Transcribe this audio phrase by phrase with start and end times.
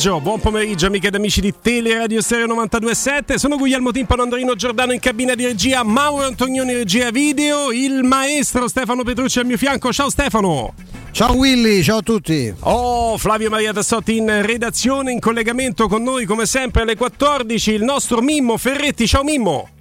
[0.00, 4.92] pomeriggio, buon pomeriggio amiche ed amici di Teleradio Stereo 92.7 Sono Guglielmo Timpano, Andrino Giordano
[4.92, 9.92] in cabina di regia Mauro Antonioni regia video Il maestro Stefano Petrucci al mio fianco
[9.92, 10.72] Ciao Stefano
[11.10, 12.54] Ciao Willy, ciao a tutti.
[12.60, 17.82] Oh, Flavio Maria Tassotti in redazione, in collegamento con noi come sempre alle 14, il
[17.82, 19.08] nostro Mimmo Ferretti.
[19.08, 19.79] Ciao Mimmo.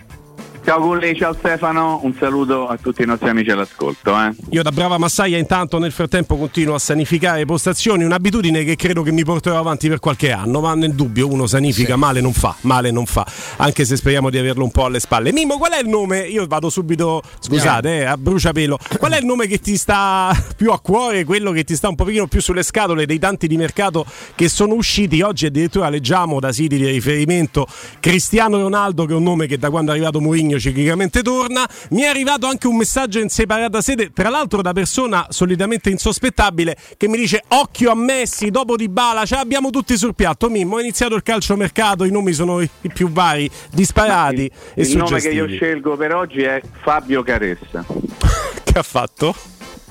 [0.69, 4.11] Ciao Gulli, ciao Stefano, un saluto a tutti i nostri amici all'ascolto.
[4.11, 4.35] Eh.
[4.51, 9.11] Io da brava massaia intanto nel frattempo continuo a sanificare postazioni, un'abitudine che credo che
[9.11, 11.99] mi porterò avanti per qualche anno, ma nel dubbio uno sanifica, sì.
[11.99, 13.25] male non fa, male non fa,
[13.57, 15.31] anche se speriamo di averlo un po' alle spalle.
[15.31, 16.19] Mimo, qual è il nome?
[16.27, 20.69] Io vado subito, scusate, eh, a bruciapelo, qual è il nome che ti sta più
[20.69, 24.05] a cuore, quello che ti sta un pochino più sulle scatole dei tanti di mercato
[24.35, 27.65] che sono usciti oggi addirittura leggiamo da siti di riferimento
[27.99, 31.67] Cristiano Ronaldo che è un nome che da quando è arrivato Mourinho ciclicamente torna.
[31.91, 36.75] Mi è arrivato anche un messaggio in separata sede, tra l'altro da persona solitamente insospettabile,
[36.97, 40.49] che mi dice occhio a Messi dopo di Bala, ce l'abbiamo tutti sul piatto.
[40.49, 44.43] Mimmo, è iniziato il calciomercato, i nomi sono i più vari, disparati.
[44.43, 47.85] Il, e il nome che io scelgo per oggi è Fabio Caressa.
[48.63, 49.35] che ha fatto?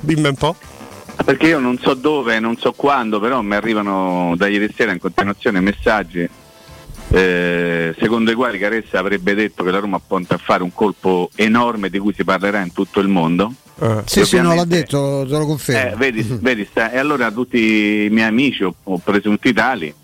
[0.00, 0.56] Dimmi un po'.
[1.24, 5.00] Perché io non so dove, non so quando, però mi arrivano da ieri sera in
[5.00, 6.28] continuazione messaggi
[7.10, 11.30] eh, secondo i quali Caressa avrebbe detto che la Roma punta a fare un colpo
[11.34, 13.52] enorme di cui si parlerà in tutto il mondo.
[13.76, 15.92] Uh, sì, sì, no, l'ha detto, te lo confermo.
[15.92, 19.94] Eh, vedi, vedi sta, e allora tutti i miei amici o, o, presunti tali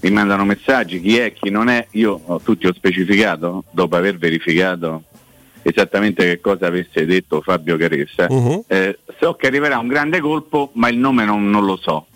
[0.00, 4.18] mi mandano messaggi, chi è, chi non è, io ho, tutti ho specificato, dopo aver
[4.18, 5.04] verificato
[5.62, 8.64] esattamente che cosa avesse detto Fabio Caressa, uh-huh.
[8.66, 12.06] eh, so che arriverà un grande colpo, ma il nome non, non lo so.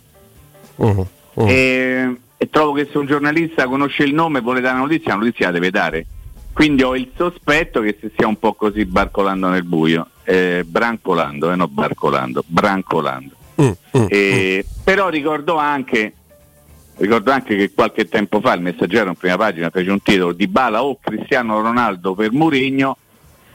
[0.76, 1.06] Uh-huh.
[1.34, 1.48] Uh-huh.
[1.48, 5.14] E, e trovo che se un giornalista conosce il nome e vuole dare una notizia,
[5.14, 6.06] la notizia la deve dare.
[6.52, 11.52] Quindi ho il sospetto che si stia un po' così barcolando nel buio, eh, brancolando,
[11.52, 13.34] eh, no barcolando, brancolando.
[13.60, 14.82] Mm, mm, eh, mm.
[14.82, 16.14] Però ricordo anche,
[16.96, 20.46] ricordo anche che qualche tempo fa il messaggero in prima pagina fece un titolo di
[20.46, 22.96] Bala o Cristiano Ronaldo per Murigno,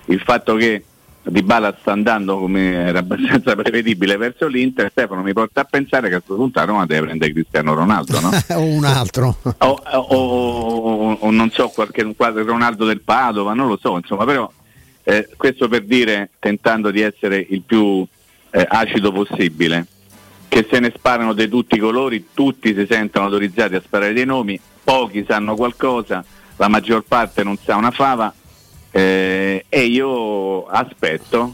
[0.05, 0.83] il fatto che
[1.23, 6.09] di Bala sta andando come era abbastanza prevedibile verso l'Inter, Stefano mi porta a pensare
[6.09, 8.29] che a questo punto a Roma deve prendere Cristiano Ronaldo, no?
[8.55, 9.37] o un altro.
[9.43, 14.25] o, o, o, o, non so, qualche quadro Ronaldo del Padova, non lo so, insomma,
[14.25, 14.51] però
[15.03, 18.05] eh, questo per dire, tentando di essere il più
[18.49, 19.85] eh, acido possibile,
[20.47, 24.25] che se ne sparano di tutti i colori, tutti si sentono autorizzati a sparare dei
[24.25, 26.23] nomi, pochi sanno qualcosa,
[26.57, 28.33] la maggior parte non sa una fava
[28.91, 31.51] eh, e io aspetto,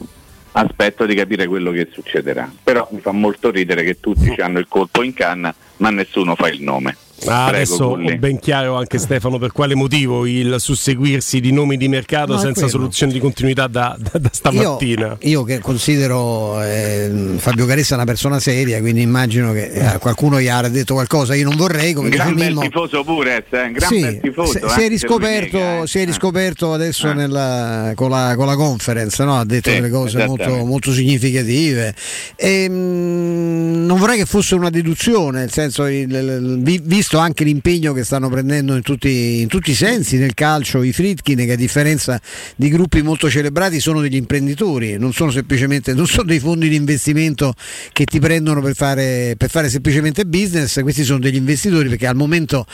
[0.51, 2.51] aspetto di capire quello che succederà.
[2.63, 6.49] Però mi fa molto ridere che tutti hanno il colpo in canna, ma nessuno fa
[6.49, 6.97] il nome.
[7.25, 11.87] Ah, adesso ho ben chiaro anche Stefano per quale motivo il susseguirsi di nomi di
[11.87, 15.17] mercato no, senza soluzione di continuità da, da, da stamattina.
[15.21, 20.39] Io, io, che considero eh, Fabio Caressa una persona seria, quindi immagino che eh, qualcuno
[20.39, 21.33] gli avrà detto qualcosa.
[21.33, 24.19] Io non vorrei come un gran bel Mimmo, tifoso pure, eh, un gran sì, bel
[24.19, 24.51] tifoso.
[24.51, 29.37] Si, si, è riscoperto, si è riscoperto adesso nella, con, la, con, la, conference, no?
[29.37, 31.95] ha detto sì, delle cose molto, molto, significative.
[32.35, 37.19] E, mh, mm, non vorrei che fosse una deduzione, nel senso, il, il, visto visto
[37.19, 41.37] anche l'impegno che stanno prendendo in tutti, in tutti i sensi nel calcio i Fritkin
[41.37, 42.19] che a differenza
[42.57, 46.75] di gruppi molto celebrati sono degli imprenditori, non sono semplicemente non sono dei fondi di
[46.75, 47.53] investimento
[47.93, 52.17] che ti prendono per fare, per fare semplicemente business, questi sono degli investitori perché al
[52.17, 52.65] momento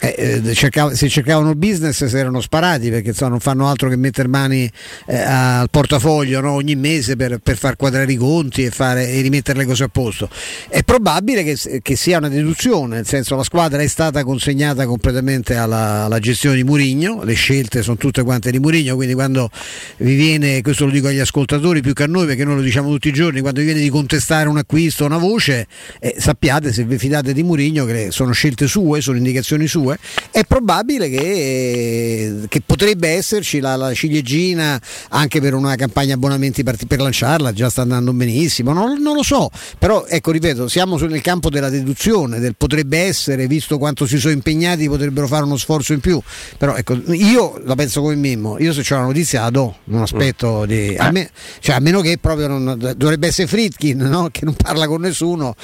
[0.00, 3.96] eh, eh cercav- se cercavano business si erano sparati perché insomma, non fanno altro che
[3.96, 4.70] mettere mani
[5.06, 6.52] eh, al portafoglio no?
[6.52, 9.88] ogni mese per, per, far quadrare i conti e, fare, e, rimettere le cose a
[9.88, 10.28] posto.
[10.68, 15.56] È probabile che, che, sia una deduzione, nel senso la squadra è stata consegnata completamente
[15.56, 19.50] alla, alla gestione di Murigno, le scelte sono tutte quante di Murigno, quindi quando
[19.98, 22.90] vi viene, questo lo dico agli ascoltatori più che a noi perché noi lo diciamo
[22.90, 25.66] tutti i giorni, quando vi viene di contestare un acquisto, una voce,
[25.98, 29.98] eh, sappiate se vi fidate di Murigno che sono scelte sue, sono indicazioni sue 2,
[30.30, 34.80] è probabile che, che potrebbe esserci la, la, ciliegina
[35.10, 39.22] anche per una campagna abbonamenti per, per lanciarla, già sta andando benissimo, non, non, lo
[39.22, 44.18] so, però ecco ripeto, siamo nel campo della deduzione, del potrebbe essere, visto quanto si
[44.18, 46.20] sono impegnati, potrebbero fare uno sforzo in più,
[46.56, 50.02] però ecco, io la penso come Mimmo, io se c'è una notizia la do, non
[50.02, 50.94] aspetto di...
[50.96, 51.30] A, me,
[51.60, 54.28] cioè, a meno che proprio non, dovrebbe essere Fritkin, no?
[54.30, 55.54] che non parla con nessuno,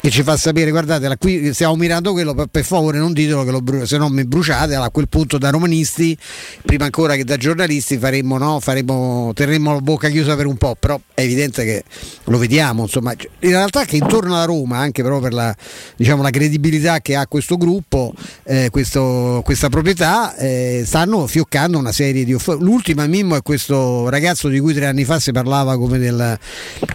[0.00, 3.50] che ci fa sapere, guardate, qui stiamo mirando quello, per, per favore non ditelo che
[3.50, 6.16] lo se no mi bruciate, a quel punto da romanisti,
[6.64, 10.76] prima ancora che da giornalisti, faremmo, no, faremmo, terremmo la bocca chiusa per un po',
[10.78, 11.84] però è evidente che
[12.24, 15.54] lo vediamo, insomma, in realtà che intorno alla Roma, anche però per la,
[15.96, 18.12] diciamo, la credibilità che ha questo gruppo,
[18.44, 22.62] eh, questo, questa proprietà, eh, stanno fioccando una serie di offerte.
[22.62, 26.38] L'ultima Mimmo è questo ragazzo di cui tre anni fa si parlava come del,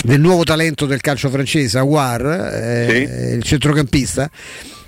[0.04, 3.36] del nuovo talento del calcio francese, Aguar, eh, sì.
[3.36, 4.30] il centrocampista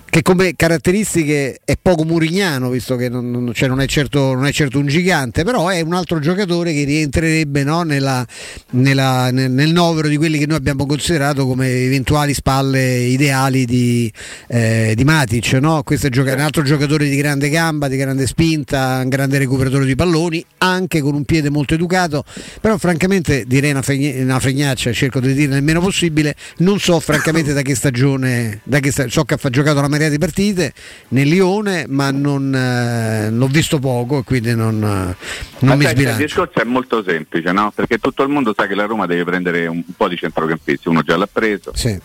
[0.09, 4.45] che come caratteristiche è poco murignano, visto che non, non, cioè non, è certo, non,
[4.45, 8.25] è certo, un gigante, però è un altro giocatore che rientrerebbe no, nella,
[8.71, 14.11] nella, nel, nel, novero di quelli che noi abbiamo considerato come eventuali spalle ideali di,
[14.47, 15.53] eh, di Matic.
[15.53, 15.83] No?
[15.83, 19.95] Questo è un altro giocatore di grande gamba, di grande spinta, un grande recuperatore di
[19.95, 22.23] palloni, anche con un piede molto educato,
[22.61, 26.99] però francamente direi una, fregn- una fregnaccia, cerco di dirne il meno possibile, non so
[26.99, 30.73] francamente da che stagione, da che sta- so che ha giocato la marea di partite
[31.09, 35.15] nel Lione, ma non, eh, l'ho visto poco e quindi non, eh,
[35.59, 36.21] non mi sbilancio.
[36.21, 37.71] Il discorso è molto semplice, no?
[37.75, 40.87] perché tutto il mondo sa che la Roma deve prendere un, un po' di centrocampisti,
[40.87, 41.99] uno già l'ha preso, sì.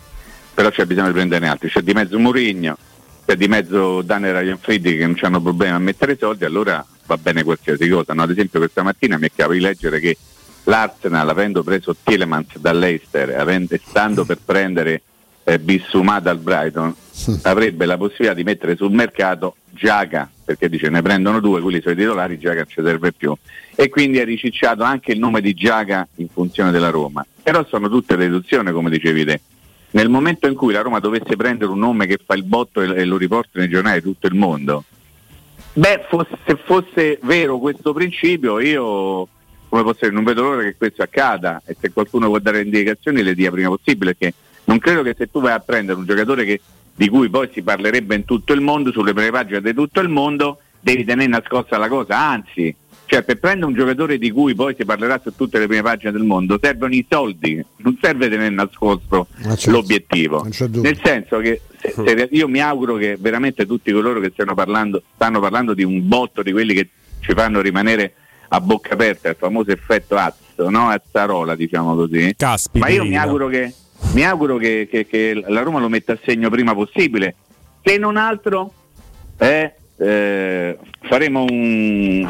[0.53, 2.77] però c'è bisogno di prenderne altri, c'è di mezzo Murigno,
[3.25, 7.17] c'è di mezzo Daniel Ryan Friedrich che non hanno problemi a mettere soldi, allora va
[7.17, 8.13] bene qualsiasi cosa.
[8.13, 8.23] No?
[8.23, 10.17] Ad esempio questa mattina mi è capitato di leggere che
[10.63, 15.01] l'Arsenal avendo preso Tielemans dall'Eister, avendo, stando per prendere
[15.43, 16.93] eh, Bissumà dal Brighton.
[17.43, 21.93] Avrebbe la possibilità di mettere sul mercato Giaga, perché dice ne prendono due, quelli sono
[21.93, 23.35] i titolari, Giaga non ci serve più.
[23.75, 27.25] E quindi ha ricicciato anche il nome di Giaga in funzione della Roma.
[27.43, 29.41] Però sono tutte deduzioni, come dicevi te.
[29.91, 33.05] Nel momento in cui la Roma dovesse prendere un nome che fa il botto e,
[33.05, 34.83] lo riporta nei giornali di tutto il mondo,
[35.73, 39.27] beh, fosse, se fosse vero questo principio, io
[39.69, 43.21] come posso dire, non vedo l'ora che questo accada e se qualcuno può dare indicazioni
[43.21, 46.45] le dia prima possibile perché non credo che se tu vai a prendere un giocatore
[46.45, 46.61] che,
[46.95, 50.09] di cui poi si parlerebbe in tutto il mondo, sulle prime pagine di tutto il
[50.09, 52.73] mondo, devi tenere nascosta la cosa, anzi,
[53.05, 56.11] cioè per prendere un giocatore di cui poi si parlerà su tutte le prime pagine
[56.11, 60.43] del mondo servono i soldi, non serve tenere nascosto certo, l'obiettivo.
[60.43, 65.03] Nel senso che se, se io mi auguro che veramente tutti coloro che stanno parlando,
[65.15, 66.89] stanno parlando di un botto di quelli che
[67.19, 68.13] ci fanno rimanere
[68.49, 70.89] a bocca aperta, il famoso effetto Azzo, no?
[70.89, 72.33] Azzarola diciamo così.
[72.35, 72.85] Caspita.
[72.85, 73.73] Ma io mi auguro che
[74.15, 77.35] mi auguro che, che, che, la Roma lo metta a segno prima possibile.
[77.83, 78.71] Se non altro,
[79.37, 82.25] eh, eh, faremo un,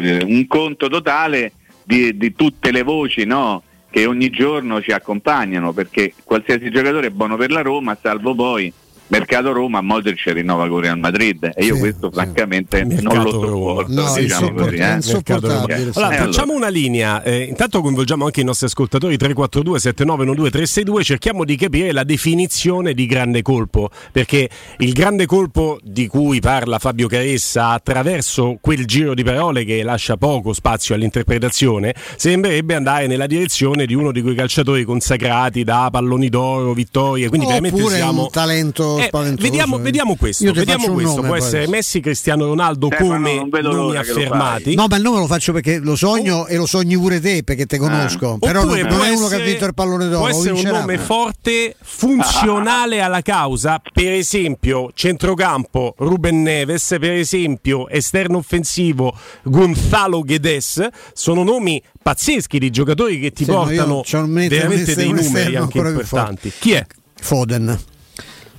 [0.00, 1.52] dire, un, conto totale
[1.84, 3.62] di, di tutte le voci no?
[3.88, 8.72] che ogni giorno ci accompagnano, perché qualsiasi giocatore è buono per la Roma, salvo poi
[9.08, 11.50] mercato Roma Modric rinnova con Real Madrid.
[11.54, 12.14] E io sì, questo sì.
[12.14, 14.84] francamente mercato non lo sopporto no, diciamo così, eh.
[14.84, 16.56] allora, eh, facciamo allora.
[16.56, 17.22] una linea.
[17.22, 19.16] Eh, intanto coinvolgiamo anche i nostri ascoltatori.
[19.16, 23.90] 342 7912 362 cerchiamo di capire la definizione di grande colpo.
[24.12, 24.48] Perché
[24.78, 30.16] il grande colpo di cui parla Fabio Caressa attraverso quel giro di parole che lascia
[30.16, 36.28] poco spazio all'interpretazione sembrerebbe andare nella direzione di uno di quei calciatori consacrati da palloni
[36.28, 37.28] d'oro vittorie.
[37.28, 40.52] Quindi Oppure veramente siamo un talento eh, vediamo, vediamo, questo.
[40.52, 41.16] Vediamo questo.
[41.16, 44.74] Nome, Può essere Messi, Cristiano Ronaldo come nomi affermati.
[44.74, 46.46] No, ma il nome lo faccio perché lo sogno oh.
[46.46, 48.34] e lo sogni pure te perché te conosco.
[48.34, 48.38] Ah.
[48.38, 50.18] Però Oppure non è uno essere, che ha vinto il pallone d'oro.
[50.18, 53.80] Può essere un nome forte, funzionale alla causa.
[53.92, 60.86] Per esempio, centrocampo Ruben Neves, per esempio, esterno offensivo Gonzalo Guedes.
[61.12, 66.52] Sono nomi pazzeschi di giocatori che ti sì, portano veramente dei numeri anche importanti.
[66.58, 66.86] Chi è?
[67.20, 67.78] Foden.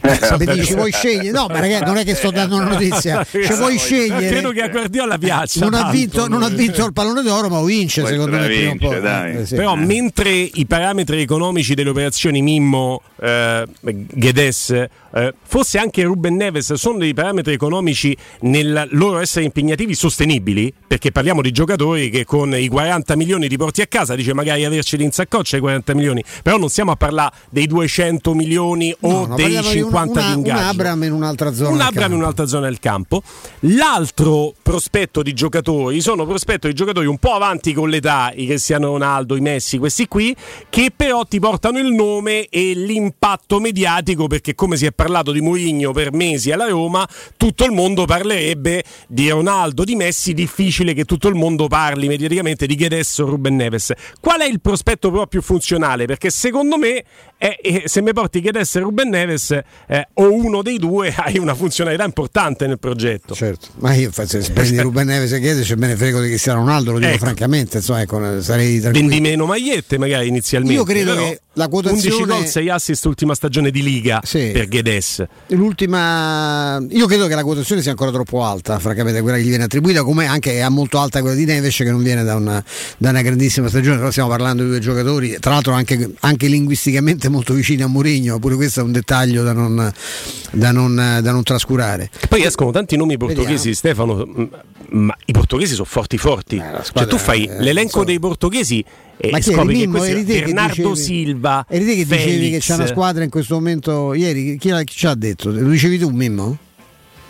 [0.01, 1.31] Eh, dici vuoi scegliere?
[1.31, 3.25] No, ma ragazzi, non è che sto dando una notizia.
[3.29, 4.27] Cioè, vuoi scegliere?
[4.27, 5.61] Credo che a Guardiola piaccia.
[5.61, 8.47] Non ha, vinto, non ha vinto il pallone d'oro, ma vince Poi secondo me.
[8.47, 9.55] Vince, eh, sì.
[9.55, 16.73] Però, mentre i parametri economici delle operazioni Mimmo, eh, Gedes, eh, fosse anche Ruben Neves,
[16.73, 22.55] sono dei parametri economici nel loro essere impegnativi sostenibili, perché parliamo di giocatori che con
[22.55, 26.23] i 40 milioni ti porti a casa, dice magari averceli in saccoccia i 40 milioni,
[26.43, 30.37] però non stiamo a parlare dei 200 milioni o no, dei 50 50 una, di
[30.37, 30.59] ingaggio.
[30.59, 31.69] Un Abram in un'altra zona.
[31.69, 33.21] Un Abram in un'altra zona del campo.
[33.61, 38.87] L'altro prospetto di giocatori sono prospetto di giocatori un po' avanti con l'età, i Cristiano
[38.87, 40.35] Ronaldo, i Messi, questi qui,
[40.69, 45.41] che però ti portano il nome e l'impatto mediatico, perché come si è parlato di
[45.41, 51.05] Mourinho per mesi alla Roma, tutto il mondo parlerebbe di Ronaldo, di Messi, difficile che
[51.05, 53.93] tutto il mondo parli mediaticamente di Guedes o Ruben Neves.
[54.19, 56.05] Qual è il prospetto però più funzionale?
[56.05, 57.03] Perché secondo me,
[57.37, 61.55] è, se mi porti Guedes e Ruben Neves, eh, o uno dei due hai una
[61.55, 63.33] funzionalità importante nel progetto.
[63.33, 66.59] Certo, ma io se prendi Ruben Neves e Chiesa c'è me ne frego di Cristiano
[66.59, 67.25] Ronaldo, lo dico ecco.
[67.25, 69.07] francamente, insomma, ecco, sarei tranquillo.
[69.07, 70.75] Vendi meno magliette magari inizialmente.
[70.75, 74.51] Io credo che la quotazione 11 gol, 6 assist ultima stagione di Liga sì.
[74.51, 75.25] per Gedes.
[75.47, 79.63] L'ultima io credo che la quotazione sia ancora troppo alta, francamente quella che gli viene
[79.63, 82.63] attribuita, come anche è molto alta quella di Neves che non viene da una,
[82.97, 87.29] da una grandissima stagione, però stiamo parlando di due giocatori, tra l'altro anche, anche linguisticamente
[87.29, 91.43] molto vicini a Mourinho, pure questo è un dettaglio da non, da non, da non
[91.43, 92.09] trascurare.
[92.27, 93.75] Poi escono tanti nomi portoghesi, Vediamo.
[93.75, 96.57] Stefano ma i portoghesi sono forti forti.
[96.57, 98.03] Eh, cioè, tu fai l'elenco so.
[98.03, 98.83] dei portoghesi
[99.17, 101.65] e ma scopri che, Mimmo, che Bernardo dicevi, Silva.
[101.67, 102.25] Eri te che Felix.
[102.25, 104.13] dicevi che c'è una squadra in questo momento.
[104.13, 105.51] Ieri chi, ci ha detto?
[105.51, 106.57] Lo dicevi tu, Mimmo?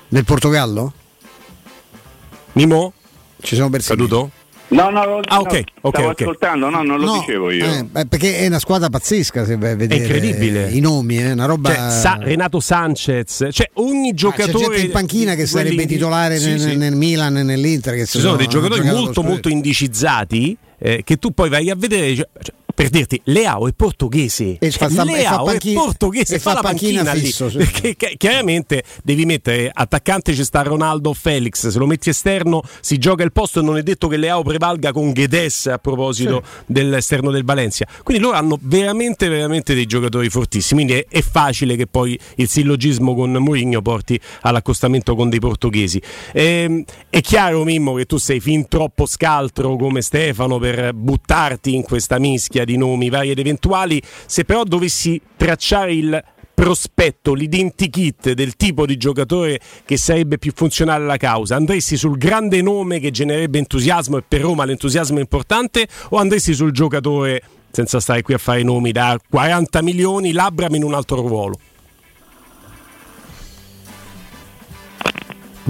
[0.08, 0.94] Del Portogallo?
[2.54, 2.94] Mimmo?
[3.42, 3.90] Ci siamo persi.
[3.90, 4.32] Caduto?
[4.70, 6.26] No, no, no, ah, okay, no okay, stavo okay.
[6.26, 7.66] ascoltando, no, non lo no, dicevo io.
[7.66, 10.70] Eh, perché è una squadra pazzesca se vai a vedere è incredibile.
[10.70, 14.66] i nomi, è eh, una roba cioè, Sa- Renato Sanchez, cioè ogni giocatore Ma c'è
[14.66, 16.76] gente in panchina che sarebbe titolare sì, nel, sì.
[16.76, 21.32] nel, Milan e nell'Inter che ci sono dei giocatori molto molto indicizzati eh, che tu
[21.32, 22.28] poi vai a vedere cioè,
[22.80, 26.40] per dirti Leao è portoghese e fa, cioè, sta, Leao fa panchina, è portoghese e
[26.40, 27.58] fa, la panchina, panchina fisso, lì sì.
[27.58, 33.24] perché chiaramente devi mettere attaccante ci sta Ronaldo Felix se lo metti esterno si gioca
[33.24, 36.64] il posto e non è detto che Leao prevalga con Guedes a proposito sì.
[36.68, 41.76] dell'esterno del Valencia quindi loro hanno veramente veramente dei giocatori fortissimi quindi è, è facile
[41.76, 47.96] che poi il sillogismo con Mourinho porti all'accostamento con dei portoghesi e, è chiaro Mimmo
[47.96, 53.10] che tu sei fin troppo scaltro come Stefano per buttarti in questa mischia di nomi
[53.10, 56.24] vari ed eventuali, se però dovessi tracciare il
[56.54, 62.62] prospetto, l'identikit del tipo di giocatore che sarebbe più funzionale alla causa, andresti sul grande
[62.62, 68.00] nome che genererebbe entusiasmo e per Roma l'entusiasmo è importante o andresti sul giocatore senza
[68.00, 71.58] stare qui a fare nomi da 40 milioni, Labram in un altro ruolo?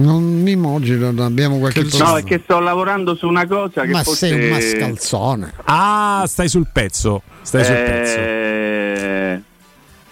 [0.00, 4.02] Non mi immagino, abbiamo qualche No, è che sto lavorando su una cosa che Ma
[4.02, 4.28] forse...
[4.28, 5.52] sei un mascalzone.
[5.64, 7.22] Ah, stai sul pezzo.
[7.42, 8.18] Stai sul pezzo.
[8.18, 9.42] Eh,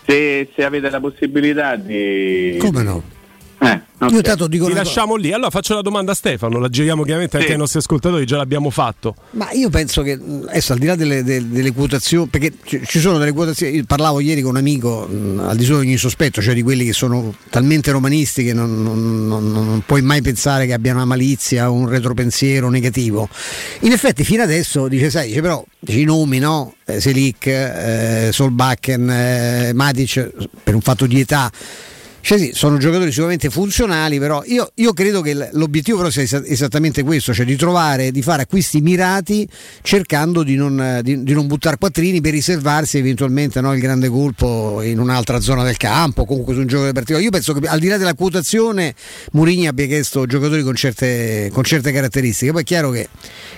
[0.04, 2.56] se, se avete la possibilità di...
[2.60, 3.02] Come no?
[3.60, 4.14] Eh, okay.
[4.14, 5.32] Io tanto dico Ti lasciamo lì.
[5.32, 7.52] Allora faccio la domanda a Stefano, la giriamo chiaramente anche Sì.
[7.54, 9.16] ai nostri ascoltatori, già l'abbiamo fatto.
[9.32, 10.12] Ma io penso che
[10.46, 13.84] adesso al di là delle, delle- delle quotazioni, perché ci ci sono delle quotazioni, io
[13.84, 16.84] parlavo ieri con un amico mh, al di sopra di ogni sospetto, cioè di quelli
[16.84, 21.06] che sono talmente romanisti che non, non- non- non puoi mai pensare che abbiano una
[21.06, 23.28] malizia o un retropensiero negativo.
[23.80, 26.74] In effetti fino adesso dice, sai, dice però dice, i nomi, no?
[26.86, 30.30] Eh, Selic, eh, Solbakken, eh, Matic,
[30.62, 31.50] per un fatto di età.
[32.28, 36.44] Cioè sì, sono giocatori sicuramente funzionali, però io, io credo che l'obiettivo però sia esa-
[36.44, 39.48] esattamente questo, cioè di trovare, di fare acquisti mirati
[39.80, 44.82] cercando di non, di, di non buttare quattrini per riservarsi eventualmente no, il grande colpo
[44.82, 47.24] in un'altra zona del campo, comunque su un giocatore particolare.
[47.24, 48.94] Io penso che al di là della quotazione
[49.32, 53.08] Mourinho abbia chiesto giocatori con certe, con certe caratteristiche, poi è chiaro che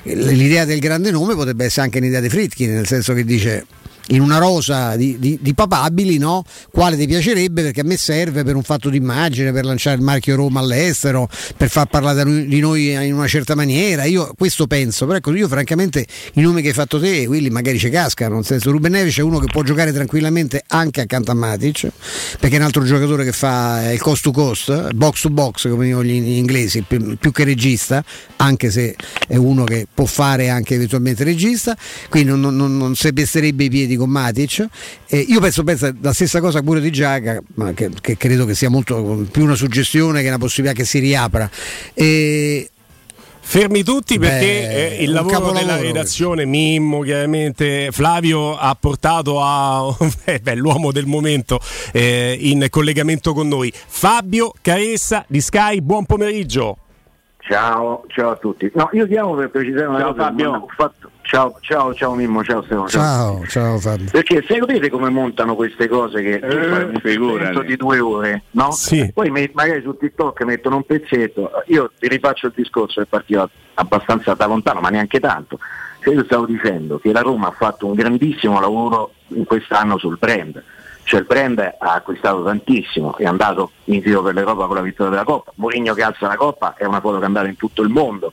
[0.05, 3.67] l'idea del grande nome potrebbe essere anche un'idea di Fritkin, nel senso che dice
[4.11, 6.45] in una rosa di, di- di papabili, no?
[6.71, 10.37] quale ti piacerebbe perché a me serve per un fatto d'immagine, per lanciare il marchio
[10.37, 14.05] Roma all'estero, per far parlare di noi in una certa maniera.
[14.05, 17.79] Io questo penso, però ecco, io francamente i nomi che hai fatto te, quelli magari
[17.79, 21.35] ci cascano, nel senso Ruben Neves è uno che può giocare tranquillamente anche accanto a
[21.35, 21.91] Matic,
[22.39, 25.87] perché è un altro giocatore che fa il cost to cost, box to box come
[25.87, 28.05] dicono gli inglesi, più, più che regista,
[28.37, 31.77] anche se è uno che può fare anche eventualmente regista,
[32.09, 34.67] quindi non, non, non si pesterebbe i piedi con Matic.
[35.07, 38.55] Eh, io penso, penso la stessa cosa pure di Giaga, ma che, che credo che
[38.55, 41.49] sia molto più una suggestione che una possibilità che si riapra.
[41.95, 42.71] E,
[43.43, 49.43] Fermi tutti perché Beh, eh, il lavoro capolavoro della redazione, Mimmo chiaramente, Flavio ha portato
[49.43, 49.93] a
[50.25, 51.59] eh, beh, l'uomo del momento
[51.93, 53.73] eh, in collegamento con noi.
[53.75, 56.77] Fabio Caressa di Sky, buon pomeriggio.
[57.39, 58.71] Ciao, ciao a tutti.
[58.75, 60.23] No, io chiamo per precisare una Ciao, cosa.
[60.27, 60.51] Fabio.
[60.53, 61.00] ho fatto-
[61.31, 62.89] Ciao, ciao, ciao Mimmo, ciao Stefano.
[62.89, 64.11] ciao, ciao Fabio.
[64.11, 68.73] Perché sapete come montano queste cose che Eh, pezzetto di due ore, no?
[68.73, 69.13] Sì.
[69.15, 73.49] Poi me- magari su TikTok mettono un pezzetto, io ti rifaccio il discorso che partiva
[73.75, 75.61] abbastanza da lontano, ma neanche tanto.
[76.03, 80.17] Cioè io stavo dicendo che la Roma ha fatto un grandissimo lavoro in quest'anno sul
[80.19, 80.61] brand.
[81.05, 85.13] Cioè il brand ha acquistato tantissimo, è andato in giro per l'Europa con la vittoria
[85.13, 85.53] della Coppa.
[85.55, 88.33] Mourinho che alza la Coppa è una foto che è andata in tutto il mondo.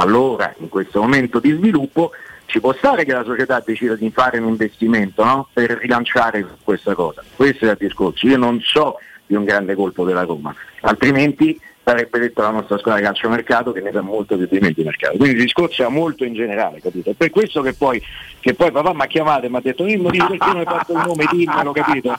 [0.00, 2.12] Allora, in questo momento di sviluppo,
[2.46, 5.48] ci può stare che la società decida di fare un investimento no?
[5.52, 7.22] per rilanciare questa cosa.
[7.36, 8.26] Questo è il discorso.
[8.26, 13.00] Io non so di un grande colpo della Roma, altrimenti sarebbe detto la nostra squadra
[13.00, 15.16] di calciomercato che ne sa molto più di me di mercato.
[15.16, 17.10] Quindi il discorso è molto in generale, capito?
[17.10, 18.00] È per questo che poi,
[18.38, 20.64] che poi papà mi ha chiamato e mi ha detto Mimmo, dimmi perché non hai
[20.64, 22.18] fatto il nome, dimmelo, capito?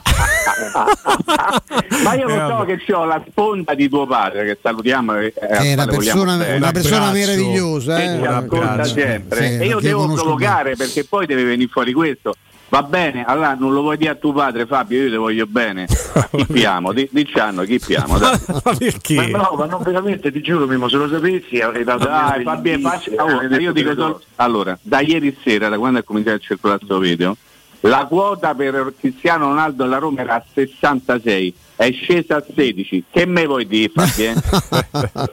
[2.04, 5.18] Ma io Eh, lo so che ho la sponda di tuo padre, che salutiamo.
[5.18, 7.96] e- e È una vogliamo persona, una persona meravigliosa.
[7.96, 8.18] che eh.
[8.18, 9.46] ci ascolta sempre.
[9.46, 12.34] Sì, e io devo provocare perché poi deve venire fuori questo.
[12.72, 15.84] Va bene, allora non lo vuoi dire a tuo padre Fabio, io ti voglio bene.
[16.32, 16.94] Chi piamo?
[16.94, 18.16] Di- Diciamo, chi piamo?
[18.16, 18.38] Dai.
[18.64, 19.28] Ma perché?
[19.30, 22.62] Ma no, ma non veramente, ti giuro Mimmo, se lo sapessi avrei dato Dai, Fabio,
[22.62, 26.36] bellissima, facci- avrei allora, io dico solo- allora, da ieri sera, da quando è cominciato
[26.36, 27.36] a circolare questo video,
[27.80, 33.04] La quota per Cristiano Ronaldo alla Roma era a 66 è scesa a 16.
[33.10, 34.34] Che me vuoi dire, Fabio?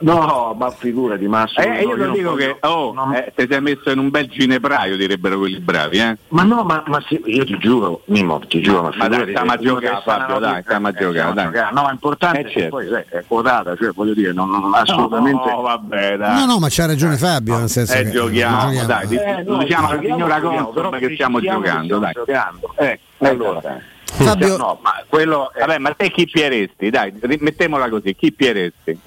[0.00, 3.14] no, ma figurati, ma eh, io lo dico che oh, non...
[3.14, 6.16] eh, ti sei messo in un bel ginepraio, direbbero quelli bravi, eh?
[6.28, 9.52] Ma no, ma, ma sì, io ti giuro, Mimo, ti giuro, ma, ma dai, stiamo
[9.52, 11.72] a giocare, Fabio, dai, stiamo a giocare, dai.
[11.72, 12.68] No, ma è importante eh, certo.
[12.68, 15.50] poi eh, è quotata, cioè voglio dire, non, non assolutamente.
[15.50, 16.34] No, vabbè, dai.
[16.38, 19.58] No, no, ma c'ha ragione Fabio, nel senso eh, che giochiamo, giochiamo, dai, eh, no,
[19.58, 22.12] diciamo alla signora Consum che stiamo giocando, dai.
[22.76, 23.80] Eh, allora
[24.12, 24.56] Fabio...
[24.56, 25.50] No, ma quello.
[25.58, 26.90] Vabbè, ma te chi pieresti?
[26.90, 28.98] Dai, mettiamola così, chi pieresti?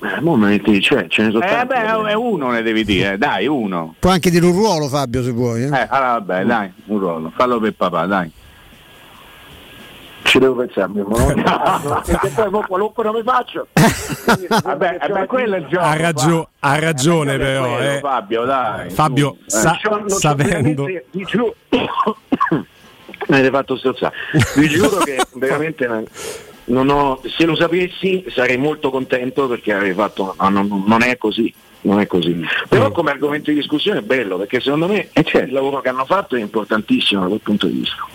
[0.00, 3.96] Eh, momenti, cioè, ce ne sono eh, beh, è uno ne devi dire, dai, uno.
[3.98, 5.62] Puoi anche dire un ruolo, Fabio, se vuoi.
[5.62, 8.30] Eh, eh allora vabbè, dai, un ruolo, fallo per papà, dai.
[10.22, 12.02] Ci devo pensare, mio no?
[12.04, 13.66] perché poi qualunque nome faccio.
[14.62, 15.84] vabbè, vabbè quello è il gioco.
[15.84, 17.74] Ha, ragio- ha ragione, eh, però.
[17.74, 17.98] Quello, eh.
[17.98, 18.90] Fabio, dai.
[18.90, 20.86] Fabio, sa- sapendo.
[23.28, 24.14] Mi avete fatto strozzare.
[24.56, 25.86] Vi giuro che veramente
[26.66, 30.34] non ho, se lo sapessi sarei molto contento perché avrei fatto.
[30.38, 31.52] No, non, non, è così.
[31.82, 32.44] Non è così.
[32.68, 36.36] Però come argomento di discussione è bello perché secondo me il lavoro che hanno fatto
[36.36, 38.06] è importantissimo da quel punto di vista.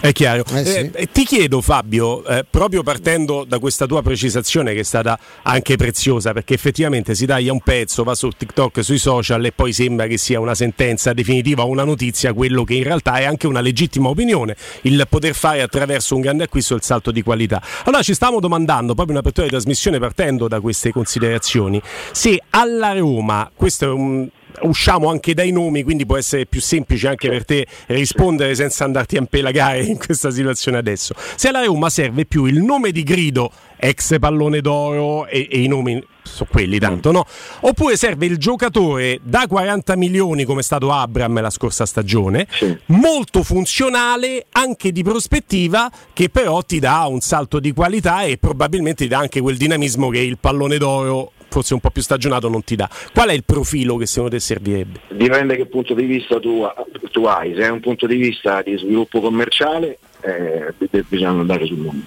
[0.00, 0.44] È chiaro.
[0.54, 0.90] Eh sì.
[0.94, 5.76] eh, ti chiedo Fabio, eh, proprio partendo da questa tua precisazione che è stata anche
[5.76, 10.06] preziosa, perché effettivamente si taglia un pezzo, va su TikTok, sui social e poi sembra
[10.06, 13.60] che sia una sentenza definitiva o una notizia, quello che in realtà è anche una
[13.60, 17.62] legittima opinione, il poter fare attraverso un grande acquisto il salto di qualità.
[17.84, 21.80] Allora ci stavamo domandando, proprio in apertura di trasmissione partendo da queste considerazioni,
[22.12, 24.28] se alla Roma, questo è un
[24.62, 29.16] usciamo anche dai nomi, quindi può essere più semplice anche per te rispondere senza andarti
[29.16, 31.14] a impelagare in questa situazione adesso.
[31.34, 35.66] Se alla Roma serve più il nome di Grido, ex pallone d'oro e, e i
[35.66, 37.26] nomi sono quelli tanto, no?
[37.60, 42.76] Oppure serve il giocatore da 40 milioni come è stato Abram la scorsa stagione, sì.
[42.86, 49.04] molto funzionale anche di prospettiva che però ti dà un salto di qualità e probabilmente
[49.04, 52.64] ti dà anche quel dinamismo che il pallone d'oro forse un po' più stagionato non
[52.64, 52.88] ti dà.
[53.12, 55.00] Qual è il profilo che secondo te servirebbe?
[55.08, 56.64] Dipende che punto di vista tu,
[57.10, 60.72] tu hai, se hai un punto di vista di sviluppo commerciale eh,
[61.08, 62.04] bisogna andare sul mondo.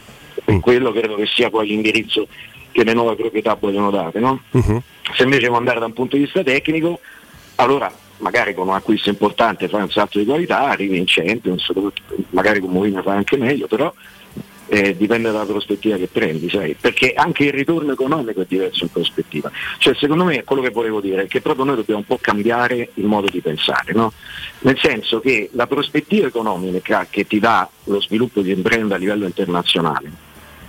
[0.52, 0.60] Mm.
[0.60, 2.28] Quello credo che sia poi l'indirizzo
[2.72, 4.20] che le nuove proprietà vogliono dare.
[4.20, 4.42] No?
[4.52, 4.82] Uh-huh.
[5.16, 7.00] Se invece vuoi andare da un punto di vista tecnico,
[7.56, 11.72] allora magari con un acquisto importante fai un salto di qualità, arrivi in Champions,
[12.30, 13.94] magari con Mourinho fai anche meglio, però
[14.74, 16.76] eh, dipende dalla prospettiva che prendi, sai?
[16.80, 19.52] perché anche il ritorno economico è diverso in prospettiva.
[19.78, 22.90] Cioè, secondo me quello che volevo dire è che proprio noi dobbiamo un po' cambiare
[22.96, 24.12] il modo di pensare, no?
[24.62, 29.26] nel senso che la prospettiva economica che ti dà lo sviluppo di impresa a livello
[29.26, 30.12] internazionale,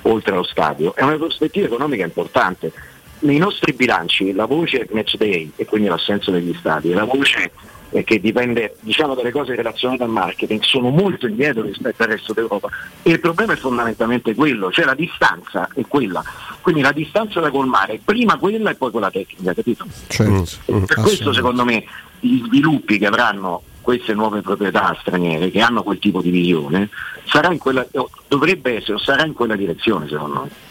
[0.02, 2.72] oltre allo stadio, è una prospettiva economica importante.
[3.20, 7.52] Nei nostri bilanci la voce match day e quindi l'assenza degli stadi, la voce
[7.94, 12.32] eh, che dipende diciamo, dalle cose relazionate al marketing, sono molto indietro rispetto al resto
[12.32, 12.68] d'Europa.
[13.02, 16.22] E il problema è fondamentalmente quello, cioè la distanza è quella.
[16.60, 19.86] Quindi la distanza da colmare, prima quella e poi quella tecnica, capito?
[20.08, 20.72] Certo.
[20.72, 21.84] Mm, per questo secondo me
[22.18, 26.88] gli sviluppi che avranno queste nuove proprietà straniere che hanno quel tipo di visione
[27.26, 27.86] sarà in quella,
[28.26, 30.63] dovrebbe essere o sarà in quella direzione secondo me.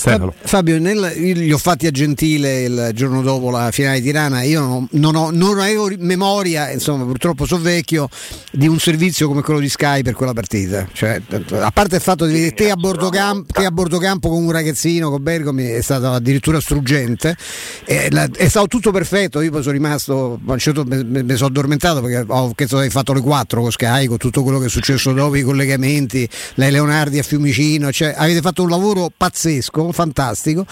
[0.00, 0.34] Stefano.
[0.42, 4.42] Fabio, nel, li ho fatti a Gentile il giorno dopo la finale di Tirana.
[4.42, 8.08] Io non, ho, non avevo memoria, insomma, purtroppo sono vecchio,
[8.50, 10.88] di un servizio come quello di Sky per quella partita.
[10.90, 14.30] Cioè, a parte il fatto di vedere te a bordo, campo, te a bordo campo
[14.30, 17.36] con un ragazzino, con Bergomi, è stato addirittura struggente.
[17.84, 19.42] È, è stato tutto perfetto.
[19.42, 23.60] Io poi sono rimasto, certo mi, sono addormentato perché ho che hai fatto le 4
[23.60, 27.92] con Sky, con tutto quello che è successo dopo, i collegamenti, lei Leonardi a Fiumicino.
[27.92, 30.66] Cioè, avete fatto un lavoro pazzesco fantastico.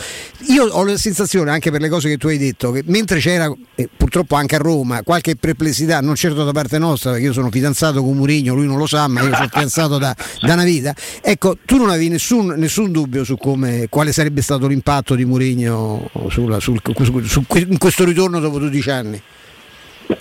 [0.48, 3.52] Io ho la sensazione, anche per le cose che tu hai detto, che mentre c'era,
[3.74, 7.50] eh, purtroppo anche a Roma, qualche perplessità, non certo da parte nostra, perché io sono
[7.50, 10.94] fidanzato con Murigno, lui non lo sa, ma io sono fidanzato da, da una vita.
[11.22, 16.10] Ecco, tu non avevi nessun, nessun dubbio su come, quale sarebbe stato l'impatto di Murigno
[16.28, 16.80] sul, sul,
[17.24, 19.22] su, in questo ritorno dopo 12 anni?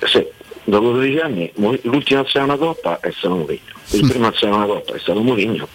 [0.05, 0.25] Sì,
[0.65, 4.09] dopo 12 anni l'ultima azione una coppa è stato Murigno, il mm.
[4.09, 5.67] primo azione una coppa è stato Murigno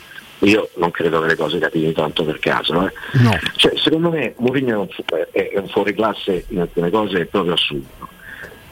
[0.46, 2.86] io non credo che le cose capitino tanto per caso.
[2.86, 2.92] Eh.
[3.20, 3.38] No.
[3.56, 4.88] Cioè, secondo me Mourinho
[5.30, 8.08] è un fuoriclasse in alcune cose è proprio assurdo.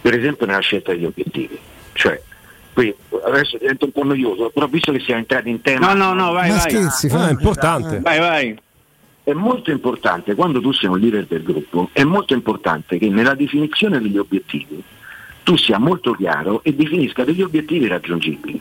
[0.01, 1.59] Per esempio nella scelta degli obiettivi.
[1.93, 2.21] Cioè,
[2.73, 5.93] qui adesso diventa un po' noioso, però visto che siamo entrati in tema.
[5.93, 6.71] No, no, no, vai, Ma vai.
[6.71, 8.01] Scherzi, ah, è importante.
[8.01, 8.59] Vai, vai.
[9.23, 13.35] È molto importante, quando tu sei un leader del gruppo, è molto importante che nella
[13.35, 14.83] definizione degli obiettivi
[15.51, 18.61] tu sia molto chiaro e definisca degli obiettivi raggiungibili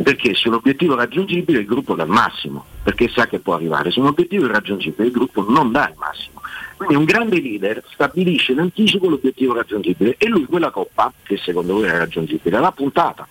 [0.00, 3.90] perché se un obiettivo raggiungibile il gruppo dà il massimo, perché sa che può arrivare,
[3.90, 6.40] se un obiettivo è irraggiungibile il gruppo non dà il massimo.
[6.76, 11.74] Quindi un grande leader stabilisce in anticipo l'obiettivo raggiungibile e lui quella coppa, che secondo
[11.74, 13.26] voi era raggiungibile, l'ha puntata.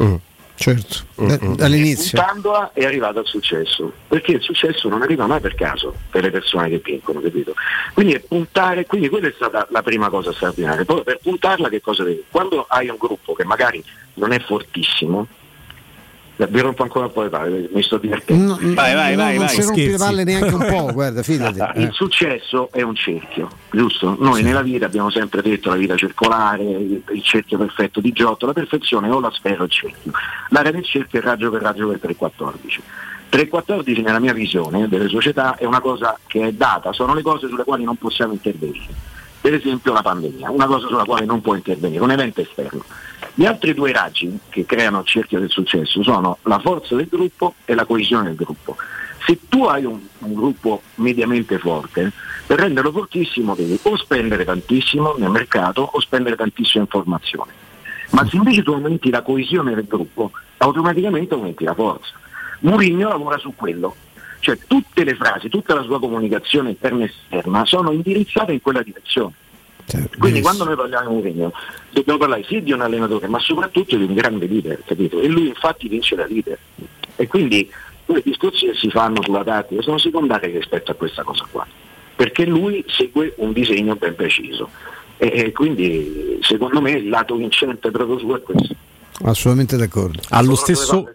[0.00, 0.14] Mm.
[0.58, 1.54] Certo, mm-hmm.
[1.54, 2.18] dall'inizio.
[2.18, 6.30] Puntandola è arrivato al successo, perché il successo non arriva mai per caso per le
[6.30, 7.54] persone che vincono, capito?
[7.94, 10.84] Quindi è puntare, quindi quella è stata la prima cosa straordinaria.
[10.84, 12.24] Poi per puntarla che cosa devi?
[12.28, 13.82] Quando hai un gruppo che magari
[14.14, 15.28] non è fortissimo,
[16.46, 18.58] vi rompo ancora un po' le palle, mi sto divertendo.
[18.60, 21.22] No, vai, vai, no, vai, non vai, si rompe le palle neanche un po', guarda,
[21.22, 21.80] fidati.
[21.80, 24.16] Il successo è un cerchio, giusto?
[24.20, 24.42] Noi sì.
[24.42, 28.52] nella vita abbiamo sempre detto la vita circolare, il, il, cerchio perfetto di Giotto, la
[28.52, 30.12] perfezione o la sfera o il cerchio.
[30.50, 32.82] L'area del cerchio è raggio per raggio per 314.
[33.30, 37.48] 314 nella mia visione delle società è una cosa che è data, sono le cose
[37.48, 39.07] sulle quali non possiamo intervenire.
[39.48, 42.84] Per esempio la pandemia, una cosa sulla quale non può intervenire, un evento esterno
[43.32, 47.54] gli altri due raggi che creano il cerchio del successo sono la forza del gruppo
[47.64, 48.76] e la coesione del gruppo.
[49.24, 52.12] Se tu hai un, un gruppo mediamente forte,
[52.46, 57.52] per renderlo fortissimo devi o spendere tantissimo nel mercato o spendere tantissima informazione.
[58.10, 62.12] Ma se invece tu aumenti la coesione del gruppo, automaticamente aumenti la forza.
[62.60, 63.96] Mourinho lavora su quello,
[64.40, 68.82] cioè tutte le frasi, tutta la sua comunicazione interna e esterna sono indirizzate in quella
[68.82, 69.32] direzione.
[69.84, 71.52] Certo, Quindi quando noi parliamo di Mourinho
[71.90, 75.18] dobbiamo parlare sì di un allenatore ma soprattutto di un grande leader, capito?
[75.20, 76.58] E lui infatti vince da leader.
[77.16, 77.70] E quindi
[78.06, 81.66] i discorsi che si fanno sulla tattica sono secondari rispetto a questa cosa qua,
[82.14, 84.70] perché lui segue un disegno ben preciso.
[85.16, 88.74] E quindi secondo me il lato vincente proprio suo è questo.
[89.22, 90.20] Assolutamente d'accordo.
[90.30, 91.08] Allo stesso...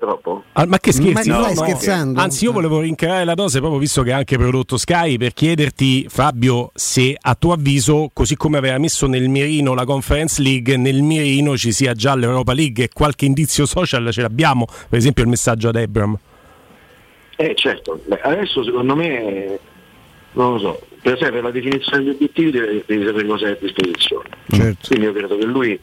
[0.56, 1.30] Ah, ma che scherzi?
[1.30, 2.20] Ma no, no, scherzando?
[2.20, 6.06] Anzi, io volevo rincarare la dose proprio visto che ha anche prodotto Sky per chiederti,
[6.10, 11.02] Fabio, se a tuo avviso, così come aveva messo nel mirino la Conference League, nel
[11.02, 15.30] mirino ci sia già l'Europa League e qualche indizio social ce l'abbiamo, per esempio il
[15.30, 16.18] messaggio ad Abram.
[17.38, 19.60] Eh certo, Beh, adesso secondo me,
[20.34, 23.58] non lo so, per esempio la definizione degli obiettivi devi, devi sapere cosa è a
[23.60, 24.30] disposizione.
[24.50, 24.88] Certo.
[24.88, 25.80] Quindi io credo che lui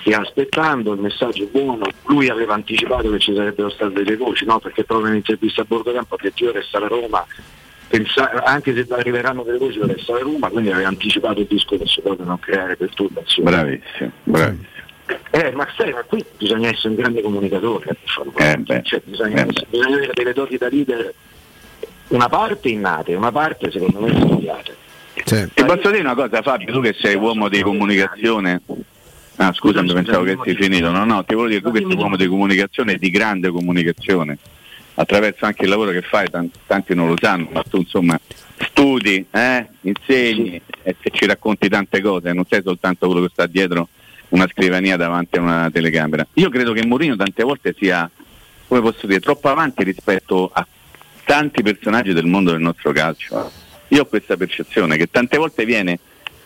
[0.00, 4.44] stia aspettando, il messaggio è buono, lui aveva anticipato che ci sarebbero state delle voci,
[4.44, 4.58] no?
[4.58, 7.26] perché proprio in intervista a bordo campo ha detto io restare a Roma,
[7.88, 12.00] pensa- anche se arriveranno delle voci per restare a Roma, quindi aveva anticipato il discorso
[12.00, 13.50] proprio non creare perturbazioni.
[13.50, 14.70] Bravissimo, bravissimo.
[15.30, 19.86] Eh, ma sai, ma qui bisogna essere un grande comunicatore, eh, cioè, bisogna, eh bisogna,
[19.86, 21.12] avere delle doti da leader,
[22.08, 24.76] una parte innate, una parte secondo me studiate.
[25.24, 25.48] Sì.
[25.52, 28.62] Ti posso dire una cosa Fabio, tu che sei uomo di comunicazione,
[29.36, 30.90] Ah, scusami, scusa, pensavo che sei finito.
[30.90, 34.38] No, no, ti voglio dire, tu che sei uomo di comunicazione di grande comunicazione,
[34.94, 38.18] attraverso anche il lavoro che fai, tanti, tanti non lo sanno, ma tu insomma
[38.56, 43.46] studi, eh, insegni e, e, ci racconti tante cose, non sei soltanto quello che sta
[43.46, 43.88] dietro
[44.28, 46.26] una scrivania davanti a una telecamera.
[46.34, 48.08] Io credo che Mourinho tante volte sia,
[48.66, 50.66] come posso dire, troppo avanti rispetto a
[51.24, 53.50] tanti personaggi del mondo del nostro calcio.
[53.88, 55.98] Io ho questa percezione che tante volte viene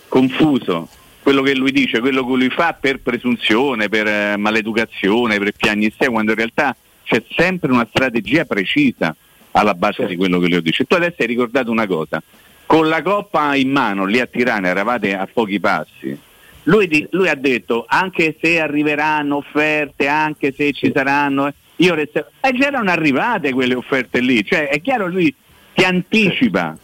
[0.08, 0.88] confuso
[1.26, 6.12] quello che lui dice, quello che lui fa per presunzione, per eh, maleducazione, per piagnisteo,
[6.12, 9.12] quando in realtà c'è sempre una strategia precisa
[9.50, 10.12] alla base certo.
[10.12, 10.84] di quello che lui dice.
[10.84, 12.22] Tu adesso hai ricordato una cosa,
[12.64, 16.16] con la coppa in mano lì a Tirana eravate a pochi passi.
[16.62, 22.28] Lui, di, lui ha detto anche se arriveranno offerte, anche se ci saranno, io resterò.
[22.40, 25.34] E già erano arrivate quelle offerte lì, cioè è chiaro lui
[25.74, 26.78] ti anticipa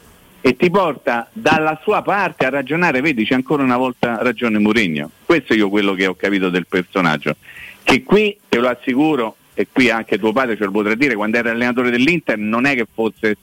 [0.45, 5.09] e ti porta dalla sua parte a ragionare, vedi c'è ancora una volta ragione Mourinho,
[5.25, 7.37] questo è io quello che ho capito del personaggio,
[7.85, 11.37] che qui te lo assicuro e qui anche tuo padre ce lo potrà dire, quando
[11.37, 13.37] era allenatore dell'Inter non è che fosse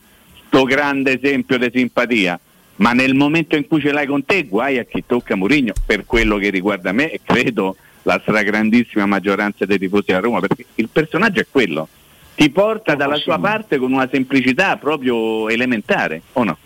[0.45, 2.37] sto grande esempio di simpatia,
[2.75, 6.05] ma nel momento in cui ce l'hai con te guai a chi tocca Mourinho per
[6.05, 10.89] quello che riguarda me e credo la stragrandissima maggioranza dei tifosi a Roma, perché il
[10.91, 11.87] personaggio è quello,
[12.35, 16.57] ti porta dalla sua parte con una semplicità proprio elementare, o no?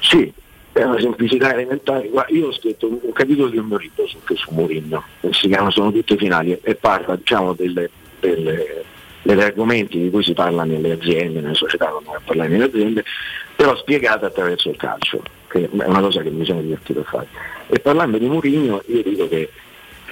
[0.00, 0.32] Sì,
[0.72, 2.10] è una semplicità elementare.
[2.28, 5.70] Io ho scritto un, un capitolo di un mio libro su, su Mourinho, si chiama
[5.70, 8.84] Sono tutte finali e parla diciamo, delle, delle,
[9.22, 13.04] degli argomenti di cui si parla nelle aziende, nelle società, non a parlare nelle aziende,
[13.56, 17.28] però spiegate attraverso il calcio, che è una cosa che mi sono divertito a fare.
[17.66, 19.50] E parlando di Mourinho io dico che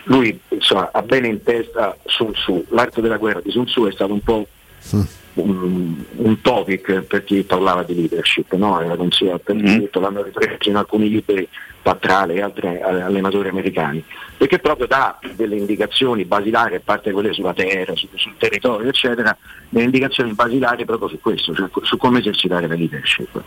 [0.05, 3.93] lui insomma, ha bene in testa Sun Tzu, l'arte della guerra di Sun Tzu è
[3.93, 4.47] stato un po'
[4.95, 5.01] mm
[5.37, 8.81] un, un, topic per chi parlava di leadership, no?
[8.81, 9.87] era consigliato, mm-hmm.
[9.93, 11.49] l'hanno ripreso in alcuni libri
[11.83, 14.03] Patrale e altri allenatori americani,
[14.37, 19.37] perché proprio dà delle indicazioni basilari, a parte quelle sulla terra, su, sul territorio, eccetera,
[19.69, 23.41] delle indicazioni basilari proprio su questo, cioè su come esercitare la leadership.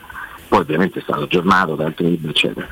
[0.49, 2.67] Poi ovviamente è stato aggiornato da altri libri, eccetera.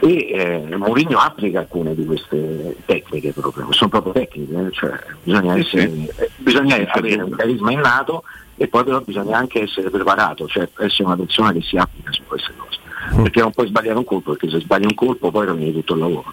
[0.00, 4.70] E eh, Mourinho applica alcune di queste tecniche proprio, sono proprio tecniche, eh?
[4.72, 4.92] cioè,
[5.22, 5.84] bisogna, essere,
[6.16, 8.22] eh, bisogna avere un carisma innato
[8.56, 12.22] e poi però bisogna anche essere preparato, cioè essere una persona che si applica su
[12.26, 12.78] queste cose.
[13.14, 13.22] Mm.
[13.22, 16.00] Perché non puoi sbagliare un colpo, perché se sbagli un colpo poi rovini tutto il
[16.00, 16.32] lavoro.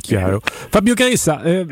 [0.00, 0.40] Chiaro.
[0.42, 1.64] Fabio Caressa, eh,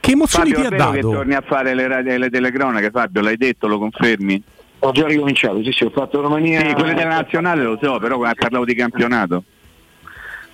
[0.00, 1.14] Che emozioni Fabio, ti ha è vero che dato?
[1.14, 4.42] torni a fare le, le telecronache, Fabio, l'hai detto, lo confermi?
[4.84, 6.66] Ho già ricominciato, sì sì, ho fatto Romania.
[6.66, 9.44] Sì, quelle della nazionale lo so, però parlavo di campionato.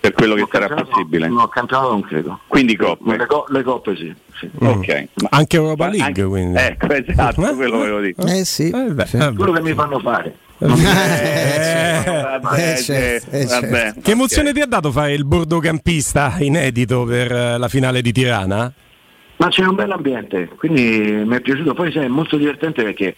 [0.00, 1.28] Per quello che sarà possibile.
[1.28, 2.40] No, campionato non credo.
[2.46, 3.16] Quindi coppe.
[3.16, 4.14] Le, co- le coppe sì.
[4.38, 4.48] sì.
[4.58, 5.08] Ok.
[5.22, 6.56] Ma- Anche Europa League, anche- quindi.
[6.58, 7.54] Ecco, esatto, Eh?
[7.54, 8.14] quello volevo dire.
[8.38, 8.70] Eh sì.
[8.70, 9.16] Eh, beh, sì.
[9.16, 10.36] eh, Quello che mi fanno fare.
[10.60, 12.40] Eh,
[12.90, 13.94] eh, eh.
[14.02, 18.72] Che emozione ti ha dato fare il bordocampista inedito per eh, la finale di Tirana?
[19.36, 21.74] Ma c'è un bel ambiente, quindi mi è piaciuto.
[21.74, 23.14] Poi sai, è molto divertente perché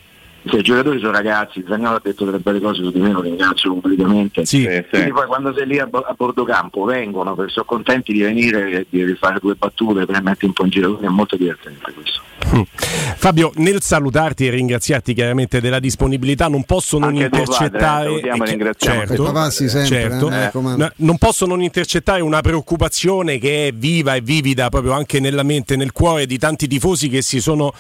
[0.48, 3.20] se i giocatori sono ragazzi, Zagnolo ha detto delle belle cose su di me, lo
[3.20, 4.44] ringrazio pubblicamente.
[4.46, 4.61] Sì.
[4.61, 4.85] Sì, sì.
[4.90, 8.70] Quindi poi quando sei lì a, a bordo campo vengono perché sono contenti di venire
[8.70, 11.92] e di fare due battute per mettere un po' in giro, quindi è molto divertente
[11.92, 12.20] questo.
[12.57, 12.62] Mm.
[12.72, 18.09] Fabio, nel salutarti e ringraziarti chiaramente della disponibilità, non posso non Anche tuo padre, intercettare.
[18.09, 20.31] eh, e eh, certo, sempre, certo.
[20.31, 20.76] eh.
[20.76, 25.42] No, non posso non intercettare una preoccupazione che è viva e vivida proprio anche nella
[25.42, 27.72] mente, nel cuore di tanti tifosi che si sono,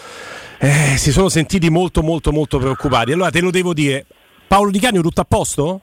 [0.62, 3.12] eh, si sono sentiti molto, molto, molto preoccupati.
[3.12, 4.04] Allora te lo devo dire,
[4.46, 5.80] Paolo Di Canio, tutto a posto?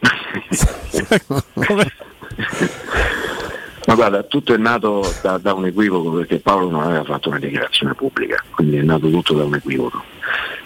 [3.86, 7.38] Ma guarda, tutto è nato da, da un equivoco perché Paolo non aveva fatto una
[7.38, 10.02] dichiarazione pubblica, quindi è nato tutto da un equivoco.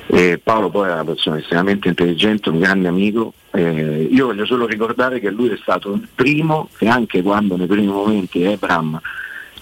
[0.06, 3.34] E Paolo poi è una persona estremamente intelligente, un grande amico.
[3.52, 7.68] Eh, io voglio solo ricordare che lui è stato il primo che anche quando nei
[7.68, 9.00] primi momenti Ebram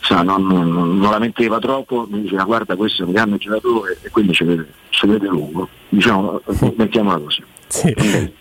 [0.07, 3.99] sa, non, non- non la metteva troppo, mi diceva guarda questo è un grande giocatore
[4.03, 5.69] e quindi ci vede, ci vede lungo.
[5.89, 6.41] Diciamo,
[6.77, 7.43] mettiamola così.
[7.69, 7.93] Sì.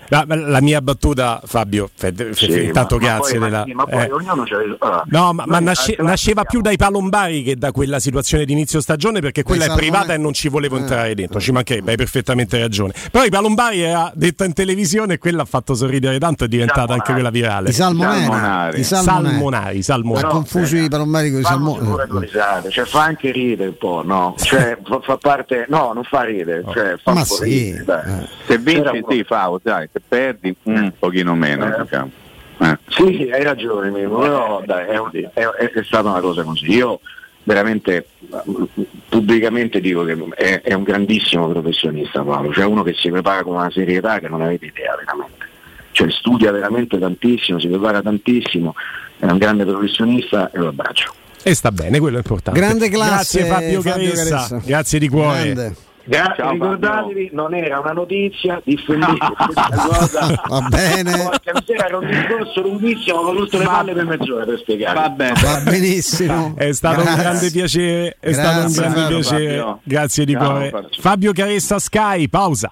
[0.09, 3.31] La, la mia battuta, Fabio, fe- fe- Sì, intanto ma- ma grazie.
[3.31, 4.11] poi- ma della- sì, ma poi eh.
[4.11, 7.99] ognuno c'ha le- allora, No, ma, ma nasce- nasceva più dai palombari che da quella
[7.99, 10.79] situazione di inizio stagione perché quella è privata e non ci volevo Eh.
[10.81, 12.93] entrare dentro, ci mancherebbe, hai perfettamente ragione.
[13.11, 16.93] Però i palombari era detta in televisione e quella ha fatto sorridere tanto è diventata
[16.93, 17.69] anche quella virale.
[17.69, 18.19] I salmonari.
[18.25, 18.79] Salmonari.
[18.79, 19.25] I salmonari.
[19.33, 20.27] Salmonari, Ha salmonari.
[20.29, 24.35] confuso i palombari con i risate, cioè fa anche ridere un po', no?
[24.37, 28.27] Cioè fa, fa parte, no, non fa ridere, cioè fa Ma sì, ridere, eh.
[28.45, 31.65] Se vinci sì, Fao, dai, se perdi un pochino meno.
[31.73, 31.81] Eh.
[31.81, 32.11] diciamo.
[32.59, 32.77] Eh.
[32.89, 36.69] Sì, hai ragione, Mimo, però dai, è, un- è- è- stata una cosa così.
[36.71, 36.99] Io
[37.43, 43.09] veramente eh, pubblicamente dico che è, è un grandissimo professionista Paolo, cioè uno che si
[43.09, 45.45] prepara con una serietà che non avete idea veramente.
[45.91, 48.73] Cioè studia veramente tantissimo, si prepara tantissimo,
[49.17, 51.13] è un grande professionista e lo abbraccio.
[51.41, 52.59] E sta bene, quello è importante.
[52.59, 54.29] Grande classe, Grazie Fabio, Fabio Caressa.
[54.35, 54.61] Caressa.
[54.65, 55.53] Grazie di cuore.
[55.53, 55.75] Grande.
[56.07, 60.41] Grazie, Ciao, ricordatevi, non era una notizia, cosa.
[60.47, 61.11] Va bene.
[61.17, 64.99] Porca miseria, era un discorso lunghissimo, ho voluto le palle per mezz'ora per spiegare.
[64.99, 65.33] Va bene.
[65.41, 66.53] Va benissimo.
[66.55, 67.21] È stato un Grazie.
[67.23, 69.17] grande piacere, è stato un Grazie, grande Fabio.
[69.17, 69.57] piacere.
[69.57, 69.79] Fabio.
[69.83, 70.69] Grazie di Ciao, cuore.
[70.69, 70.89] Fabio.
[70.99, 72.71] Fabio Caressa Sky, pausa.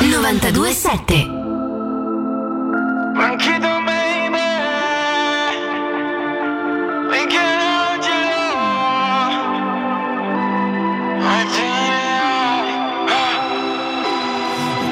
[0.00, 1.28] 927
[3.14, 4.38] Tranquillo, baby.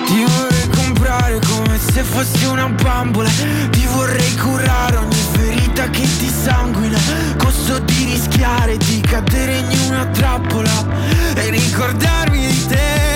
[0.04, 3.30] Ti vorrei comprare come se fossi una bambola.
[3.70, 6.98] Ti vorrei curare ogni ferita che ti sanguina.
[7.38, 10.86] Costo di rischiare di cadere in una trappola
[11.34, 13.07] E ricordarmi di te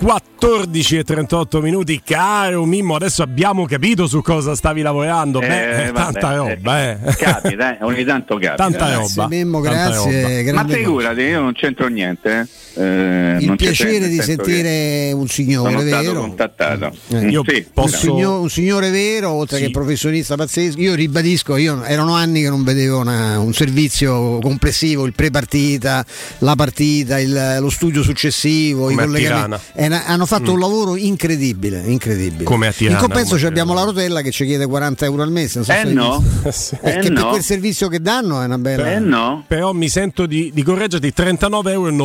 [0.00, 2.94] 4 14 14 e 38 minuti, caro Mimmo.
[2.94, 5.40] Adesso abbiamo capito su cosa stavi lavorando.
[5.40, 6.98] Beh, Eh, tanta vabbè, roba, eh.
[7.16, 8.54] Capita, eh, ogni tanto capita.
[8.54, 8.94] Tanta eh.
[8.94, 9.26] roba.
[9.28, 10.42] Mimmo, Tanta grazie, roba.
[10.42, 12.40] grande Ma figurati, io non c'entro niente.
[12.40, 12.66] eh.
[12.80, 16.20] Eh, Il piacere di senso che sentire un signore sono stato vero.
[16.20, 16.96] contattato.
[17.08, 19.64] Eh, Mm, io sì, Un, posso- signor- un signore vero, oltre Sì.
[19.64, 20.80] che professionista pazzesco.
[20.80, 26.04] Io ribadisco, io erano anni che non vedevo una- un servizio complessivo, il pre-partita,
[26.38, 29.62] la partita, il- lo studio successivo, i Come a collegamenti.
[29.74, 32.44] Eh, hanno fatto un lavoro incredibile, incredibile.
[32.44, 35.58] Come a Tirana, In compenso abbiamo la rotella che ci chiede 40 euro al mese.
[35.58, 36.22] non so Eh no.
[36.50, 36.76] Sì.
[36.80, 37.28] Eh, eh che per no.
[37.30, 38.92] quel servizio che danno è una bella.
[38.92, 39.44] Eh no.
[39.46, 41.96] Però mi sento di, di correggerti 39,90 euro.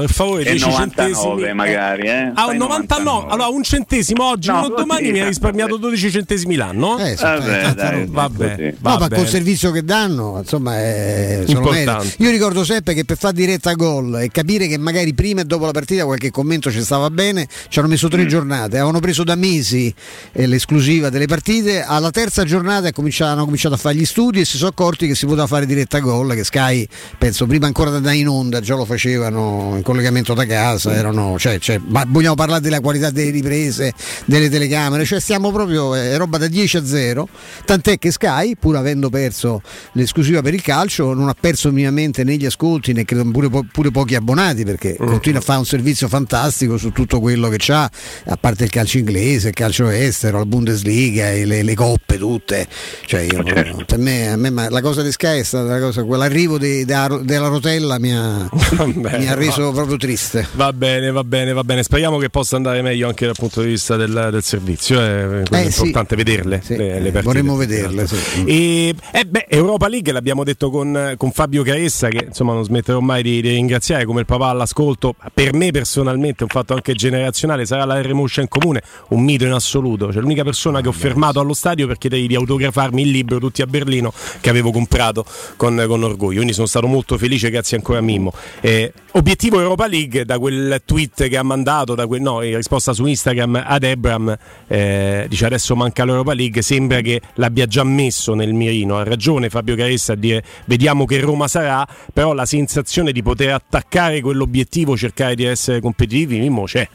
[0.00, 1.54] Per favore, E 10 99 centesimi.
[1.54, 2.30] magari, eh.
[2.34, 5.82] Ah, Fai un 99, allora un centesimo oggi, No, uno domani mi hai risparmiato vabbè.
[5.82, 6.98] 12 centesimi l'anno?
[6.98, 8.06] Eh, sì, Vabbè, tanta dai.
[8.08, 8.74] Vabbè, così.
[8.80, 9.22] va No, ma bene.
[9.22, 12.14] col servizio che danno, insomma, è, sono Importante.
[12.18, 15.64] Io ricordo sempre che per fare diretta gol e capire che magari prima e dopo
[15.64, 18.10] la partita qualche commento ci stava bene, ci hanno messo Mm.
[18.10, 18.76] tre giornate.
[18.76, 19.92] Avevano preso da mesi
[20.32, 21.82] eh, l'esclusiva delle partite.
[21.82, 25.24] Alla terza giornata hanno cominciato a fare gli studi e si sono accorti che si
[25.24, 26.34] poteva fare diretta gol.
[26.34, 30.44] Che Sky, penso, prima ancora da andare in onda, già lo facevano in collegamento da
[30.44, 30.94] casa.
[30.94, 33.94] Erano, cioè, cioè, ma vogliamo parlare della qualità delle riprese,
[34.26, 37.26] delle telecamere, cioè stiamo proprio, è roba da 10 a 0.
[37.64, 39.62] Tant'è che Sky, pur avendo perso
[39.92, 43.64] l'esclusiva per il calcio, non ha perso minimamente né gli ascolti né credo pure, po-
[43.72, 47.88] pure pochi abbonati perché continua a fare un servizio fantastico su tutto quello che c'ha,
[48.26, 52.66] a parte il calcio inglese, il calcio estero, la Bundesliga, e le, le coppe tutte.
[53.06, 53.84] Cioè io, Certo.
[53.86, 56.84] per me, a me ma la cosa di Sky è stata la cosa, quell'arrivo di-
[56.84, 60.46] da- della rotella mi ha, Vabbè, mi ha reso va- proprio triste.
[60.54, 61.82] Va bene, va bene, va bene.
[61.82, 65.00] Speriamo che possa andare meglio anche dal punto di vista del, del servizio.
[65.00, 65.80] eh, Eh, è sì.
[65.80, 66.60] importante vederle.
[66.64, 67.22] Sì, le, le eh, partite.
[67.22, 68.16] vorremmo vederle, sì.
[68.46, 73.00] E, eh, beh, Europa League l'abbiamo detto con, con Fabio Caressa, che insomma non smetterò
[73.00, 75.14] mai di, di ringraziare come il papà all'ascolto.
[75.34, 79.52] Per me personalmente è un fatto anche generazionale, sarà la R-Motion comune, un mito in
[79.52, 80.12] assoluto.
[80.12, 83.62] Cioè, l'unica persona che ho fermato allo stadio per chiedergli di autografarmi il libro Tutti
[83.62, 85.24] a Berlino che avevo comprato
[85.56, 86.36] con, con orgoglio.
[86.36, 88.32] Quindi sono stato molto felice, grazie ancora a Mimmo.
[88.60, 92.92] Eh, obiettivo Europa League, da quel tweet che ha mandato, da quel, no, in risposta
[92.92, 94.36] su Instagram ad Ebram,
[94.66, 98.98] eh, dice adesso manca l'Europa League, sembra che l'abbia già messo nel mirino.
[98.98, 103.52] Ha ragione Fabio Caressa a dire vediamo che Roma sarà, però la sensazione di poter
[103.52, 106.88] attaccare quell'obiettivo, cercare di essere competitivi, Mimmo c'è.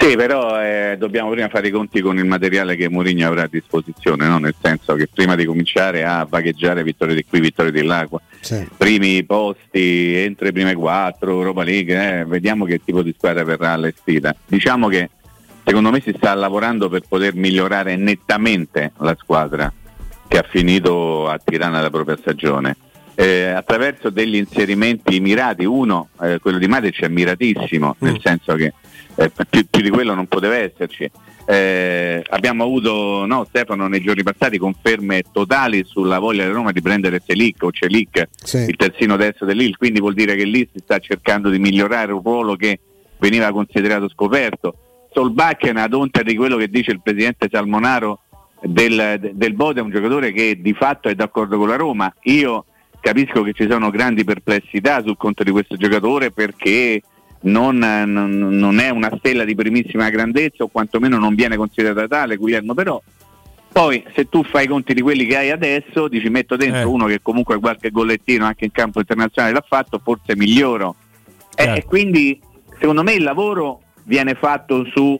[0.00, 3.48] Sì, però eh, dobbiamo prima fare i conti con il materiale che Mourinho avrà a
[3.50, 4.38] disposizione, no?
[4.38, 8.06] nel senso che prima di cominciare a vagheggiare vittorie di qui, vittorie di là,
[8.40, 8.64] Sì.
[8.76, 13.72] primi posti, entro i prime quattro, Europa League, eh, vediamo che tipo di squadra verrà
[13.72, 14.34] allestita.
[14.46, 15.10] Diciamo che
[15.64, 19.70] secondo me si sta lavorando per poter migliorare nettamente la squadra
[20.28, 22.76] che ha finito a Tirana la propria stagione.
[23.16, 28.74] Eh, attraverso degli inserimenti mirati, uno, eh, quello di Matic è miratissimo, nel senso che
[29.18, 31.10] eh, più, più di quello non poteva esserci.
[31.50, 36.82] Eh, abbiamo avuto, no, Stefano, nei giorni passati conferme totali sulla voglia di Roma di
[36.82, 38.58] prendere Selic o Celic, Sì.
[38.58, 42.20] il terzino destro dell'Il, quindi vuol dire che lì si sta cercando di migliorare un
[42.22, 42.80] ruolo che
[43.18, 44.74] veniva considerato scoperto.
[45.10, 48.20] Solbakken, ad onta di quello che dice il presidente Salmonaro
[48.60, 52.12] del, del Bode, è un giocatore che di fatto è d'accordo con la Roma.
[52.24, 52.66] Io
[53.00, 57.00] capisco che ci sono grandi perplessità sul conto di questo giocatore perché
[57.42, 62.74] non, non- è una stella di primissima grandezza o quantomeno non viene considerata tale Guglielmo
[62.74, 63.00] però
[63.70, 66.84] poi se tu fai i conti di quelli che hai adesso dici metto dentro Eh.
[66.84, 70.96] uno che comunque qualche gollettino anche in campo internazionale l'ha fatto forse miglioro
[71.54, 71.78] E- Certo.
[71.78, 72.40] e quindi
[72.80, 75.18] secondo me il lavoro viene fatto su,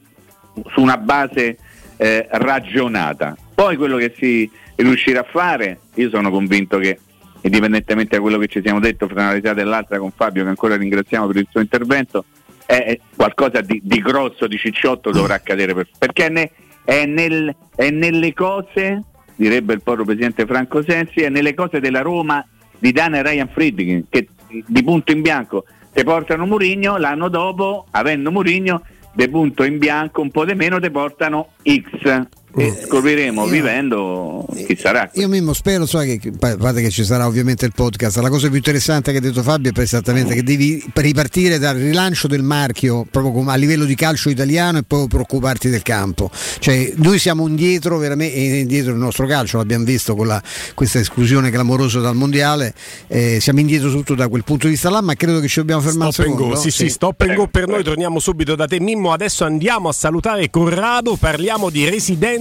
[0.72, 1.56] su una base
[1.96, 6.98] eh, ragionata poi quello che si riuscirà a fare io sono convinto che
[7.42, 10.48] indipendentemente da quello che ci siamo detto fra una risata e l'altra con Fabio che
[10.48, 12.24] ancora ringraziamo per il suo intervento
[12.66, 16.50] è qualcosa di, di grosso, di cicciotto dovrà accadere per- perché è, ne-
[16.84, 19.04] è nel- è nelle cose
[19.36, 22.44] direbbe il povero presidente Franco Sensi è nelle cose della Roma
[22.78, 24.28] di Dan e Ryan Friedkin che
[24.66, 28.82] di punto in bianco te portano Murigno l'anno dopo avendo Murigno
[29.14, 32.26] de punto in bianco un po' di meno te portano X
[32.58, 35.10] e scopriremo io- vivendo chi sarà.
[35.14, 38.48] Io mismo spero, so che, a parte che ci sarà ovviamente il podcast, la cosa
[38.48, 43.06] più interessante che ha detto Fabio è esattamente che devi ripartire dal rilancio del marchio
[43.10, 46.30] proprio a livello di calcio italiano e poi preoccuparti del campo.
[46.58, 50.42] Cioè, noi siamo indietro veramente, e indietro il nostro calcio, l'abbiamo visto con la-
[50.74, 52.74] questa esclusione clamorosa dal mondiale,
[53.06, 55.80] eh, siamo indietro tutto da quel punto di vista là, ma credo che ci dobbiamo
[55.80, 56.54] fermare Stop un secondo.
[56.54, 58.80] go, sì, sì, stop and go per noi, torniamo subito da te.
[58.80, 61.88] Mimmo, adesso andiamo a salutare Corrado, parliamo di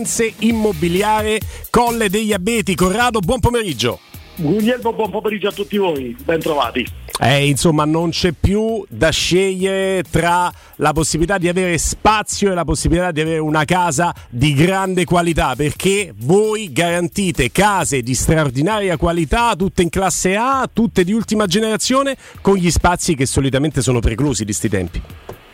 [0.08, 1.40] residenze immobiliare
[1.70, 2.74] Colle degli Abeti.
[2.74, 4.00] Corrado, buon pomeriggio.
[4.36, 6.86] Guglielmo, buon pomeriggio a tutti voi, ben trovati.
[7.20, 12.64] Eh, insomma, non c'è più da scegliere tra la possibilità di avere spazio e la
[12.64, 19.56] possibilità di avere una casa di grande qualità, perché voi garantite case di straordinaria qualità,
[19.56, 24.46] tutte in classe A, tutte di ultima generazione, con gli spazi che solitamente sono preclusi
[24.46, 25.02] di sti tempi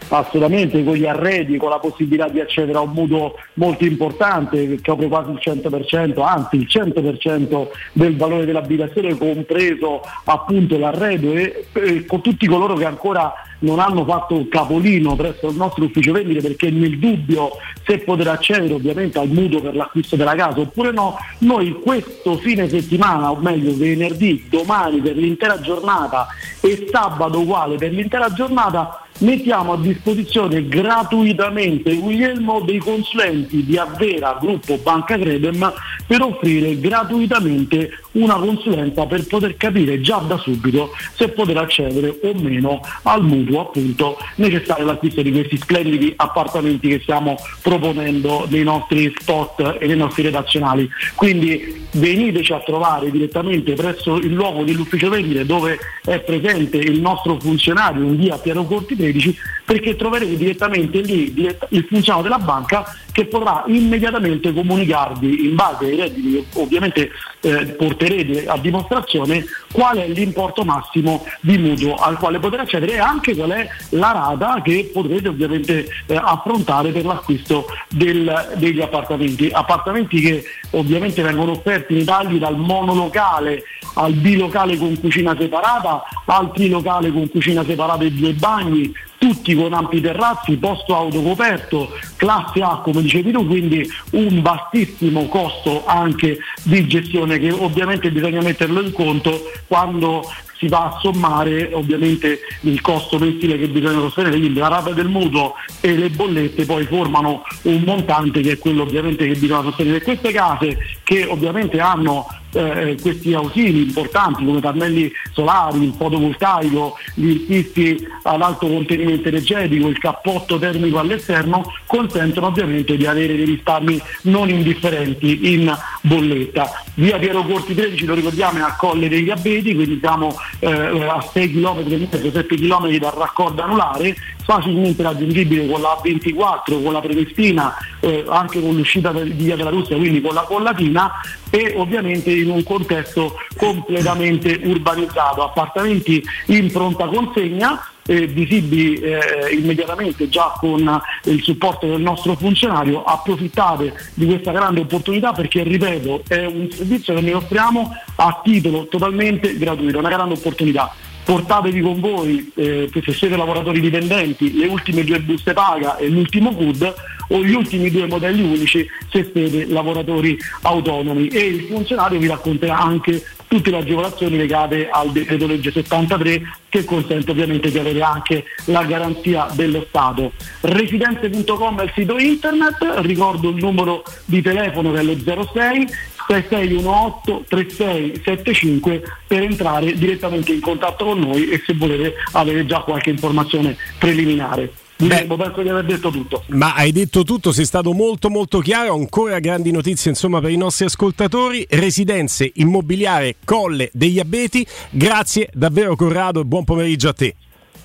[0.10, 4.80] assolutamente con gli arredi, con la possibilità di accedere a un mutuo molto importante che
[4.84, 12.06] copre quasi il 100%, anzi il 100% del valore dell'abitazione compreso appunto l'arredo e, e
[12.06, 13.34] con tutti coloro che ancora
[13.64, 17.52] non hanno fatto un capolino presso il nostro ufficio vendite perché nel dubbio
[17.86, 22.70] se poter accedere ovviamente al mutuo per l'acquisto della casa oppure no, noi questo fine
[22.70, 26.28] settimana, o meglio venerdì, domani per l'intera giornata
[26.62, 34.38] e sabato uguale per l'intera giornata mettiamo a disposizione gratuitamente Guglielmo dei consulenti di Avvera
[34.40, 35.74] Gruppo Banca Credem
[36.06, 42.34] per offrire gratuitamente una consulenza per poter capire già da subito se poter accedere o
[42.34, 49.14] meno al mutuo appunto necessario all'acquisto di questi splendidi appartamenti che stiamo proponendo nei nostri
[49.18, 50.90] spot e nei nostri redazionali.
[51.16, 57.40] Quindi veniteci a trovare direttamente presso il luogo dell'ufficio vendite dove è presente il nostro
[57.40, 61.34] funzionario in via Piero Corti 13 perché troverete direttamente lì
[61.70, 67.12] il funzionario della banca che potrà immediatamente comunicarvi in base ai redditi che ovviamente
[67.42, 73.00] eh, porterete a dimostrazione qual è l'importo massimo di mutuo al quale poter accedere e
[73.00, 79.50] anche qual è la rata che potrete ovviamente eh, affrontare per l'acquisto del, degli appartamenti.
[79.52, 83.64] Appartamenti che ovviamente vengono offerti in Italia dal monolocale
[83.96, 88.92] al bilocale con cucina separata, al trilocale con cucina separata e due bagni,
[89.24, 95.86] tutti con ampi terrazzi, posto autocoperto, classe A come dicevi tu, quindi un bassissimo costo
[95.86, 100.30] anche di gestione che ovviamente bisogna metterlo in conto quando
[100.64, 105.10] si va a sommare ovviamente il costo mensile che bisogna sostenere, quindi la rata del
[105.10, 110.02] mutuo e le bollette poi formano un montante che è quello ovviamente che bisogna sostenere.
[110.02, 117.30] Queste case che ovviamente hanno eh, questi ausili importanti come pannelli solari, il fotovoltaico, gli
[117.30, 124.02] impisti ad alto contenimento energetico, il cappotto termico all'esterno, consentono ovviamente di avere dei risparmi
[124.24, 126.84] non indifferenti in bolletta.
[126.96, 131.22] Via Piero Corti 13 lo ricordiamo è a Colle degli Abeti, quindi siamo eh, a
[131.22, 137.76] 6 km, 7 km dal raccordo anulare, facilmente raggiungibile con la 24, con la Prevestina,
[138.00, 141.12] eh, anche con l'uscita di Via della Russia, quindi con la Collatina
[141.50, 149.20] e ovviamente in un contesto completamente urbanizzato, appartamenti in pronta consegna eh, visibili eh,
[149.52, 156.24] immediatamente già con il supporto del nostro funzionario, approfittate di questa grande opportunità perché ripeto
[156.28, 160.94] è un servizio che noi offriamo a titolo totalmente gratuito, una grande opportunità.
[161.24, 166.54] Portatevi con voi, eh, se siete lavoratori dipendenti, le ultime due buste paga e l'ultimo
[166.54, 166.94] CUD
[167.30, 172.80] o gli ultimi due modelli unici se siete lavoratori autonomi e il funzionario vi racconterà
[172.80, 178.46] anche tutte le agevolazioni legate al decreto legge 73 che consente ovviamente di avere anche
[178.66, 180.32] la garanzia dello Stato.
[180.62, 185.88] Residenze.com è il sito internet, ricordo il numero di telefono che è lo 06
[186.28, 193.12] 6618 3675 per entrare direttamente in contatto con noi e se volete avere già qualche
[193.12, 194.83] informazione preliminare.
[195.08, 196.44] Beh, penso di aver detto tutto.
[196.48, 200.58] Ma hai detto tutto, sei stato molto molto chiaro, ancora grandi notizie insomma per i
[200.58, 201.66] nostri ascoltatori.
[201.70, 207.36] Residenze immobiliare Colle degli Abeti, grazie davvero Corrado e buon pomeriggio a te.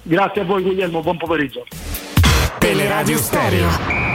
[0.02, 1.66] Grazie a voi Guglielmo, buon pomeriggio.
[2.58, 3.68] Teleradio Stereo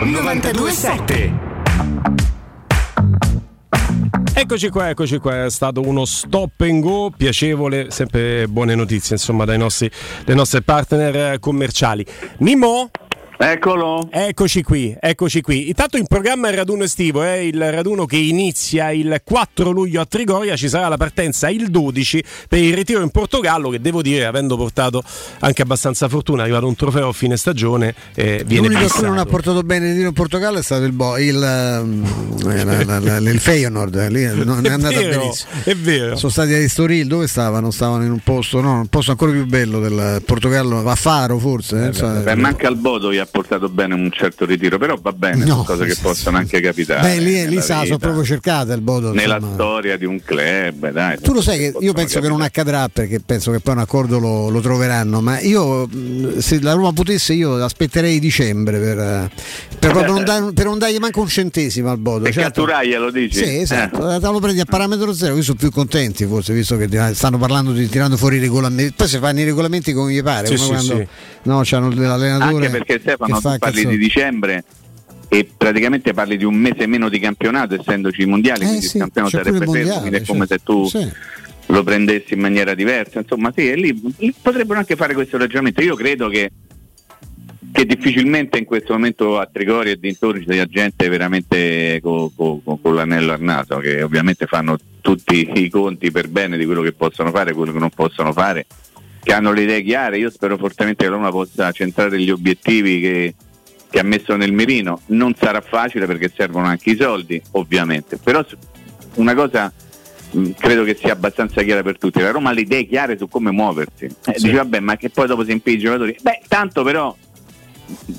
[0.04, 2.33] 927
[4.36, 9.46] Eccoci qua, eccoci qua, è stato uno stop and go piacevole, sempre buone notizie insomma
[9.46, 9.90] dai nostri,
[10.26, 12.04] dai nostri partner commerciali.
[12.40, 12.90] Mimo?
[13.46, 14.08] Eccolo.
[14.10, 15.68] Eccoci qui, eccoci qui.
[15.68, 20.00] Intanto in programma il raduno estivo, è eh, il raduno che inizia il 4 luglio
[20.00, 24.02] a Trigoria, ci sarà la partenza il 12 per il ritiro in Portogallo che devo
[24.02, 25.04] dire, avendo portato
[25.40, 29.18] anche abbastanza fortuna, è arrivato un trofeo a fine stagione, eh, viene L'unico che non
[29.18, 33.18] ha portato bene il ritiro in Portogallo è stato il, Bo- il, la, la, la,
[33.18, 35.52] il Feyenoord, eh, lì non è, è andata vero, benissimo.
[35.66, 36.16] È vero.
[36.16, 37.72] Sono stati a Estoril, dove stavano?
[37.72, 41.92] Stavano in un posto, no, un posto ancora più bello del Portogallo, a Faro forse.
[41.94, 45.12] Eh, eh, beh, manca il Bodo, gli ha portato bene un certo ritiro, però va
[45.12, 47.02] bene, No, sono cose che possono anche capitare.
[47.02, 49.12] Beh, lì, lì sa, sono proprio cercate il Bodo.
[49.12, 49.54] Nella insomma.
[49.56, 51.18] storia di un club, dai.
[51.20, 54.20] Tu lo sai che io penso che non accadrà perché penso che poi un accordo
[54.20, 55.90] lo, lo troveranno, ma io
[56.38, 59.30] se la Roma potesse io aspetterei dicembre per, eh,
[59.80, 62.26] per non, dar- per non dargli manco un centesimo al Bodo.
[62.26, 62.62] E Certo.
[62.62, 63.38] Catturaglia lo dici?
[63.44, 64.20] Sì, esatto, Eh.
[64.20, 67.88] lo prendi a parametro zero, qui sono più contenti forse, visto che stanno parlando di
[67.90, 68.94] tirando fuori i regolamenti.
[68.96, 71.08] Poi si fanno i regolamenti come gli pare, Sì, come sì, quando sì.
[71.50, 72.66] no, c'hanno l'allenatore.
[72.68, 74.64] Anche perché Stefano tu parli di dicembre
[75.30, 78.98] e praticamente parli di un mese meno di campionato essendoci i mondiali, Eh quindi sì,
[78.98, 81.10] il campionato sarebbe fermo, quindi è come se tu Sì.
[81.68, 85.82] lo prendessi in maniera diversa, insomma sì, e lì, lì potrebbero anche fare questo ragionamento.
[85.82, 86.52] Io credo che,
[87.72, 92.78] che difficilmente in questo momento a Trigori e dintorni sia gente veramente co- co- co-
[92.80, 96.92] con l'anello al naso, che ovviamente fanno tutti i conti per bene di quello che
[96.94, 98.68] possono fare e quello che non possono fare,
[99.24, 100.18] che hanno le idee chiare.
[100.18, 103.36] Io spero fortemente che la Roma possa centrare gli obiettivi che,
[103.90, 105.02] che ha messo nel mirino.
[105.08, 108.46] Non sarà facile perché servono anche i soldi, ovviamente, però
[109.16, 109.72] una cosa
[110.32, 112.20] mh, credo che sia abbastanza chiara per tutti.
[112.20, 114.06] La Roma ha le idee chiare su come muoversi.
[114.06, 114.44] Eh, Sì.
[114.44, 116.16] Dice vabbè, ma che poi dopo si impegna i giocatori?
[116.22, 117.16] Beh, tanto però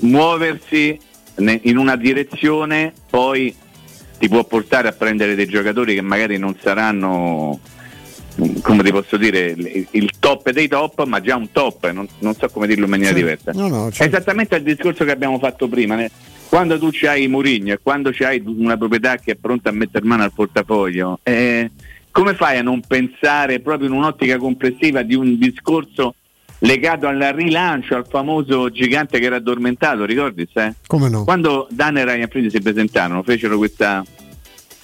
[0.01, 0.97] muoversi
[1.37, 3.53] in una direzione poi
[4.17, 7.59] ti può portare a prendere dei giocatori che magari non saranno
[8.61, 12.33] come ti posso dire il, il top dei top ma già un top non, non
[12.35, 13.15] so come dirlo in maniera Sì.
[13.15, 14.15] diversa No, no, è certo.
[14.15, 16.05] esattamente il discorso che abbiamo fatto prima
[16.49, 20.23] quando tu c'hai Murigno e quando c'hai una proprietà che è pronta a mettere mano
[20.23, 21.71] al portafoglio eh,
[22.11, 26.15] come fai a non pensare proprio in un'ottica complessiva di un discorso
[26.59, 30.47] legato al rilancio, al famoso gigante che era addormentato, ricordi?
[30.51, 30.75] Se?
[30.87, 31.25] Come no?
[31.25, 34.03] Quando Dan e Ryan Fried si presentarono, fecero questa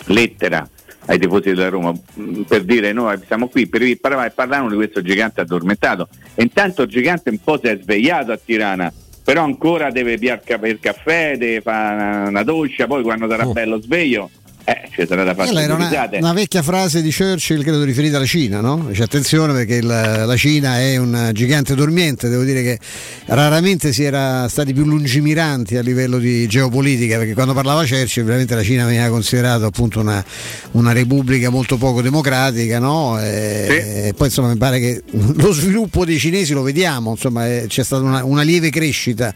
[0.07, 0.67] lettera
[1.05, 4.75] ai tifosi della Roma mh, per dire noi siamo qui per parlare e parlarono di
[4.75, 6.07] questo gigante addormentato.
[6.35, 8.91] E intanto il gigante un po' si è svegliato a Tirana
[9.23, 13.79] però ancora deve piare il caffè deve fare una, una doccia poi quando sarà bello
[13.79, 14.29] sveglio
[14.71, 18.17] eh, ci sarà da fare Quella era una, una vecchia frase di Churchill, credo riferita
[18.17, 18.85] alla Cina, no?
[18.89, 22.79] Dice attenzione perché il- la Cina è un gigante dormiente, devo dire che
[23.25, 28.55] raramente si era stati più lungimiranti a livello di geopolitica, perché quando parlava Churchill veramente
[28.55, 30.23] la Cina veniva considerata appunto una,
[30.71, 33.19] una repubblica molto poco democratica, no?
[33.19, 37.65] E, e poi insomma mi pare che lo sviluppo dei cinesi lo vediamo, insomma eh,
[37.67, 39.33] c'è stata una, una lieve crescita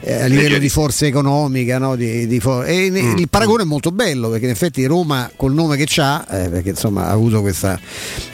[0.00, 1.96] eh, a livello di forza economica, no?
[1.96, 5.52] Di- di fo- e ne- il paragone è molto bello perché in effetti Roma col
[5.54, 7.78] nome che ha, perché insomma ha avuto questa,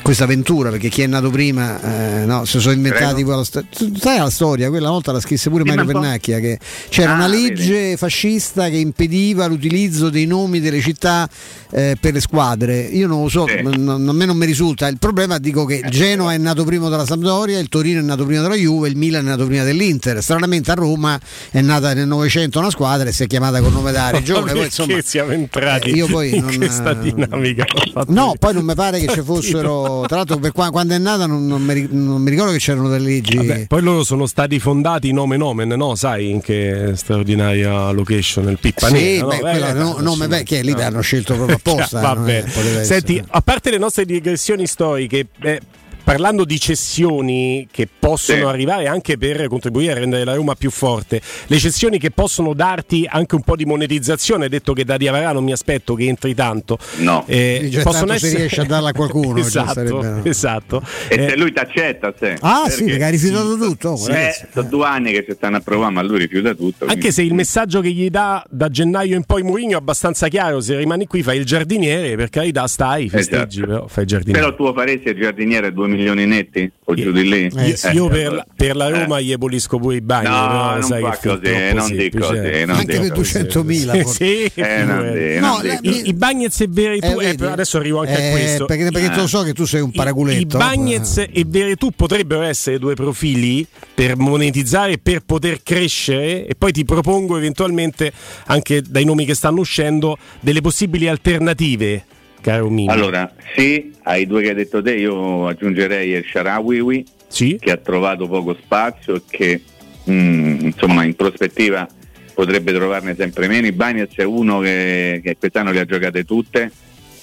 [0.02, 1.80] questa avventura, perché chi è nato prima
[2.22, 5.50] eh, no, si sono inventati quella sto- tu sai la storia, quella volta la scrisse
[5.50, 5.84] pure Mario.
[5.84, 11.28] Pennacchia che c'era Ah, una legge fascista che impediva l'utilizzo dei nomi delle città
[11.70, 12.80] eh, per le squadre.
[12.80, 13.60] Io non lo so, Sì.
[13.62, 14.86] non- a me non mi risulta.
[14.88, 18.42] Il problema dico che Genoa è nato prima della Sampdoria, il Torino è nato prima
[18.42, 20.22] della Juve, il Milan è nato prima dell'Inter.
[20.22, 21.18] Stranamente a Roma
[21.50, 24.52] è nata nel Novecento una squadra e si è chiamata con nome da regione.
[24.54, 27.64] Poi, insomma, siamo entrati eh, io poi in non- questa dinamica?
[28.08, 30.04] No, poi non mi pare che ci fossero.
[30.06, 32.88] Tra l'altro, per qua- quando è nata, non, non mi, non mi ricordo che c'erano
[32.88, 33.36] delle leggi.
[33.36, 35.94] Vabbè, poi loro sono stati fondati nome nomen, no?
[35.94, 38.48] Sai in che straordinaria location?
[38.48, 38.98] Il Pippanera.
[38.98, 39.28] Sì, no?
[39.28, 40.80] beh, Eh, quella eh, no, nome beh, che lì no.
[40.82, 42.00] hanno scelto proprio apposta.
[42.00, 42.50] Va non è- bene.
[42.52, 42.84] poteva essere.
[42.84, 45.60] Senti, a parte le nostre digressioni storiche, eh,
[46.04, 48.44] parlando di cessioni che possono Sì.
[48.44, 53.06] arrivare anche per contribuire a rendere la Roma più forte, le cessioni che possono darti
[53.08, 56.78] anche un po' di monetizzazione, detto che da Diavara non mi aspetto che entri tanto.
[56.98, 57.24] No.
[57.26, 58.40] Eh, Sì, già possono tanto se essere...
[58.42, 60.82] riesce a darla a qualcuno, già esatto, sarebbe, esatto.
[61.08, 62.36] E Eh, se lui t'accetta, se.
[62.40, 63.88] Ah, sì, perché ha rifiutato tutto.
[63.90, 66.84] oh, Eh, sono due anni che ci stanno a provare, ma lui rifiuta tutto.
[66.86, 70.60] Anche se il messaggio che gli dà da gennaio in poi Mourinho è abbastanza chiaro,
[70.60, 73.72] se rimani qui fai il giardiniere, per carità stai, festeggi, Esatto.
[73.74, 74.40] però fai il giardiniere.
[74.44, 77.50] Però tu faresti il giardiniere a 2 milioni netti o giù di lì?
[77.52, 80.82] Io, Eh, io per, per la Roma gli abolisco pure i bagni, No, però non
[80.82, 82.18] sai fa così, non di semplice.
[82.18, 83.38] così, non Anche per così.
[83.38, 84.00] 200.000.
[84.02, 84.24] forse.
[84.24, 85.60] sì, Eh, No.
[85.82, 88.64] I, i Bagnets e Veretù, Eh, eh, adesso arrivo anche Eh, a questo.
[88.66, 90.40] Perché, perché te lo so che tu sei un I, paraculetto.
[90.40, 96.54] i Bagnets e Veretù potrebbero essere due profili per monetizzare e per poter crescere e
[96.56, 98.12] poi ti propongo eventualmente
[98.46, 102.04] anche dai nomi che stanno uscendo delle possibili alternative,
[102.44, 102.92] caro Mino.
[102.92, 107.56] Allora, sì, ai due che hai detto te, io aggiungerei il Sharawiwi, Sì?
[107.58, 109.62] che ha trovato poco spazio e che
[110.10, 111.88] mm, insomma in prospettiva
[112.34, 113.66] potrebbe trovarne sempre meno.
[113.66, 116.70] I Bagnets è uno che, che quest'anno le ha giocate tutte,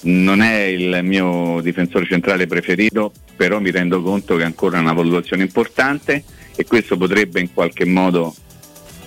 [0.02, 4.92] non è il mio difensore centrale preferito, però mi rendo conto che è ancora una
[4.92, 6.24] valutazione importante
[6.56, 8.34] e questo potrebbe in qualche modo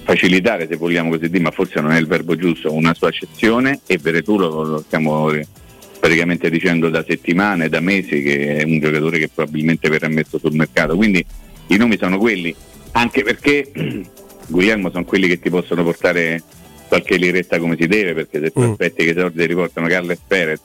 [0.04, 3.82] facilitare, se vogliamo così dire, ma forse non è il verbo giusto, una sua accezione
[3.86, 5.30] e Veretù lo, lo stiamo
[6.06, 10.54] praticamente dicendo da settimane, da mesi che è un giocatore che probabilmente verrà messo sul
[10.54, 10.96] mercato.
[10.96, 11.26] Quindi
[11.68, 12.54] i nomi sono quelli,
[12.92, 13.72] anche perché
[14.48, 16.44] Guglielmo sono quelli che ti possono portare
[16.88, 18.70] qualche liretta come si deve, perché se tu Mm.
[18.72, 20.60] aspetti che i soldi riportano Carles Perez,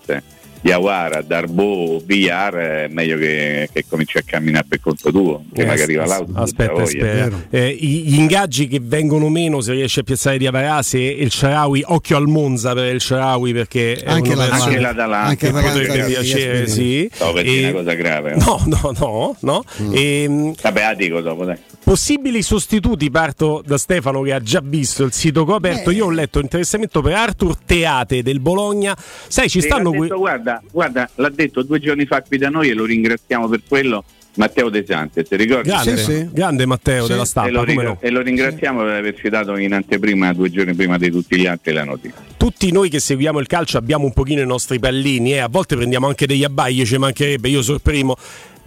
[0.63, 5.67] Diawara, Darbo, Villar, è meglio che, che cominci a camminare per conto tuo, che Eh,
[5.67, 6.33] magari va as- l'auto.
[6.35, 7.37] Aspetta, aspetta.
[7.51, 12.17] Eh, gli ingaggi che vengono meno se riesce a piazzare Diavara se il Sharawi, occhio
[12.17, 15.29] al Monza per il Sharawi perché Anche la- anche l'Atalanta.
[15.29, 17.11] Anche che potrebbe di piacere, sì.
[17.21, 18.35] No, perché E- è una cosa grave.
[18.51, 19.65] No, no, no, no.
[19.83, 19.93] Mm.
[19.95, 21.57] Ehm, Vabbè, la dico dopo, dai.
[21.83, 25.91] Possibili sostituti, parto da Stefano che ha già visto il sito che ho aperto.
[25.91, 28.97] Io ho letto interessamento per Arthur Teate del Bologna.
[29.27, 30.09] Sai, ci Sì, stanno l'ha qui.
[30.09, 30.21] detto,
[30.51, 34.05] guarda, guarda, l'ha detto due giorni fa qui da noi e lo ringraziamo per quello.
[34.37, 35.69] Matteo De Santis, ti ricordi?
[35.71, 36.29] Grande, Sì, sì.
[36.33, 37.09] grande Matteo Sì.
[37.11, 37.99] della E stampa, lo, come ringra- no?
[38.01, 41.73] e lo ringraziamo per averci dato in anteprima due giorni prima di tutti gli altri
[41.73, 42.23] la notizia.
[42.37, 45.39] Tutti noi che seguiamo il calcio abbiamo un pochino i nostri pallini, eh.
[45.39, 48.17] a volte prendiamo anche degli abbagli, ci mancherebbe, io sono il primo.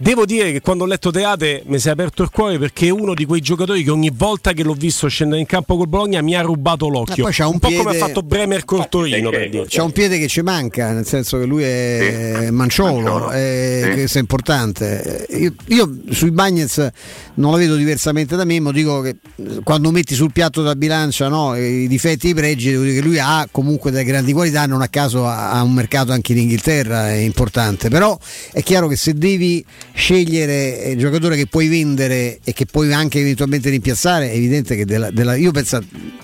[0.04, 2.90] Devo dire che quando ho letto Teate mi si è aperto il cuore perché è
[2.90, 6.20] uno di quei giocatori che ogni volta che l'ho visto scendere in campo col Bologna
[6.20, 7.24] mi ha rubato l'occhio.
[7.24, 9.64] Poi c'ha un po' come ha piede- fatto Bremer Cortorino per Sì, dire.
[9.66, 12.50] C'ha un piede che ci manca, nel senso che lui è Sì.
[12.50, 13.30] manciolo, Manciolo.
[13.30, 13.90] è, Sì.
[13.92, 15.26] questo è importante.
[15.38, 16.86] Io, io sui Bagnets
[17.36, 20.76] non la vedo diversamente da me, ma dico che eh, quando metti sul piatto da
[20.76, 24.34] bilancia no, i difetti e i pregi, devo dire che lui ha comunque delle grandi
[24.34, 27.88] qualità, non a caso ha ha un mercato anche in Inghilterra, è importante.
[27.88, 28.18] Però
[28.52, 29.64] è chiaro che se devi
[29.96, 34.84] scegliere il giocatore che puoi vendere e che puoi anche eventualmente rimpiazzare, è evidente che
[34.84, 35.80] della, della- io penso,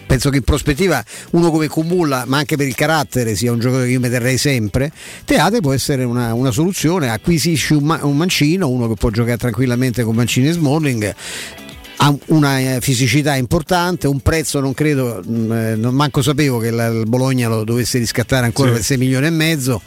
[0.06, 3.86] penso che in prospettiva uno come Kumulla, ma anche per il carattere, sia un giocatore
[3.86, 4.90] che io mi terrei sempre.
[5.24, 10.02] Teate può essere una, una soluzione, acquisisci un, un mancino, uno che può giocare tranquillamente
[10.02, 11.14] con Mancini e Smalling.
[12.02, 16.68] Ha una eh, fisicità importante, un prezzo non credo, mh, eh, non manco sapevo che
[16.68, 18.74] il Bologna lo dovesse riscattare ancora Sì.
[18.76, 19.82] per 6 milioni e mezzo.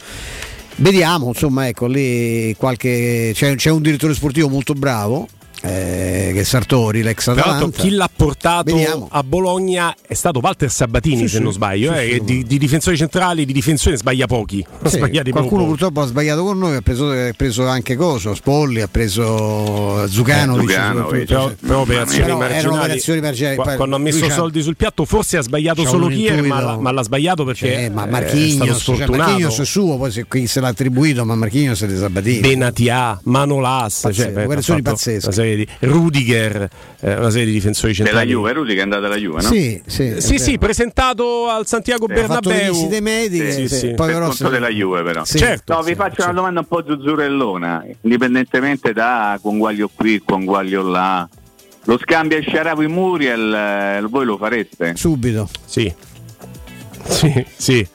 [0.76, 3.30] Vediamo, insomma, ecco lì qualche.
[3.32, 5.28] C'è, c'è un direttore sportivo molto bravo,
[5.64, 7.70] eh, che Sartori, l'ex Atalanta.
[7.80, 9.08] chi l'ha portato Vediamo.
[9.10, 11.42] a Bologna è stato Walter Sabatini, Sì, se sì.
[11.42, 11.92] non sbaglio.
[11.94, 14.64] Sì, eh, di, di difensori centrali, di difensore sbaglia pochi.
[14.84, 15.64] Qualcuno poco.
[15.64, 20.70] purtroppo ha sbagliato con noi, ha preso, ha preso anche Coso, Spolli, ha preso Zucanovic.
[20.70, 23.20] Eh, Zucanovic, Però, però operazioni Però marginali.
[23.20, 23.56] marginali.
[23.56, 26.90] Qua- Quando ha messo soldi sul piatto, forse ha sbagliato c'ha solo Kier, ma, ma
[26.90, 29.06] l'ha sbagliato perché Eh, ma è stato Marchignos, cioè.
[29.06, 32.40] Marchignos è suo, poi se se l'ha attribuito, ma Marchignos è di Sabatini.
[32.40, 35.26] Benatia, Manolas, Pazzesco, cioè, operazioni pazzesche.
[35.54, 36.68] Serie di Rudiger,
[37.00, 38.30] eh, una serie di difensori Della centrali.
[38.30, 39.48] Juve, Rudy che è andata alla Juve, no?
[39.48, 40.58] Sì, sì, è Sì, sì, vero.
[40.58, 42.72] presentato al Santiago le Bernabeu.
[42.72, 43.94] visite mediche, Sì, sì, sì.
[43.94, 45.24] poi per se- della Juve però.
[45.24, 45.38] Sì.
[45.38, 45.72] Certo.
[45.74, 51.28] No, vi faccio una domanda un po' zuzzurellona, indipendentemente da conguaglio qui, conguaglio là.
[51.86, 54.94] Lo scambio Sharawi Muriel, eh, voi lo fareste?
[54.96, 55.48] subito.
[55.66, 55.92] Sì.
[57.06, 57.86] Sì, sì.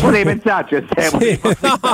[0.00, 1.38] Potevi pensarci, Stefano, Sì.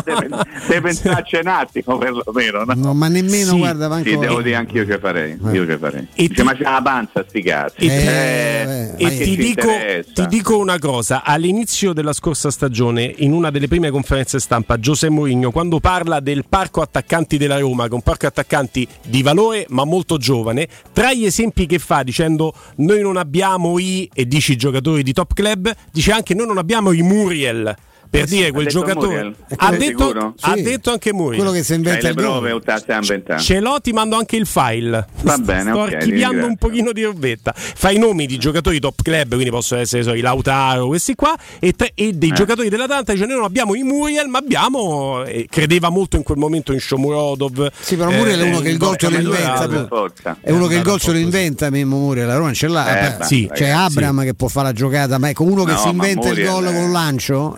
[0.05, 0.29] devi
[0.69, 2.65] devi pensarci un attimo perlomeno.
[2.65, 2.75] No?
[2.75, 3.59] No, ma nemmeno Sì.
[3.59, 5.39] guarda manco Sì, devo dire anche io che farei.
[5.53, 6.07] Io che farei.
[6.15, 7.77] E Dice, ti- ma c'è la panza sti cazzi.
[7.79, 9.69] E ti- Eh, Eh, E ti dico,
[10.15, 15.13] ti dico una cosa, all'inizio della scorsa stagione, in una delle prime conferenze stampa, Giuseppe
[15.13, 19.67] Mourinho, quando parla del parco attaccanti della Roma, che è un parco attaccanti di valore
[19.71, 24.53] ma molto giovane, tra gli esempi che fa dicendo noi non abbiamo i, e dici
[24.53, 27.77] i giocatori di top club, dice anche noi non abbiamo i Muriel.
[28.11, 29.35] Per dire quel ha giocatore Muriel?
[29.57, 31.37] ha detto, ha detto anche Muriel.
[31.43, 32.25] Quello che si C'hai inventa le il gol.
[32.25, 33.43] prove o te la stai inventando?
[33.43, 35.07] Ce l'ho, ti mando anche il file.
[35.23, 37.53] Va bene, Sto ok, ti archiviando un pochino di robetta.
[37.57, 41.37] Fai i nomi di giocatori top club, quindi possono essere so, i Lautaro, questi qua,
[41.59, 42.33] e, tre- e dei Eh.
[42.35, 45.25] giocatori dell'Atalanta dice noi non abbiamo i Muriel, ma abbiamo.
[45.25, 47.71] e credeva molto in quel momento in Shomurodov.
[47.81, 50.39] Sì, però Muriel è uno che il gol te lo inventa.
[50.41, 53.19] È uno che il gol po' lo inventa Mimmo Muriel, la Roma ce l'ha.
[53.21, 55.79] Eh, sì, C'è ragazzi, Abram che può fare la giocata, ma ecco uno che No,
[55.79, 57.57] si inventa il gol con un lancio.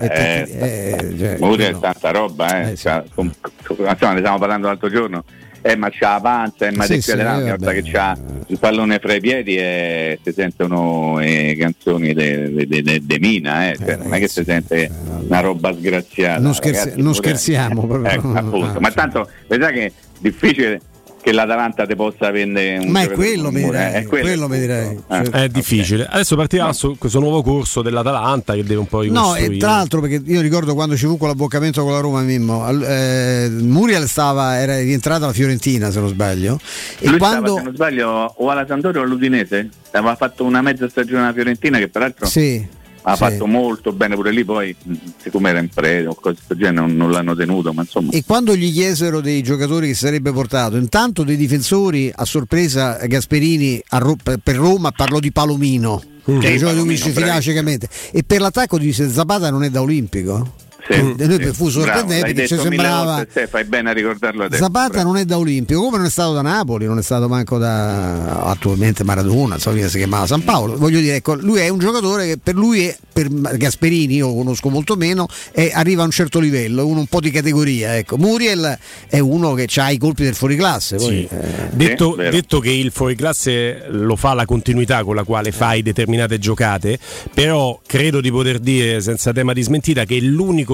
[0.48, 2.70] È Eh, tecnico- eh, cioè, è quello- tanta roba, eh.
[2.72, 2.82] Eh, sì.
[2.82, 3.32] Cioè, com-
[3.68, 5.24] insomma, ne stiamo parlando l'altro giorno.
[5.62, 8.16] Eh, ma c'ha la panza, eh, ma Sì, sì, eh, che c'ha
[8.46, 13.76] il pallone fra i piedi e si sentono eh, canzoni di Mina, eh.
[13.76, 14.88] Cioè, non è che si sente
[15.26, 16.40] una roba sgraziata.
[16.40, 18.32] Non scherzi- ragazzi, non scherziamo, proprio.
[18.36, 18.78] Appunto.
[18.78, 20.80] Ma tanto, vedrai che è difficile
[21.26, 24.60] che l'Atalanta ti possa vendere un Ma è quello, mi direi, è quello quello mi
[24.60, 24.90] direi.
[24.90, 25.24] Eh.
[25.24, 26.06] Cioè- È difficile.
[26.08, 30.00] Adesso partirà su questo nuovo corso dell'Atalanta che deve un po' No, e tra l'altro
[30.00, 34.78] perché io ricordo quando ci fu quell'abboccamento con la Roma Mimmo, eh, Muriel stava, era
[34.78, 36.60] rientrata alla Fiorentina se non sbaglio
[37.00, 39.68] e Lui quando stava, se non sbaglio, o alla Sampdoria o all'Udinese.
[39.90, 42.64] Aveva fatto una mezza stagione alla Fiorentina che peraltro sì,
[43.08, 43.18] ha sì.
[43.18, 46.86] fatto molto bene pure lì, poi mh, siccome era in preda o cose del genere
[46.86, 48.10] non, non l'hanno tenuto, ma insomma.
[48.10, 53.80] E quando gli chiesero dei giocatori che sarebbe portato, intanto dei difensori a sorpresa Gasperini
[53.90, 57.10] a Ro- per Roma parlò di Palomino, Sì, che è un giocatore Palomino, che si
[57.10, 57.40] fila bravissimo.
[57.40, 57.88] ciecamente.
[58.10, 60.54] E per l'attacco dice Zapata non è da olimpico.
[60.88, 61.52] Sì, noi sì.
[61.52, 64.62] fu sorprendente Bravo, ci sembrava volte, te, fai bene a ricordarlo adesso.
[64.62, 67.58] Zapata non è da Olimpio, come non è stato da Napoli, non è stato manco
[67.58, 70.76] da attualmente Maradona, so che si chiamava San Paolo.
[70.76, 74.34] Voglio dire, ecco, lui è un giocatore che per lui, è, per Gasperini, io lo
[74.34, 77.96] conosco molto meno, è- arriva a un certo livello, uno un po' di categoria.
[77.96, 78.16] Ecco.
[78.16, 78.78] Muriel
[79.08, 80.96] è uno che ha i colpi del fuoriclasse.
[80.96, 81.28] Poi, Sì.
[81.36, 86.38] eh, Detto, detto che il fuoriclasse lo fa la continuità con la quale fai determinate
[86.38, 86.98] giocate,
[87.34, 90.20] però credo di poter dire senza tema di smentita che è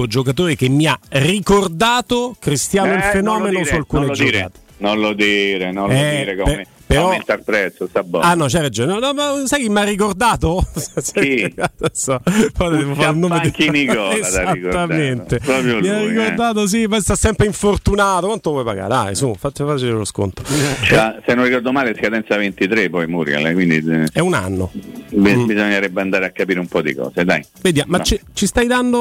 [0.03, 4.05] l'unico giocatore che mi ha ricordato Cristiano il Eh, fenomeno non lo dire, su alcune
[4.05, 4.61] non giocate.
[4.77, 8.25] Non lo dire, non lo Eh, dire come per- però- aumenta il prezzo, sta buono.
[8.25, 8.99] Ah no, c'hai ragione.
[8.99, 10.65] No, no, sai chi mi ha ricordato?
[11.13, 11.53] Chi?
[11.57, 12.19] Adesso,
[12.57, 15.37] poi devo fare il nome di- Nicola, Esattamente.
[15.39, 16.09] Proprio Mi ha lui, eh.
[16.09, 18.25] ricordato, sì, ma sta sempre infortunato.
[18.27, 18.89] Quanto vuoi pagare?
[18.89, 20.43] Dai, su, faccio facile lo sconto.
[20.43, 24.71] Cioè, se non ricordo male scadenza 23 poi Muriel, eh, quindi eh, È un anno.
[25.15, 27.43] Bi- bisognerebbe andare a capire un po' di cose, dai.
[27.61, 28.03] Vediamo, ma No.
[28.03, 28.97] ci, ci stai dando.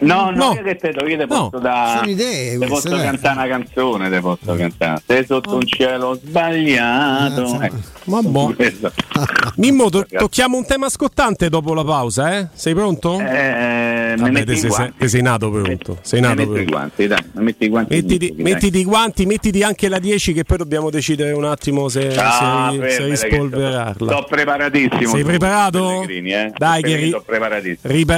[0.00, 0.52] No, no, No.
[0.54, 3.02] io che te, io te No, posso da sono idee te posso dai.
[3.02, 5.02] cantare una canzone, te posso cantare.
[5.06, 7.60] Sei sotto un cielo sbagliato.
[7.62, 7.70] Eh,
[8.04, 8.54] Ma boh.
[9.56, 12.48] Mimmo, to- tocchiamo un tema scottante dopo la pausa, eh?
[12.52, 13.18] Sei pronto?
[13.18, 14.94] Eh, me Vabbè, metti te i sei, guanti.
[14.98, 15.98] te sei nato pronto.
[16.02, 16.70] Sei nato metto i pronto.
[16.72, 17.94] guanti, dai, metti i guanti.
[17.94, 18.42] Mettiti, dai.
[18.44, 22.72] mettiti i guanti, mettiti anche la 10 che poi dobbiamo decidere un attimo se, Ah,
[22.78, 24.12] se, se rispolverarla.
[24.12, 25.06] Sto preparatissimo.
[25.14, 26.02] Sei preparato?
[26.02, 26.52] Eh.
[26.56, 27.14] Dai, che ri-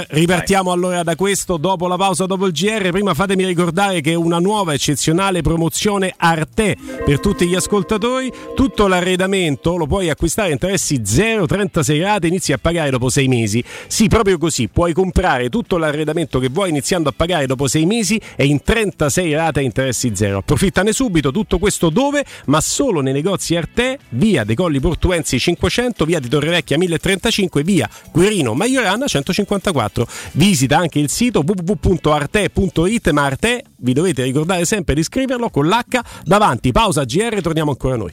[0.08, 2.90] ripartiamo allora da questo dopo la pausa, dopo il GR.
[2.90, 8.30] Prima fatemi ricordare che una nuova eccezionale promozione Arte per tutti gli ascoltatori.
[8.54, 13.64] Tutto l'arredamento lo puoi acquistare a interessi 0,36 rate, inizi a pagare dopo 6 mesi.
[13.86, 14.68] Sì, proprio così.
[14.68, 19.34] Puoi comprare tutto l'arredamento che vuoi iniziando a pagare dopo 6 mesi e in 36
[19.34, 20.38] rate a interessi zero.
[20.38, 21.30] Approfittane subito.
[21.30, 22.24] Tutto questo dove?
[22.46, 27.88] Ma solo nei negozi Arte, via De Colli Portuensi 500, via di Torrevecchia 1035, via
[28.12, 30.06] Guerino Maiorana 154.
[30.32, 36.00] Visita anche il sito www.arte.it, ma Arte vi dovete ricordare sempre di scriverlo con l'H
[36.24, 36.72] davanti.
[36.72, 38.12] Pausa GR, torniamo ancora noi.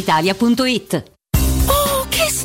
[0.03, 1.10] Che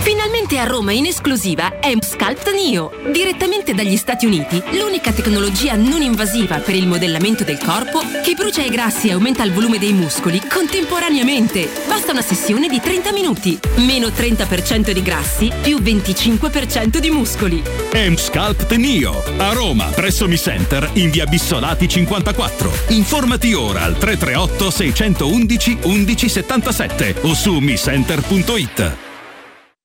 [0.00, 2.90] Finalmente a Roma in esclusiva è Sculpt Neo.
[3.12, 8.62] Direttamente dagli Stati Uniti, l'unica tecnologia non invasiva per il modellamento del corpo che brucia
[8.62, 11.68] i grassi e aumenta il volume dei muscoli contemporaneamente.
[11.86, 13.58] Basta una sessione di 30 minuti.
[13.76, 17.62] Meno 30% di grassi più 25% di muscoli.
[17.92, 22.72] M-Sculpt Neo a Roma, presso Mi Center in via Bissolati 54.
[22.88, 29.08] Informati ora al 338 611 1177 o su micenter.it.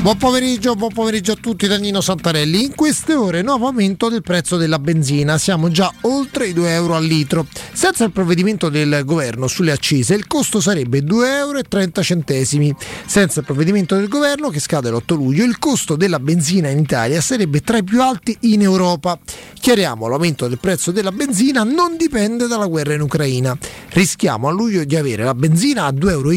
[0.03, 2.65] Buon pomeriggio, buon pomeriggio a tutti, Danilo Santarelli.
[2.65, 6.95] In queste ore nuovo aumento del prezzo della benzina, siamo già oltre i 2 euro
[6.95, 7.45] al litro.
[7.71, 12.77] Senza il provvedimento del governo sulle accise il costo sarebbe 2,30 euro.
[13.05, 17.21] Senza il provvedimento del governo che scade l'8 luglio il costo della benzina in Italia
[17.21, 19.17] sarebbe tra i più alti in Europa.
[19.57, 23.57] Chiariamo, l'aumento del prezzo della benzina non dipende dalla guerra in Ucraina.
[23.91, 26.31] Rischiamo a luglio di avere la benzina a 2,50 euro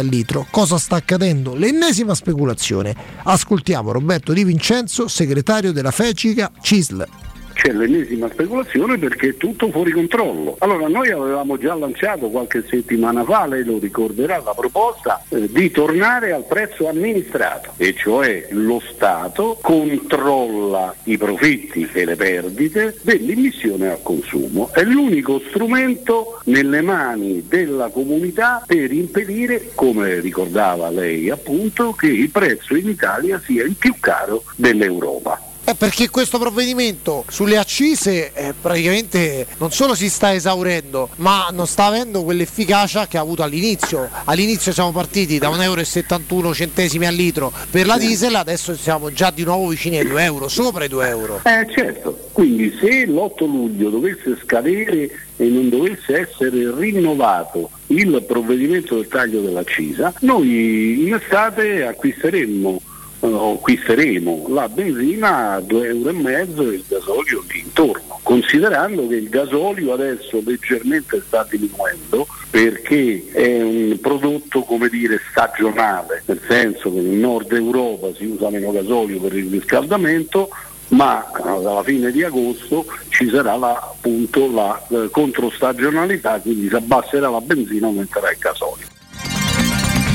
[0.00, 0.48] al litro.
[0.50, 1.54] Cosa sta accadendo?
[1.54, 1.82] L'ennesima
[2.14, 2.94] speculazione.
[3.24, 7.23] Ascoltiamo Roberto Di Vincenzo, segretario della FECICA CISL
[7.54, 10.56] c'è l'ennesima speculazione perché è tutto fuori controllo.
[10.58, 15.70] Allora noi avevamo già lanciato qualche settimana fa, lei lo ricorderà, la proposta eh, di
[15.70, 23.90] tornare al prezzo amministrato, e cioè lo Stato controlla i profitti e le perdite dell'immissione
[23.90, 24.70] al consumo.
[24.72, 32.30] È l'unico strumento nelle mani della comunità per impedire, come ricordava lei appunto, che il
[32.30, 35.52] prezzo in Italia sia il più caro dell'Europa.
[35.66, 41.66] Eh, perché questo provvedimento sulle accise eh, praticamente non solo si sta esaurendo, ma non
[41.66, 44.10] sta avendo quell'efficacia che ha avuto all'inizio.
[44.24, 49.42] All'inizio siamo partiti da 1,71 euro al litro per la diesel, adesso siamo già di
[49.42, 51.40] nuovo vicini ai 2 euro, sopra i 2 euro.
[51.44, 58.96] Eh certo, quindi se l'8 luglio dovesse scadere e non dovesse essere rinnovato il provvedimento
[58.96, 62.82] del taglio dell'accisa, noi in estate acquisteremmo
[63.24, 68.20] acquisteremo la benzina a 2,5 euro e il gasolio lì intorno.
[68.22, 76.22] considerando che il gasolio adesso leggermente sta diminuendo perché è un prodotto come dire stagionale,
[76.26, 80.48] nel senso che in nord Europa si usa meno gasolio per il riscaldamento,
[80.88, 87.28] ma alla fine di agosto ci sarà la, appunto la eh, controstagionalità, quindi si abbasserà
[87.28, 88.93] la benzina e aumenterà il gasolio.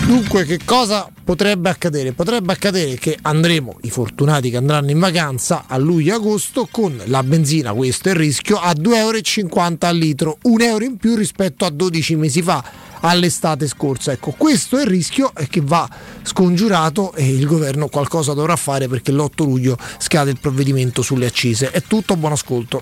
[0.09, 2.13] Dunque, che cosa potrebbe accadere?
[2.13, 7.73] Potrebbe accadere che andremo, i fortunati che andranno in vacanza a luglio-agosto, con la benzina,
[7.73, 11.69] questo è il rischio, a 2,50 euro al litro, un euro in più rispetto a
[11.69, 12.63] 12 mesi fa,
[13.01, 14.11] all'estate scorsa.
[14.11, 15.87] Ecco, questo è il rischio che va
[16.23, 21.69] scongiurato e il governo qualcosa dovrà fare perché l'8 luglio scade il provvedimento sulle accise.
[21.69, 22.81] È tutto, buon ascolto.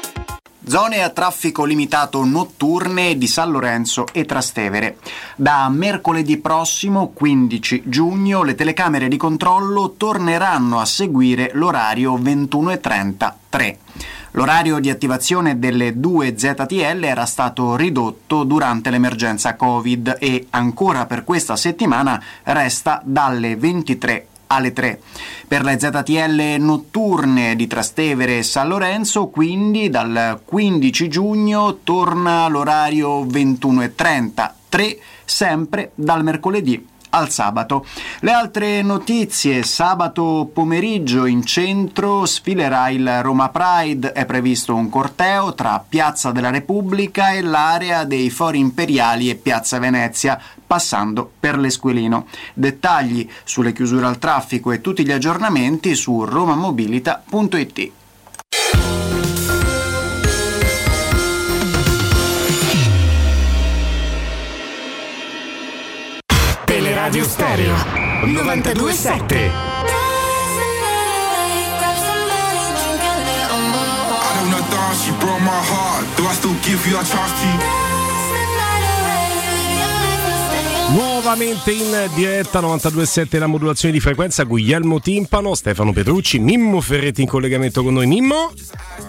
[0.63, 4.97] Zone a traffico limitato notturne di San Lorenzo e Trastevere.
[5.35, 13.75] Da mercoledì prossimo, 15 giugno, le telecamere di controllo torneranno a seguire l'orario 21.30-3.
[14.33, 21.23] L'orario di attivazione delle due ZTL era stato ridotto durante l'emergenza Covid e ancora per
[21.23, 24.99] questa settimana resta dalle 23 alle 3.
[25.47, 33.23] Per le ZTL notturne di Trastevere e San Lorenzo, quindi dal 15 giugno torna l'orario
[33.25, 37.85] 21.30, 3 sempre dal mercoledì al sabato.
[38.19, 45.53] Le altre notizie, sabato pomeriggio in centro sfilerà il Roma Pride, è previsto un corteo
[45.53, 50.39] tra Piazza della Repubblica e l'area dei Fori Imperiali e Piazza Venezia,
[50.71, 52.27] passando per l'Esquilino.
[52.53, 57.91] Dettagli sulle chiusure al traffico e tutti gli aggiornamenti su romamobilita.it.
[66.63, 67.75] Teleradio Stereo
[68.23, 69.49] 927 I
[74.35, 76.05] don't know dance, she broke my heart.
[76.15, 77.90] Do I still give you a chance to?
[80.93, 87.27] Nuovamente in diretta 92.7 la modulazione di frequenza Guglielmo Timpano, Stefano Petrucci, Mimmo Ferretti in
[87.29, 88.07] collegamento con noi.
[88.07, 88.51] Mimmo?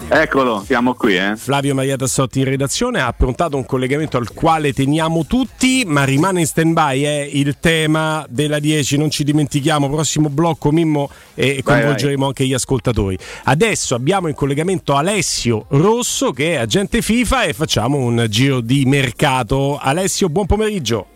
[0.07, 1.17] Eccolo, siamo qui.
[1.17, 1.35] Eh.
[1.37, 6.39] Flavio Maria Tassotti in redazione ha approntato un collegamento al quale teniamo tutti, ma rimane
[6.41, 11.63] in stand by è il tema della 10, non ci dimentichiamo, prossimo blocco Mimmo e
[11.65, 12.29] coinvolgeremo vai.
[12.29, 13.19] anche gli ascoltatori.
[13.45, 18.85] Adesso abbiamo in collegamento Alessio Rosso che è agente FIFA e facciamo un giro di
[18.85, 19.79] mercato.
[19.79, 21.09] Alessio, buon pomeriggio.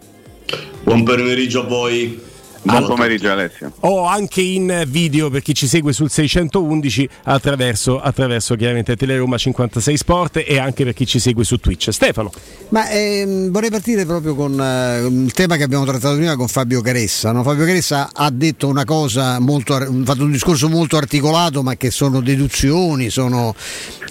[0.83, 2.21] Buon pomeriggio a voi.
[2.67, 3.73] Buon pomeriggio Alessio.
[3.81, 9.97] O anche in video per chi ci segue sul 611 attraverso, attraverso chiaramente Teleroma 56
[9.97, 11.91] Sport e anche per chi ci segue su Twitch.
[11.93, 12.33] Stefano.
[12.71, 16.81] Ma ehm, vorrei partire proprio con eh, il tema che abbiamo trattato prima con Fabio
[16.81, 17.31] Caressa.
[17.31, 17.45] No?
[17.45, 21.93] Fabio Caressa ha detto una cosa molto, ha fatto un discorso molto articolato, ma che
[21.93, 23.55] sono deduzioni, sono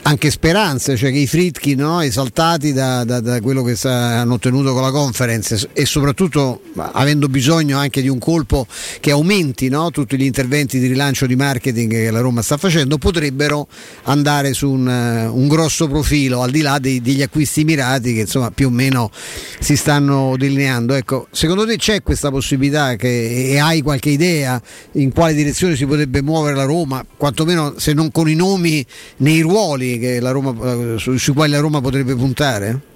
[0.08, 2.00] anche speranze, cioè che i Fritkin no?
[2.00, 7.28] esaltati da, da, da quello che sta, hanno ottenuto con la conference e soprattutto avendo
[7.28, 8.68] bisogno anche di un colpo colpo
[9.00, 9.90] che aumenti no?
[9.90, 13.68] tutti gli interventi di rilancio di marketing che la Roma sta facendo, potrebbero
[14.04, 18.22] andare su un, uh, un grosso profilo al di là dei, degli acquisti mirati che
[18.22, 19.12] insomma più o meno
[19.60, 20.94] si stanno delineando.
[20.94, 24.62] Ecco, secondo te c'è questa possibilità che, e hai qualche idea
[24.94, 28.86] in quale direzione si potrebbe muovere la Roma, quantomeno se non con i nomi
[29.18, 32.94] nei ruoli Roma, uh, su, sui quali la Roma potrebbe puntare?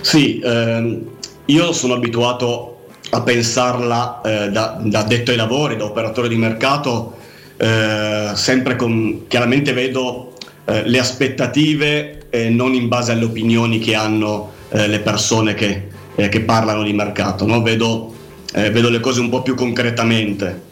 [0.00, 1.02] Sì, ehm,
[1.46, 2.77] io sono abituato
[3.10, 7.16] a pensarla eh, da, da detto ai lavori, da operatore di mercato,
[7.56, 13.94] eh, sempre con, chiaramente vedo eh, le aspettative eh, non in base alle opinioni che
[13.94, 17.62] hanno eh, le persone che, eh, che, parlano di mercato, no?
[17.62, 18.14] vedo,
[18.52, 20.66] vedo, le cose un po' più concretamente.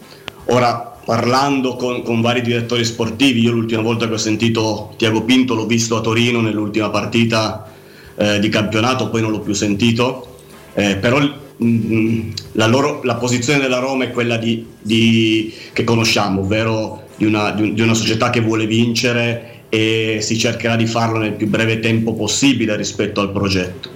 [0.45, 5.55] Ora, parlando con, con, vari direttori sportivi, io l'ultima volta che ho sentito Tiago Pinto
[5.55, 7.71] l'ho visto a Torino nell'ultima partita
[8.39, 10.39] di campionato, poi non l'ho più sentito,
[10.73, 11.19] però
[11.59, 17.51] La, loro, la, posizione della Roma è quella di, di, che conosciamo, ovvero di una,
[17.51, 21.79] di, di una, società che vuole vincere e si cercherà di farlo nel più breve
[21.79, 23.89] tempo possibile rispetto al progetto.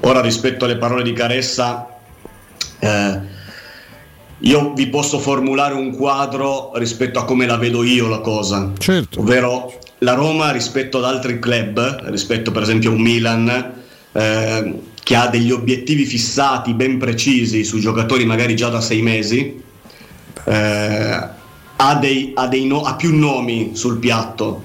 [0.00, 1.86] Ora rispetto alle parole di Caressa,
[2.78, 3.20] eh,
[4.40, 9.20] io vi posso formulare un quadro rispetto a come la vedo io la cosa, certo.
[9.20, 13.74] ovvero la Roma rispetto ad altri club, rispetto per esempio a un Milan,
[14.12, 14.74] eh,
[15.06, 19.62] che ha degli obiettivi fissati ben precisi su giocatori magari già da sei mesi,
[20.46, 21.28] eh,
[21.76, 24.64] ha, dei, ha, dei no, ha più nomi sul piatto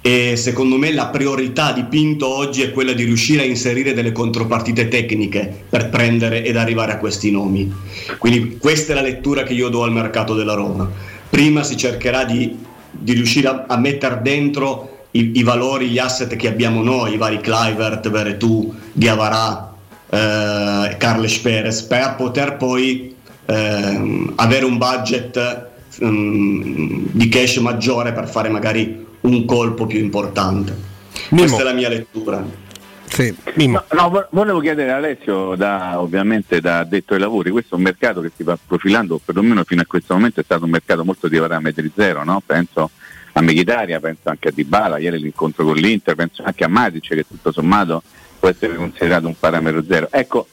[0.00, 4.12] e secondo me la priorità di Pinto oggi è quella di riuscire a inserire delle
[4.12, 7.70] contropartite tecniche per prendere ed arrivare a questi nomi.
[8.16, 10.90] Quindi questa è la lettura che io do al mercato della Roma.
[11.28, 12.56] Prima si cercherà di,
[12.90, 17.18] di riuscire a, a mettere dentro i, i, valori, gli asset che abbiamo noi, i
[17.18, 19.72] vari Clivert, Veretù, Diavarà,
[20.14, 23.14] eh, Carles Perez, per poter poi
[23.46, 25.66] eh, avere un budget
[26.00, 30.92] um, di cash maggiore per fare magari un colpo più importante.
[31.30, 31.42] Mimo.
[31.42, 32.62] Questa è la mia lettura.
[33.06, 33.34] Sì.
[33.66, 37.84] No, no, volevo chiedere a Alessio, da, ovviamente da detto ai lavori, questo è un
[37.84, 41.28] mercato che si va profilando, perlomeno fino a questo momento è stato un mercato molto
[41.28, 42.42] di parametri zero, no?
[42.44, 42.90] penso
[43.32, 47.24] a Meghitaria, penso anche a Dybala, ieri l'incontro con l'Inter, penso anche a Matic che
[47.28, 48.02] tutto sommato
[48.44, 50.08] può essere considerato un parametro zero.
[50.10, 50.46] Ecco,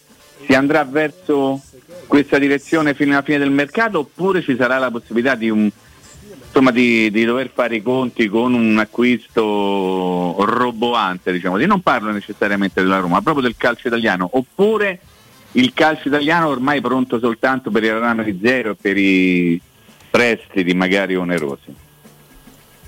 [0.45, 1.61] si andrà verso
[2.07, 5.69] questa direzione fino alla fine del mercato oppure ci sarà la possibilità di un
[6.45, 12.11] insomma, di, di, dover fare i conti con un acquisto roboante, diciamo, di non parlo
[12.11, 14.99] necessariamente della Roma, ma proprio del calcio italiano, oppure
[15.53, 19.59] il calcio italiano ormai pronto soltanto per il rame di zero e per i
[20.09, 21.75] prestiti magari onerosi.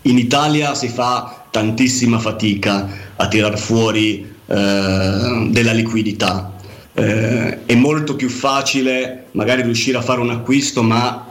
[0.03, 6.51] In Italia si fa tantissima fatica a tirar fuori eh, della liquidità.
[6.93, 11.27] Eh, è molto più facile magari riuscire a fare un acquisto, ma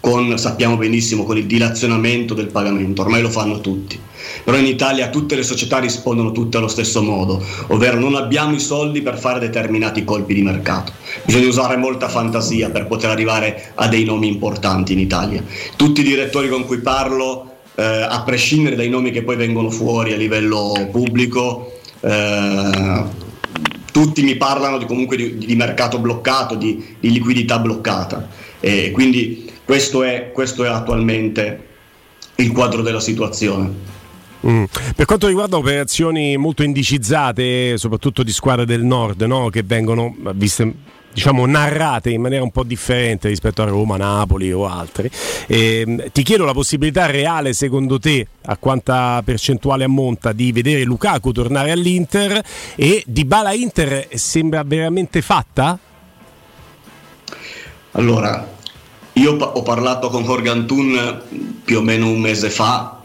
[0.00, 3.98] con, sappiamo benissimo, con il dilazionamento del pagamento, ormai lo fanno tutti.
[4.44, 8.60] Però in Italia tutte le società rispondono tutte allo stesso modo, ovvero non abbiamo i
[8.60, 10.92] soldi per fare determinati colpi di mercato.
[11.24, 15.44] Bisogna usare molta fantasia per poter arrivare a dei nomi importanti in Italia.
[15.76, 20.12] Tutti i direttori con cui parlo, eh, a prescindere dai nomi che poi vengono fuori
[20.12, 23.04] a livello pubblico, eh,
[23.92, 28.28] tutti mi parlano di, comunque di, di mercato bloccato, di, di liquidità bloccata.
[28.60, 31.64] E quindi questo è, questo è attualmente
[32.36, 33.94] il quadro della situazione.
[34.46, 34.64] Mm.
[34.94, 39.48] Per quanto riguarda operazioni molto indicizzate, soprattutto di squadre del nord, no?
[39.48, 40.74] che vengono viste
[41.16, 45.10] diciamo narrate in maniera un po' differente rispetto a Roma, Napoli o altri.
[45.46, 51.32] Eh, ti chiedo la possibilità reale, secondo te, a quanta percentuale ammonta di vedere Lukaku
[51.32, 52.42] tornare all'Inter
[52.74, 55.78] e di Bala Inter sembra veramente fatta?
[57.92, 58.46] Allora,
[59.14, 61.22] io ho parlato con Jorge Antun
[61.64, 63.00] più o meno un mese fa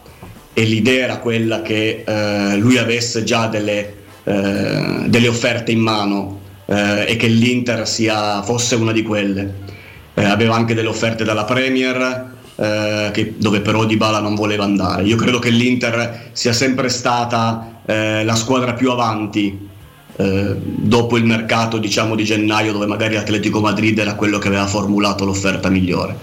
[0.51, 6.40] e l'idea era quella che eh, lui avesse già delle, eh, delle, offerte in mano
[6.71, 9.69] eh, e che l'Inter sia, fosse una di quelle.
[10.13, 15.03] Eh, aveva anche delle offerte dalla Premier eh, che, dove però Dybala non voleva andare.
[15.03, 19.67] Io credo che l'Inter sia sempre stata eh, la squadra più avanti
[20.15, 24.67] eh, dopo il mercato diciamo, di gennaio dove magari l'Atletico Madrid era quello che aveva
[24.67, 26.15] formulato l'offerta migliore.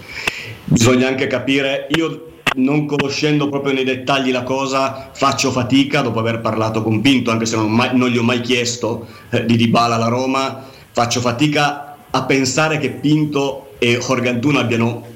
[0.65, 6.41] Bisogna anche capire, io non conoscendo proprio nei dettagli la cosa faccio fatica dopo aver
[6.41, 9.97] parlato con Pinto, anche se non, mai, non gli ho mai chiesto eh, di Dybala
[9.97, 15.07] alla Roma, faccio fatica a pensare che Pinto e Jorge Antuna abbiano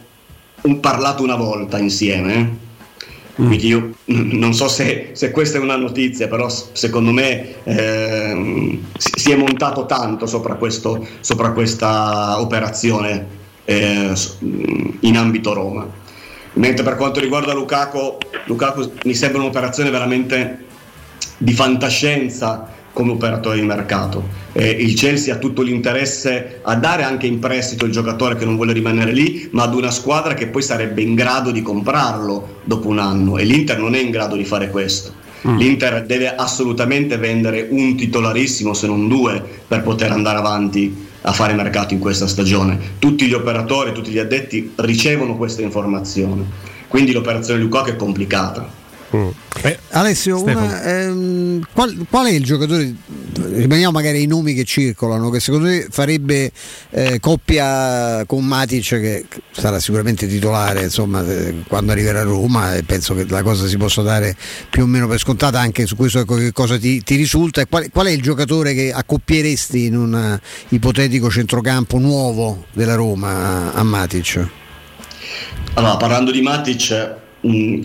[0.62, 2.34] un, parlato una volta insieme.
[2.34, 2.60] Eh
[3.34, 9.32] quindi io non so se, se, questa è una notizia, però secondo me eh, si
[9.32, 13.26] è montato tanto sopra, questo, sopra questa operazione
[13.64, 14.12] eh,
[15.00, 16.00] in ambito Roma.
[16.54, 20.64] Mentre per quanto riguarda Lukaku, Lukaku mi sembra un'operazione veramente
[21.38, 24.40] di fantascienza come operatore di mercato.
[24.52, 28.56] Eh, il Chelsea ha tutto l'interesse a dare anche in prestito il giocatore che non
[28.56, 32.88] vuole rimanere lì, ma ad una squadra che poi sarebbe in grado di comprarlo dopo
[32.88, 35.20] un anno e l'Inter non è in grado di fare questo.
[35.48, 35.56] Mm.
[35.56, 41.54] L'Inter deve assolutamente vendere un titolarissimo, se non due, per poter andare avanti a fare
[41.54, 42.78] mercato in questa stagione.
[42.98, 46.44] Tutti gli operatori, tutti gli addetti ricevono questa informazione.
[46.88, 48.80] Quindi l'operazione Lukaku è complicata
[49.14, 49.28] Mm.
[49.64, 52.94] Eh, Alessio, una, ehm, qual, qual, è il giocatore?
[53.34, 56.50] Rimaniamo magari ai nomi che circolano, che secondo te farebbe
[56.90, 62.84] eh, coppia con Matic, che sarà sicuramente titolare insomma, eh, quando arriverà a Roma, e
[62.84, 64.34] penso che la cosa si possa dare
[64.70, 67.64] più o meno per scontata anche su questo ecco, che cosa ti, ti risulta.
[67.66, 73.72] Qual, qual, è il giocatore che accoppieresti in un ipotetico centrocampo nuovo della Roma a,
[73.72, 74.48] a Matic?
[75.74, 77.80] Allora, parlando di Matic, mh,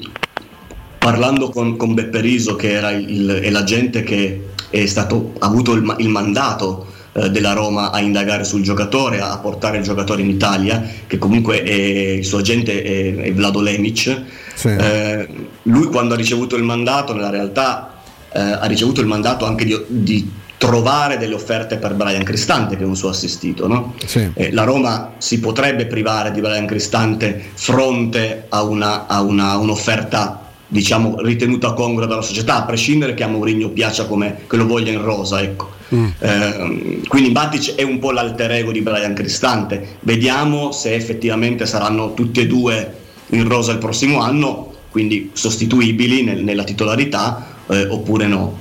[1.07, 5.71] parlando con, con Beppe Riso, che era il, è l'agente che è stato, ha avuto
[5.71, 10.29] il, il mandato eh, della Roma a indagare sul giocatore, a portare il giocatore in
[10.29, 14.21] Italia, che comunque è, il suo agente è, è Vlado Lemic.
[14.53, 14.67] Sì.
[14.67, 15.29] Eh,
[15.63, 18.01] lui quando ha ricevuto il mandato, nella realtà
[18.34, 22.84] eh, ha ricevuto il mandato anche di, di trovare delle offerte per Brian Cristante che
[22.84, 23.65] è un suo assistito.
[23.65, 23.93] No?
[24.05, 24.29] Sì.
[24.34, 30.41] Eh, la Roma si potrebbe privare di Brian Cristante fronte a, una, a una, un'offerta
[30.68, 34.91] diciamo ritenuta congrua dalla società, a prescindere che a Mourinho piaccia come che lo voglia
[34.91, 35.41] in rosa.
[35.41, 35.76] Ecco.
[35.95, 36.06] Mm.
[36.19, 39.98] Eh, quindi Matic è un po' l'alter ego di Brian Cristante.
[40.02, 42.94] Vediamo se effettivamente saranno tutti e due
[43.30, 48.57] in rosa il prossimo anno, quindi sostituibili nel- nella titolarità eh, oppure no.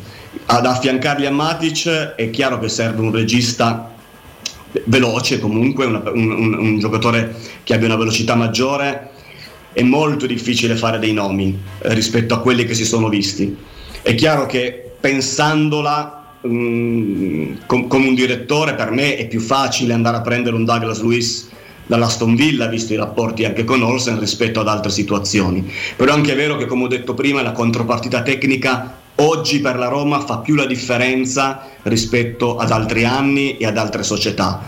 [0.46, 3.92] Ad affiancarli a Matic è chiaro che serve un regista
[4.84, 7.34] veloce comunque, una- un, un- un giocatore
[7.64, 9.10] che abbia una velocità maggiore.
[9.76, 13.54] È molto difficile fare dei nomi eh, rispetto a quelli che si sono visti.
[14.00, 20.16] È chiaro che pensandola mm, com- come un direttore per me è più facile andare
[20.16, 21.50] a prendere un Douglas Lewis
[21.84, 25.70] dall'Aston Villa visto i rapporti anche con Olsen rispetto ad altre situazioni.
[25.94, 29.88] Però è anche vero che come ho detto prima la contropartita tecnica oggi per la
[29.88, 34.58] Roma fa più la differenza rispetto ad altri anni e ad altre società.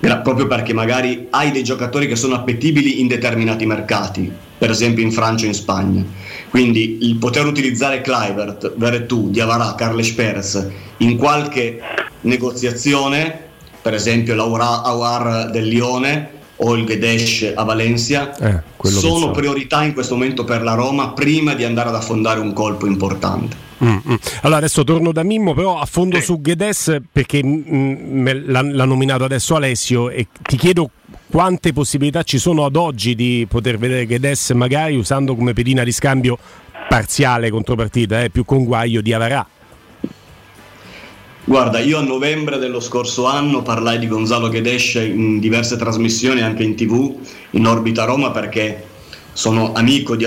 [0.00, 5.12] Proprio perché magari hai dei giocatori che sono appetibili in determinati mercati per esempio in
[5.12, 6.04] Francia e in Spagna
[6.48, 10.68] quindi il poter utilizzare Clivert, Veretù, Diavara, Carles Perez
[10.98, 11.80] in qualche
[12.22, 13.44] negoziazione
[13.82, 19.92] per esempio l'Aura Aouar del Lione o il Gedesh a Valencia Eh, sono priorità in
[19.92, 23.64] questo momento per la Roma prima di andare ad affondare un colpo importante.
[23.84, 24.14] Mm, mm.
[24.42, 29.24] Allora adesso torno da Mimmo, però affondo su Guedes perché mm, me l'ha, l'ha nominato
[29.24, 30.90] adesso Alessio e ti chiedo
[31.28, 35.92] quante possibilità ci sono ad oggi di poter vedere Guedes magari usando come pedina di
[35.92, 36.38] scambio
[36.88, 39.46] parziale contropartita, eh, più conguaglio di Avarà.
[41.44, 46.64] Guarda, io a novembre dello scorso anno parlai di Gonzalo Guedes in diverse trasmissioni, anche
[46.64, 47.14] in tv,
[47.50, 48.84] in Orbita Roma, perché
[49.32, 50.26] sono amico di,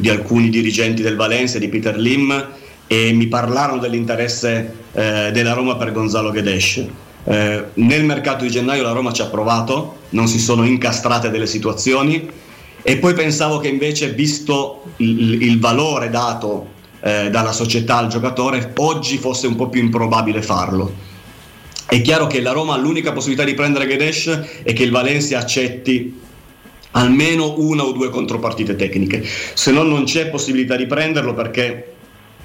[0.00, 2.46] di alcuni dirigenti del Valencia, di Peter Lim,
[2.86, 6.86] e mi parlarono dell'interesse eh, della Roma per Gonzalo Guedes.
[7.30, 11.46] Eh, nel mercato di gennaio la Roma ci ha provato, non si sono incastrate delle
[11.46, 12.26] situazioni
[12.82, 16.68] e poi pensavo che invece, visto il, il valore dato
[17.00, 20.90] eh, dalla società al giocatore, oggi fosse un po' più improbabile farlo.
[21.86, 25.38] È chiaro che la Roma ha l'unica possibilità di prendere Guedes e che il Valencia
[25.38, 26.18] accetti
[26.92, 29.22] almeno una o due contropartite tecniche,
[29.52, 31.92] se no non c'è possibilità di prenderlo perché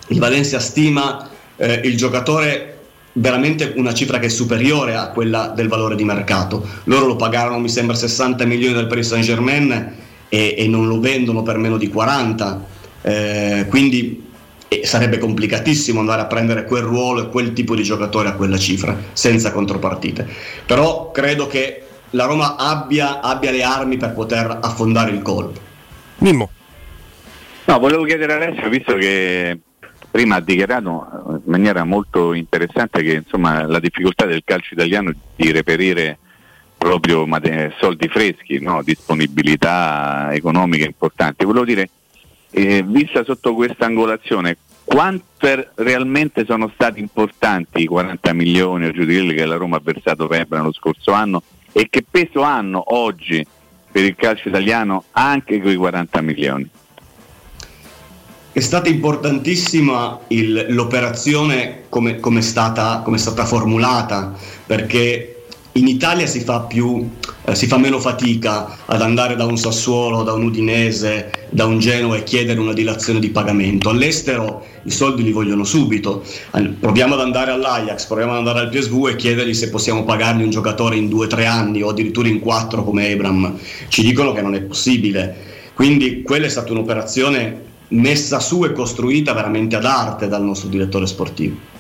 [0.07, 2.73] il Valencia stima eh, il giocatore
[3.13, 6.67] veramente una cifra che è superiore a quella del valore di mercato.
[6.85, 9.71] Loro lo pagarono mi sembra 60 milioni del Paris Saint Germain
[10.29, 12.71] e, e non lo vendono per meno di 40,
[13.05, 14.23] Eh, quindi
[14.69, 18.57] eh, sarebbe complicatissimo andare a prendere quel ruolo e quel tipo di giocatore a quella
[18.57, 20.25] cifra senza contropartite.
[20.65, 25.59] Però credo che la Roma abbia, abbia le armi per poter affondare il colpo.
[26.19, 26.49] Mimmo.
[27.65, 29.59] No, volevo chiedere adesso, visto che
[30.13, 35.11] prima ha dichiarato eh, in maniera molto interessante che insomma, la difficoltà del calcio italiano
[35.35, 36.19] di reperire
[36.77, 37.25] proprio
[37.79, 38.83] soldi freschi, no?
[38.83, 41.45] disponibilità economiche importanti.
[41.45, 41.89] Volevo dire,
[42.51, 49.05] eh, vista sotto questa angolazione, quanto realmente sono stati importanti i 40 milioni o giù
[49.05, 51.41] che la Roma ha versato per Ebra lo scorso anno
[51.71, 53.43] e che peso hanno oggi
[53.91, 56.69] per il calcio italiano anche quei 40 milioni?
[58.53, 64.31] È stata importantissima il- l'operazione come, come è stata, come è stata formulata,
[64.67, 67.09] perché in Italia si fa, più,
[67.45, 71.79] eh, si fa meno fatica ad andare da un Sassuolo, da un Udinese, da un
[71.79, 73.89] Genoa e chiedere una dilazione di pagamento.
[73.89, 76.23] All'estero i soldi li vogliono subito.
[76.79, 80.51] Proviamo ad andare all'Ajax, proviamo ad andare al PSV e chiedergli se possiamo pagargli un
[80.51, 83.57] giocatore in due o tre anni o addirittura in quattro come Abram.
[83.87, 85.35] Ci dicono che non è possibile.
[85.73, 91.07] Quindi quella è stata un'operazione messa su e costruita veramente ad arte dal nostro direttore
[91.07, 91.71] sportivo.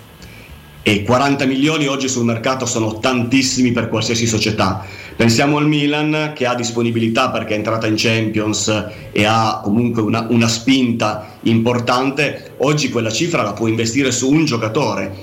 [0.85, 4.85] E 40 milioni oggi sul mercato sono tantissimi per qualsiasi società.
[5.15, 10.27] Pensiamo al Milan che ha disponibilità perché è entrata in Champions e ha comunque una,
[10.29, 12.55] una spinta importante.
[12.57, 15.15] Oggi quella cifra la può investire su un giocatore.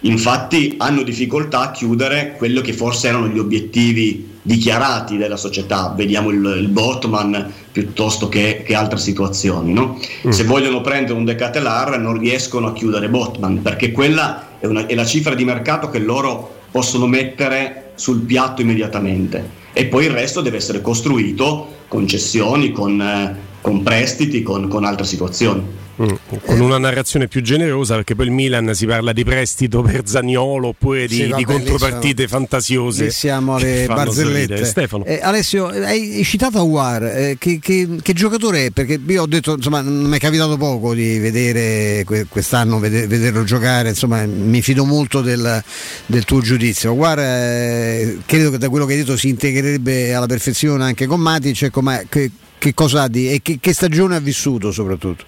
[0.00, 6.28] Infatti hanno difficoltà a chiudere quello che forse erano gli obiettivi dichiarati della società, vediamo
[6.28, 9.72] il, il Botman piuttosto che, che altre situazioni.
[9.72, 9.98] no?
[10.28, 14.94] Se vogliono prendere un Decatelar non riescono a chiudere Botman perché quella è, una- è
[14.94, 20.42] la cifra di mercato che loro possono mettere sul piatto immediatamente e poi il resto
[20.42, 25.62] deve essere costruito con cessioni, con, eh, con prestiti, con, con altre situazioni.
[26.02, 26.08] Mm,
[26.44, 30.68] con una narrazione più generosa perché poi il Milan si parla di prestito per Zagnolo
[30.68, 34.64] oppure di, Sì, vabbè, di contropartite lì fantasiose lì siamo alle barzellette.
[34.66, 38.70] Stefano Eh, Alessio, hai citato Aguar, eh, che, che- che giocatore è?
[38.70, 43.06] Perché io ho detto, insomma, non mi è capitato poco di vedere que- quest'anno, vede-
[43.06, 45.62] vederlo giocare, insomma, mi fido molto del,
[46.06, 46.90] del tuo giudizio.
[46.90, 51.20] Aguar, eh, credo che da quello che hai detto si integrerebbe alla perfezione anche con
[51.20, 52.30] Matic, ecco, ma che,
[52.64, 55.24] che cosa ha di, e che, che stagione ha vissuto soprattutto?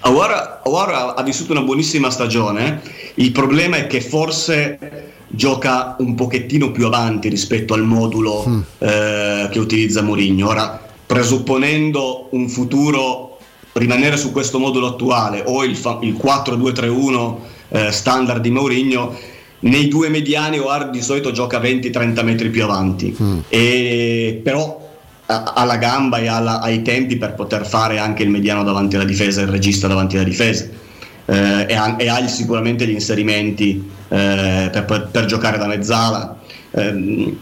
[0.00, 2.82] Awar, Awar ha, vissuto una buonissima stagione,
[3.14, 9.58] il problema è che forse gioca un pochettino più avanti rispetto al modulo eh, che
[9.58, 10.46] utilizza Mourinho.
[10.46, 13.38] Ora, presupponendo un futuro,
[13.72, 17.34] rimanere su questo modulo attuale o il, fa- il 4-2-3-1
[17.70, 19.18] eh, standard di Mourinho,
[19.60, 23.16] nei due mediani Oar di solito gioca 20-30 metri più avanti,
[23.48, 24.85] e, però
[25.26, 28.30] ha ha la gamba e ha la- ha i tempi per poter fare anche il
[28.30, 30.66] mediano davanti alla difesa, il regista davanti alla difesa.
[31.28, 36.38] Eh, e, ha, e ha sicuramente gli inserimenti eh, per, per- per giocare da mezzala.
[36.70, 37.36] Ehm,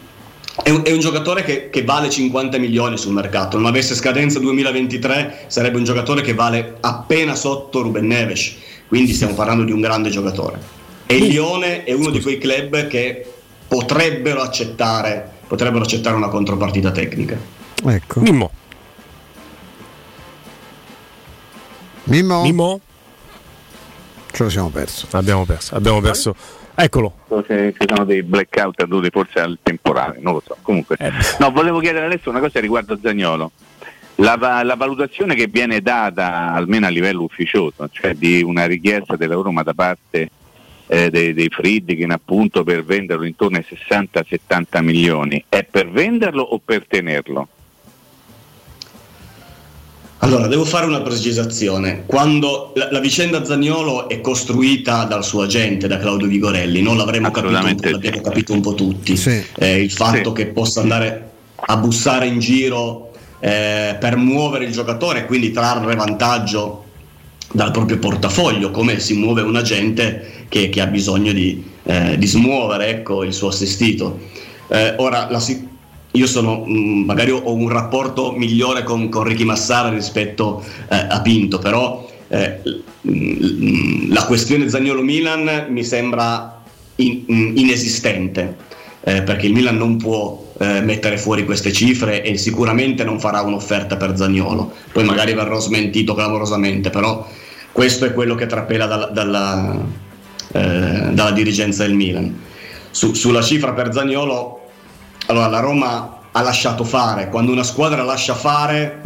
[0.62, 4.38] è un, è un giocatore che, che vale 50 milioni sul mercato, non avesse scadenza
[4.38, 8.54] 2023 sarebbe un giocatore che vale appena sotto Ruben Neves,
[8.86, 10.60] quindi stiamo parlando di un grande giocatore.
[11.06, 13.26] E il Lione è uno di quei club che
[13.66, 17.36] potrebbero accettare, potrebbero accettare una contropartita tecnica.
[17.86, 18.20] Ecco.
[18.20, 18.50] Mimmo.
[22.04, 22.42] Mimmo?
[22.42, 22.80] Mimmo?
[24.30, 25.06] Ce lo siamo perso.
[25.12, 26.34] Abbiamo perso, abbiamo perso.
[26.74, 27.14] Eccolo.
[27.46, 30.56] Ci sono dei blackout dovuti forse al temporale, non lo so.
[30.60, 33.52] Comunque, Eh, no, volevo chiedere adesso una cosa riguardo Zagnolo.
[34.16, 39.34] La, la valutazione che viene data, almeno a livello ufficioso, cioè di una richiesta della
[39.34, 40.30] Roma da parte
[40.86, 46.60] eh, dei, dei Friedkin appunto per venderlo intorno ai 60-70 milioni, è per venderlo o
[46.64, 47.48] per tenerlo?
[50.24, 52.04] Allora, devo fare una precisazione.
[52.06, 57.30] Quando la, la vicenda Zagnolo è costruita dal suo agente, da Claudio Vigorelli, non l'avremmo
[57.30, 59.16] capito, un po', l'abbiamo capito un po' tutti.
[59.58, 65.20] Eh, il fatto che possa andare a bussare in giro eh, per muovere il giocatore
[65.20, 66.84] e quindi trarre vantaggio
[67.52, 72.26] dal proprio portafoglio, come si muove un agente che, che ha bisogno di, eh, di
[72.26, 74.20] smuovere ecco, il suo assistito.
[74.68, 75.68] Eh, ora, la si-
[76.16, 81.20] io sono, mh, magari ho un rapporto migliore con, con Ricky Massara rispetto eh, a
[81.20, 82.60] Pinto, però eh,
[83.00, 86.62] mh, la questione Zagnolo-Milan mi sembra
[86.96, 88.56] in- mh, inesistente,
[89.02, 93.40] eh, perché il Milan non può eh, mettere fuori queste cifre e sicuramente non farà
[93.40, 97.26] un'offerta per Zagnolo, poi magari verrò smentito clamorosamente, però
[97.72, 99.84] questo è quello che trapela dalla, dalla,
[100.52, 102.38] eh, dalla dirigenza del Milan.
[102.92, 104.60] Su- sulla cifra per Zagnolo,
[105.34, 109.02] allora la Roma ha lasciato fare, quando una squadra lascia fare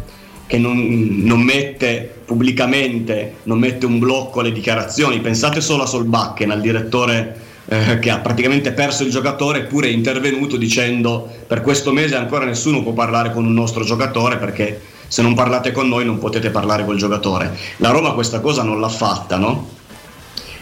[0.47, 0.77] che non,
[1.23, 7.47] non mette pubblicamente, non mette un blocco alle dichiarazioni, pensate solo a Solbakken, al direttore
[7.67, 12.47] eh, che ha praticamente perso il giocatore eppure è intervenuto dicendo per questo mese ancora
[12.47, 16.51] nessuno può parlare con un nostro giocatore perché se non parlate con noi non potete
[16.51, 17.57] parlare col giocatore.
[17.77, 19.69] La Roma questa cosa non l'ha fatta, no?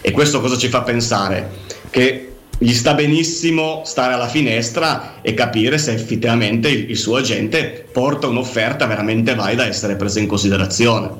[0.01, 1.65] E questo cosa ci fa pensare?
[1.91, 7.87] Che gli sta benissimo stare alla finestra e capire se effettivamente il, il suo agente
[7.93, 11.11] porta un'offerta veramente valida a essere presa in considerazione.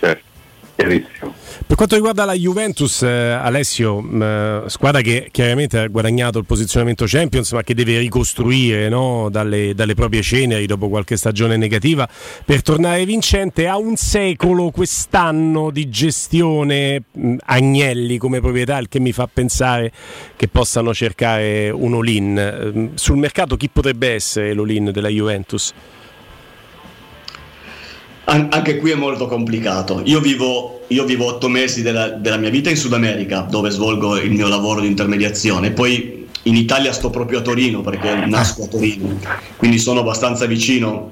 [0.00, 0.24] Certo,
[0.76, 1.43] chiarissimo.
[1.66, 7.06] Per quanto riguarda la Juventus, eh, Alessio, mh, squadra che chiaramente ha guadagnato il posizionamento
[7.08, 12.06] Champions, ma che deve ricostruire no, dalle, dalle proprie ceneri dopo qualche stagione negativa
[12.44, 19.00] per tornare vincente, ha un secolo quest'anno di gestione mh, Agnelli come proprietà, il che
[19.00, 19.90] mi fa pensare
[20.36, 22.38] che possano cercare un all-in.
[22.38, 25.72] Ehm, Sul mercato chi potrebbe essere l'all-in della Juventus?
[28.26, 30.00] An- anche qui è molto complicato.
[30.04, 34.16] Io vivo, io vivo otto mesi della, della mia vita in Sud America, dove svolgo
[34.16, 35.72] il mio lavoro di intermediazione.
[35.72, 39.18] Poi in Italia sto proprio a Torino, perché nasco a Torino,
[39.56, 41.10] quindi sono abbastanza vicino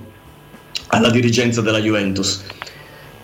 [0.88, 2.42] alla dirigenza della Juventus.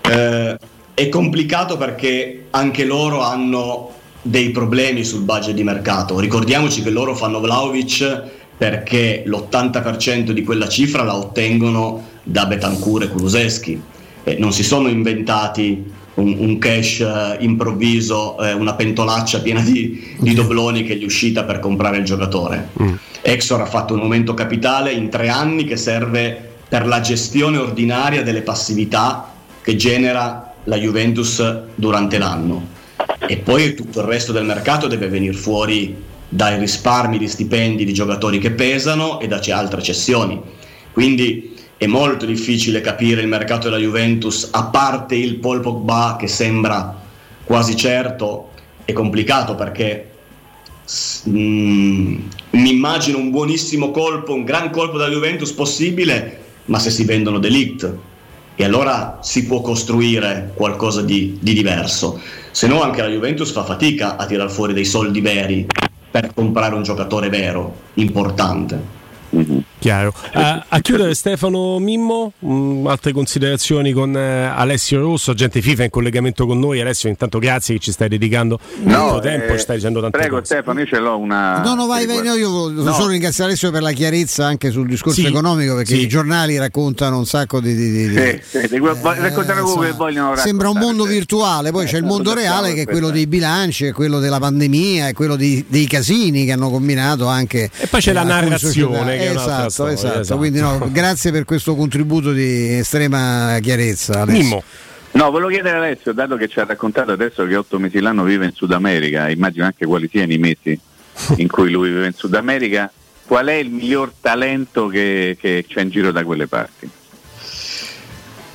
[0.01, 0.59] Eh,
[0.95, 3.93] è complicato perché anche loro hanno
[4.23, 6.19] dei problemi sul budget di mercato.
[6.19, 8.23] Ricordiamoci che loro fanno Vlaovic
[8.57, 13.81] perché l'80% di quella cifra la ottengono da Betancourt e Kuluseschi.
[14.25, 15.83] Eh, non si sono inventati
[16.15, 21.07] un, un cash eh, improvviso, eh, una pentolaccia piena di, di dobloni che gli è
[21.07, 22.69] uscita per comprare il giocatore.
[23.23, 28.23] Exor ha fatto un aumento capitale in tre anni che serve per la gestione ordinaria
[28.23, 29.33] delle passività
[29.63, 31.43] che genera la Juventus
[31.75, 32.77] durante l'anno.
[33.27, 35.97] E poi tutto il resto del mercato deve venire fuori
[36.29, 40.39] dai risparmi di stipendi di giocatori che pesano e da altre cessioni.
[40.93, 46.27] Quindi è molto difficile capire il mercato della Juventus, a parte il Paul Pogba che
[46.27, 46.95] sembra
[47.45, 48.51] quasi certo,
[48.85, 50.11] è complicato perché
[51.29, 52.19] mm,
[52.51, 57.39] mi immagino un buonissimo colpo, un gran colpo della Juventus possibile, ma se si vendono
[57.39, 57.95] delict
[58.57, 62.21] e allora si può costruire qualcosa di, di diverso.
[62.51, 65.65] Se no anche la Juventus fa fatica a tirar fuori dei soldi veri
[66.11, 68.97] per comprare un giocatore vero, importante.
[69.79, 70.13] Chiaro.
[70.33, 75.91] A, a chiudere Stefano Mimmo, mh, altre considerazioni con eh, Alessio Rosso, agente FIFA in
[75.91, 76.81] collegamento con noi.
[76.81, 80.47] Alessio, intanto grazie che ci stai dedicando tanto tempo, eh, stai dicendo tante prego cose.
[80.55, 81.61] Stefano, io ce l'ho una...
[81.63, 82.93] No, no, vai, vai, no, io voglio No.
[82.93, 86.01] solo ringraziare Alessio per la chiarezza anche sul discorso Sì, economico perché sì.
[86.03, 87.75] i giornali raccontano un sacco di...
[87.75, 91.71] di, di- di- Sì, sì, di quel- raccontano quello che vogliono Sembra un mondo virtuale,
[91.71, 94.39] poi c'è il Eh, mondo lo reale che è quello dei bilanci, è quello della
[94.39, 97.71] pandemia, è quello di- dei casini che hanno combinato anche.
[97.79, 99.05] E poi c'è la narrazione, società.
[99.05, 100.21] che è un'altra esatto, storia, esatto.
[100.21, 100.39] esatto.
[100.39, 104.27] Quindi no, grazie per questo contributo di estrema chiarezza.
[104.27, 104.63] Mimmo.
[105.13, 108.25] No, volevo chiedere a Alessio, dato che ci ha raccontato adesso che otto mesi l'anno
[108.25, 110.79] vive in Sud America, immagino anche quali siano i mesi
[111.37, 112.93] in cui lui vive in Sud America,
[113.27, 116.89] qual è il miglior talento che, che c'è in giro da quelle parti?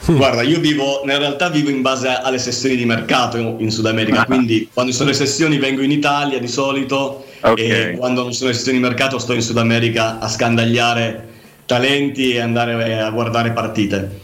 [0.05, 3.85] Guarda, io vivo, in realtà vivo in base alle sessioni di mercato in, in Sud
[3.85, 7.59] America, quindi quando ci sono le sessioni vengo in Italia di solito Ok.
[7.59, 11.27] e quando non sono le sessioni di mercato sto in Sud America a scandagliare
[11.65, 14.19] talenti e andare a guardare partite.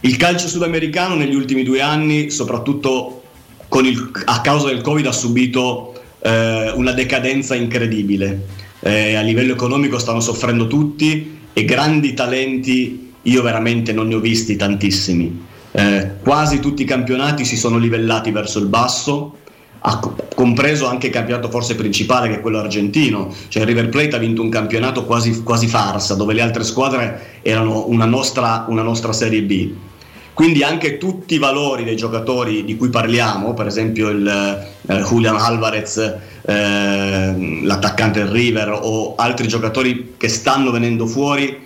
[0.00, 3.22] Il calcio sudamericano negli ultimi due anni, soprattutto
[3.82, 8.46] il- a causa del Covid, ha subito eh, una decadenza incredibile.
[8.80, 14.20] Eh, a livello economico stanno soffrendo tutti e grandi talenti io veramente non ne ho
[14.20, 15.44] visti tantissimi.
[15.72, 19.38] Eh, quasi tutti i campionati si sono livellati verso il basso,
[19.86, 24.16] ha co- compreso anche il campionato forse principale che è quello argentino, cioè River Plate
[24.16, 28.82] ha vinto un campionato quasi, quasi farsa dove le altre squadre erano una nostra, una
[28.82, 29.72] nostra Serie B.
[30.32, 35.36] Quindi anche tutti i valori dei giocatori di cui parliamo, per esempio il eh, Julian
[35.36, 35.96] Alvarez,
[36.42, 41.56] eh, l'attaccante del River o altri giocatori che stanno venendo fuori,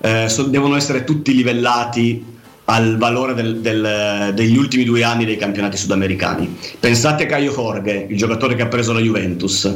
[0.00, 2.33] eh, so- devono essere tutti livellati
[2.66, 6.56] al valore del- del- degli ultimi due anni dei campionati sudamericani.
[6.80, 9.72] Pensate a Caio Jorge, il giocatore che ha preso la Juventus.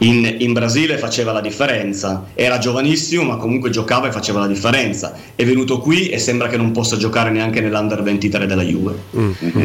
[0.00, 5.14] In, in Brasile faceva la differenza, era giovanissimo ma comunque giocava e faceva la differenza.
[5.34, 8.94] È venuto qui e sembra che non possa giocare neanche nell'Under 23 della Juve.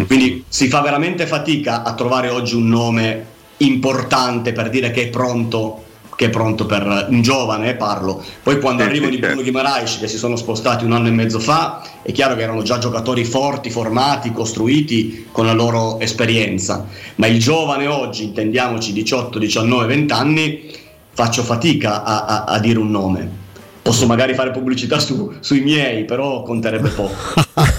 [0.07, 3.25] Quindi si fa veramente fatica a trovare oggi un nome
[3.57, 5.83] importante per dire che è pronto,
[6.21, 8.23] che è pronto per un giovane, parlo.
[8.43, 9.51] Poi quando Sì, arrivano sì, i Bruno certo.
[9.51, 12.77] Guimaraes che si sono spostati un anno e mezzo fa, è chiaro che erano già
[12.77, 16.85] giocatori forti, formati, costruiti con la loro esperienza.
[17.15, 20.71] Ma il giovane oggi, intendiamoci 18, 19, 20 anni,
[21.11, 23.39] faccio fatica a, a- a dire un nome.
[23.81, 27.13] Posso magari fare pubblicità su- sui miei, però conterebbe poco.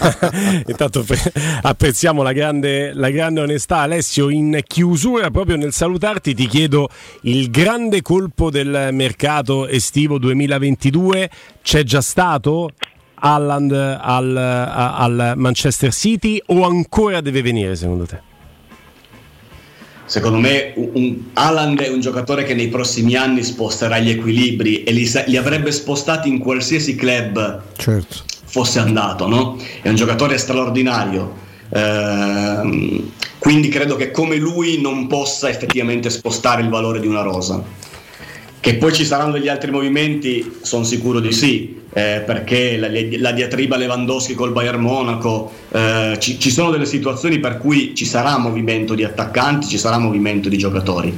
[0.67, 1.05] Intanto
[1.63, 3.79] apprezziamo la grande, la grande onestà.
[3.79, 6.89] Alessio, in chiusura, proprio nel salutarti, ti chiedo
[7.23, 11.31] il grande colpo del mercato estivo 2022.
[11.63, 12.71] C'è già stato?
[13.15, 18.31] Haaland al, al Manchester City o ancora deve venire secondo te?
[20.13, 24.83] Secondo me un, un- Haaland è un giocatore che nei prossimi anni sposterà gli equilibri
[24.83, 28.17] e li, li avrebbe spostati in qualsiasi club Certo.
[28.45, 29.57] fosse andato, no?
[29.81, 31.33] È un giocatore straordinario.
[31.73, 37.63] Ehm, quindi credo che come lui non possa effettivamente spostare il valore di una rosa.
[38.63, 42.87] Che poi ci saranno degli altri movimenti, sono sicuro di sì, eh, perché la,
[43.19, 48.05] la diatriba Lewandowski col Bayern Monaco, eh, ci, ci sono delle situazioni per cui ci
[48.05, 51.13] sarà movimento di attaccanti, ci sarà movimento di giocatori.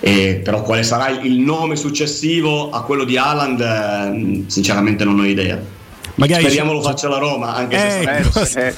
[0.00, 5.24] Eh, però quale sarà il nome successivo a quello di Haaland, eh, sinceramente non ho
[5.24, 5.77] idea.
[6.18, 8.44] Magari Speriamo lo faccia la Roma, anche Ecco.
[8.44, 8.74] se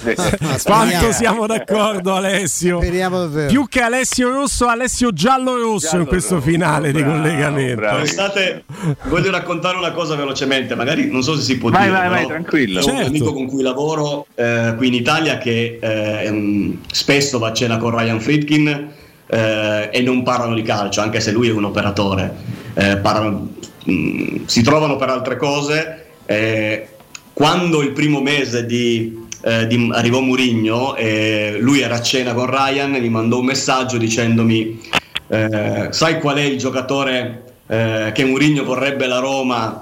[0.63, 2.79] Quanto siamo d'accordo Alessio?
[2.81, 3.49] Speriamo davvero.
[3.49, 7.81] Più che Alessio Rosso, Alessio Giallo Rosso in questo finale di collegamento.
[7.81, 8.65] Pensate,
[9.05, 11.93] voglio raccontare una cosa velocemente, magari non so se si può Vai, dire.
[11.99, 12.81] vai, vai, tranquillo.
[12.81, 13.09] C'è un Certo.
[13.11, 17.79] amico con cui lavoro eh, qui in Italia che eh, ehm, spesso va a cena
[17.79, 18.91] con Ryan Friedkin
[19.27, 22.35] eh, e non parlano di calcio, anche se lui è un operatore.
[22.75, 23.49] Eh, parlano-
[23.85, 26.05] mh, si trovano per altre cose.
[26.27, 26.87] eh,
[27.33, 32.47] quando il primo mese di, eh, di- arrivò Murigno, eh, lui era a cena con
[32.47, 34.99] Ryan e mi mandò un messaggio dicendomi
[35.29, 39.81] eh, sai qual è il giocatore eh, che Murigno vorrebbe la Roma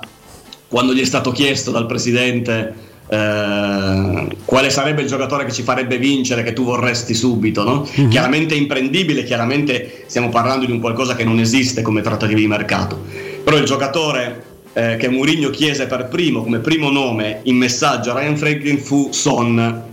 [0.69, 2.75] quando gli è stato chiesto dal presidente
[3.09, 7.89] eh, quale sarebbe il giocatore che ci farebbe vincere che tu vorresti subito no?
[8.11, 12.47] chiaramente è imprendibile chiaramente stiamo parlando di un qualcosa che non esiste come trattativa di
[12.47, 13.03] mercato
[13.43, 18.19] però il giocatore eh, che Mourinho chiese per primo, come primo nome in messaggio a
[18.21, 19.88] Ryan Franklin fu Son.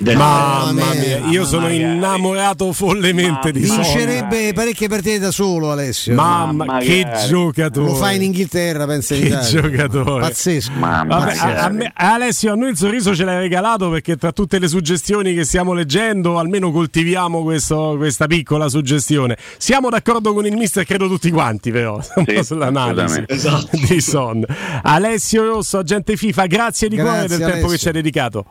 [0.00, 3.76] Del Mamma mia, io sono innamorato follemente di Son.
[3.80, 6.14] Vincerebbe parecchie partite da solo Alessio.
[6.14, 7.86] Mamma, che giocatore.
[7.88, 9.60] Lo fa in Inghilterra, pensa in Che Italia.
[9.60, 10.20] giocatore.
[10.20, 10.72] Pazzesco.
[10.78, 14.58] Vabbè, a- a me- Alessio, a noi il sorriso ce l'hai regalato perché tra tutte
[14.60, 19.36] le suggestioni che stiamo leggendo, almeno coltiviamo questo- questa piccola suggestione.
[19.56, 22.00] Siamo d'accordo con il mister, credo tutti quanti, però,
[22.42, 23.94] sull'analisi assolutamente.
[23.94, 24.44] di Son.
[24.82, 28.44] Alessio Rosso, agente FIFA, grazie di cuore del tempo che ci hai dedicato.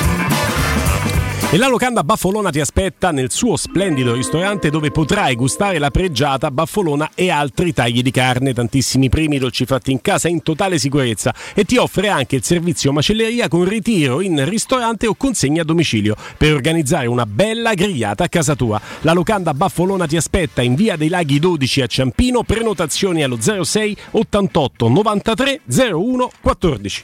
[1.55, 6.51] E la locanda Baffolona ti aspetta nel suo splendido ristorante dove potrai gustare la pregiata
[6.51, 11.33] Baffolona e altri tagli di carne, tantissimi primi dolci fatti in casa in totale sicurezza
[11.53, 16.17] e ti offre anche il servizio macelleria con ritiro in ristorante o consegna a domicilio
[16.37, 18.81] per organizzare una bella grigliata a casa tua.
[19.03, 23.95] La locanda Baffolona ti aspetta in via dei Laghi 12 a Ciampino, prenotazioni allo 06
[24.11, 27.03] 88 93 01 14.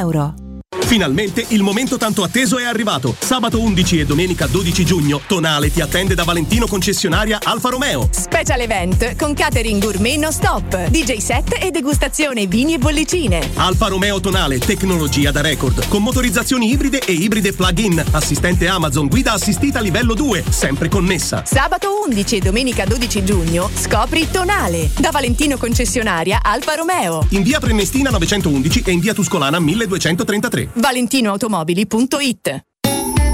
[0.00, 0.45] euro.
[0.86, 3.16] Finalmente il momento tanto atteso è arrivato.
[3.18, 8.08] Sabato 11 e domenica 12 giugno, Tonale ti attende da Valentino concessionaria Alfa Romeo.
[8.12, 13.50] Special event con catering gourmet non stop, DJ set e degustazione vini e bollicine.
[13.56, 19.32] Alfa Romeo Tonale, tecnologia da record, con motorizzazioni ibride e ibride plug-in, assistente Amazon, guida
[19.32, 21.42] assistita livello 2, sempre connessa.
[21.44, 27.26] Sabato 11 e domenica 12 giugno scopri Tonale da Valentino concessionaria Alfa Romeo.
[27.30, 30.74] In via Prenestina 911 e in via Tuscolana 1233.
[30.76, 32.64] ValentinoAutomobili.it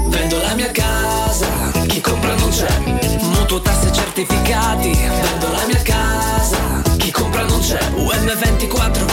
[0.07, 2.79] Vendo la mia casa, chi compra non c'è.
[3.21, 7.79] Mutuo tasse certificati, vendo la mia casa, chi compra non c'è.
[7.95, 9.12] UM24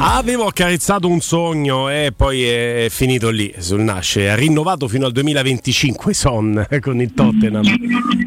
[0.00, 4.30] Avevo accarezzato un sogno e poi è finito lì sul nasce.
[4.30, 7.64] Ha rinnovato fino al 2025 Son con il Tottenham.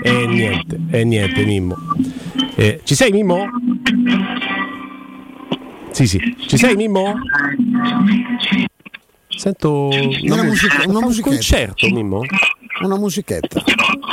[0.01, 1.77] E niente, e niente, Mimmo.
[2.55, 3.45] Eh, ci sei, Mimmo?
[5.91, 6.19] Sì, sì.
[6.45, 7.13] Ci sei, Mimmo?
[9.29, 9.87] Sento
[10.23, 11.29] Una, musica- una un musichetta.
[11.35, 12.21] concerto, Mimmo.
[12.83, 13.63] Una musichetta.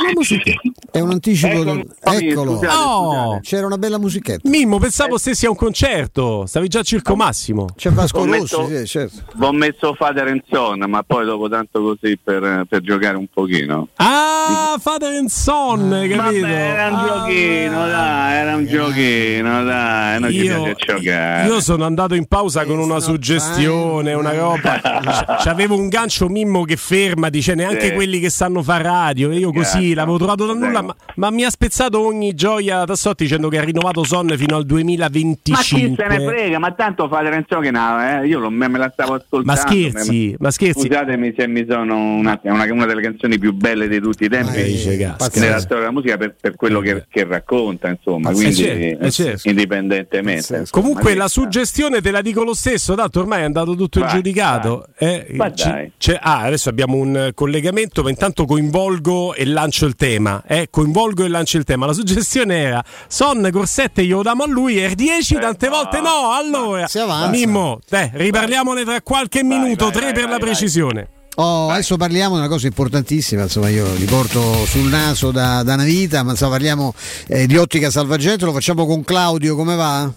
[0.09, 0.69] Una musichetta.
[0.91, 1.63] È un anticipo.
[1.63, 2.51] del- Eccolo.
[2.57, 3.39] scusate, scusate.
[3.41, 4.49] C'era una bella musichetta.
[4.49, 6.45] Mimmo, pensavo stessi a un concerto.
[6.45, 7.67] Stavi già a Circo Massimo.
[7.75, 9.23] C'è Vasco Ho Rossi, messo- sì, certo.
[9.39, 13.87] Ho messo Father and Son, ma poi dopo tanto così per, per giocare un pochino.
[13.95, 16.41] Ah, Father and Son, hai capito?
[16.41, 21.47] Vabbè, era un Ah, giochino, dai, era un giochino, dai, non ci Io- piace giocare.
[21.47, 24.79] Io sono andato in pausa con una suggestione, una roba.
[25.43, 27.93] C'avevo un gancio Mimmo che ferma, dice neanche Sì.
[27.93, 29.29] quelli che sanno fare radio.
[29.31, 29.93] E io così.
[29.99, 33.63] L'avevo trovato da nulla, ma, ma mi ha spezzato ogni gioia Tassotti dicendo che ha
[33.63, 35.95] rinnovato Son fino al Ma chi 2025.
[35.97, 38.27] se ne frega, ma tanto Father and Son che no, eh?
[38.27, 39.45] io lo- me, me la stavo ascoltando.
[39.45, 40.87] Ma scherzi, ma scherzi.
[40.87, 44.29] Scusatemi se mi sono una, è una, una delle canzoni più belle di tutti i
[44.29, 45.39] tempi cazzo.
[45.39, 49.49] nella storia della musica per, per quello che, che racconta, insomma, quindi certo, eh, certo.
[49.49, 50.57] indipendentemente.
[50.57, 54.09] insomma, Comunque la suggestione te la dico lo stesso, tanto ormai è andato tutto Vai,
[54.09, 54.87] giudicato.
[54.97, 55.91] Eh, Ma ci- dai.
[55.97, 60.41] c'è- ah, adesso abbiamo un eh, collegamento, ma intanto coinvolgo e lancio il tema.
[60.47, 61.85] Eh, coinvolgo e lancio il tema.
[61.85, 66.31] La suggestione era Son Corsette glielo diamo a lui e 10 tante volte no.
[66.31, 66.87] Allora.
[67.29, 71.09] Mimmo, dai, riparliamone tra qualche minuto, tre per la precisione.
[71.35, 75.75] Oh, adesso parliamo di una cosa importantissima, insomma io li porto sul naso da, da
[75.75, 76.93] una vita, ma insomma parliamo
[77.27, 80.11] eh, di Ottica Salvagente, lo facciamo con Claudio, come va?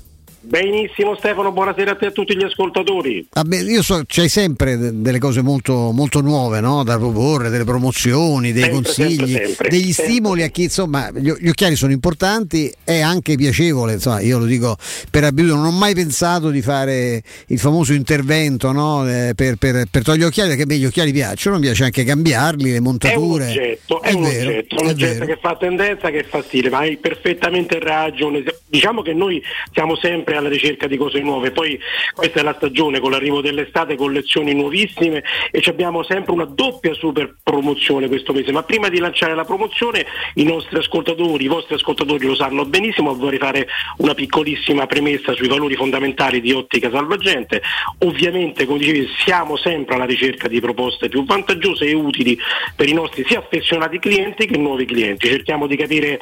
[0.44, 3.24] Benissimo Stefano, buonasera a te e a tutti gli ascoltatori.
[3.30, 6.82] Vabbè, io so, c'hai sempre de- delle cose molto, molto nuove no?
[6.82, 9.68] da proporre, delle promozioni, dei Sempre, consigli, sempre, sempre.
[9.68, 14.38] degli stimoli a chi insomma gli, gli occhiali sono importanti, è anche piacevole, insomma, io
[14.38, 14.76] lo dico
[15.12, 19.08] per abitudine, non ho mai pensato di fare il famoso intervento no?
[19.08, 22.02] eh, per, per, per togliere gli occhiali, perché me gli occhiali piacciono, mi piace anche
[22.02, 23.46] cambiarli, le È un montature.
[23.48, 26.68] oggetto, è, È un vero, oggetto, è un oggetto che fa tendenza, che fa stile,
[26.68, 28.42] ma hai perfettamente ragione.
[28.66, 29.40] Diciamo che noi
[29.72, 31.78] siamo sempre alla ricerca di cose nuove, poi
[32.14, 37.36] questa è la stagione con l'arrivo dell'estate, collezioni nuovissime e abbiamo sempre una doppia super
[37.42, 38.52] promozione questo mese.
[38.52, 40.04] Ma prima di lanciare la promozione,
[40.34, 43.68] i nostri ascoltatori, i vostri ascoltatori lo sanno benissimo, vorrei fare
[43.98, 47.62] una piccolissima premessa sui valori fondamentali di Ottica Salvagente.
[47.98, 52.38] Ovviamente, come dicevi, siamo sempre alla ricerca di proposte più vantaggiose e utili
[52.74, 55.28] per i nostri sia affezionati clienti che nuovi clienti.
[55.28, 56.20] Cerchiamo di capire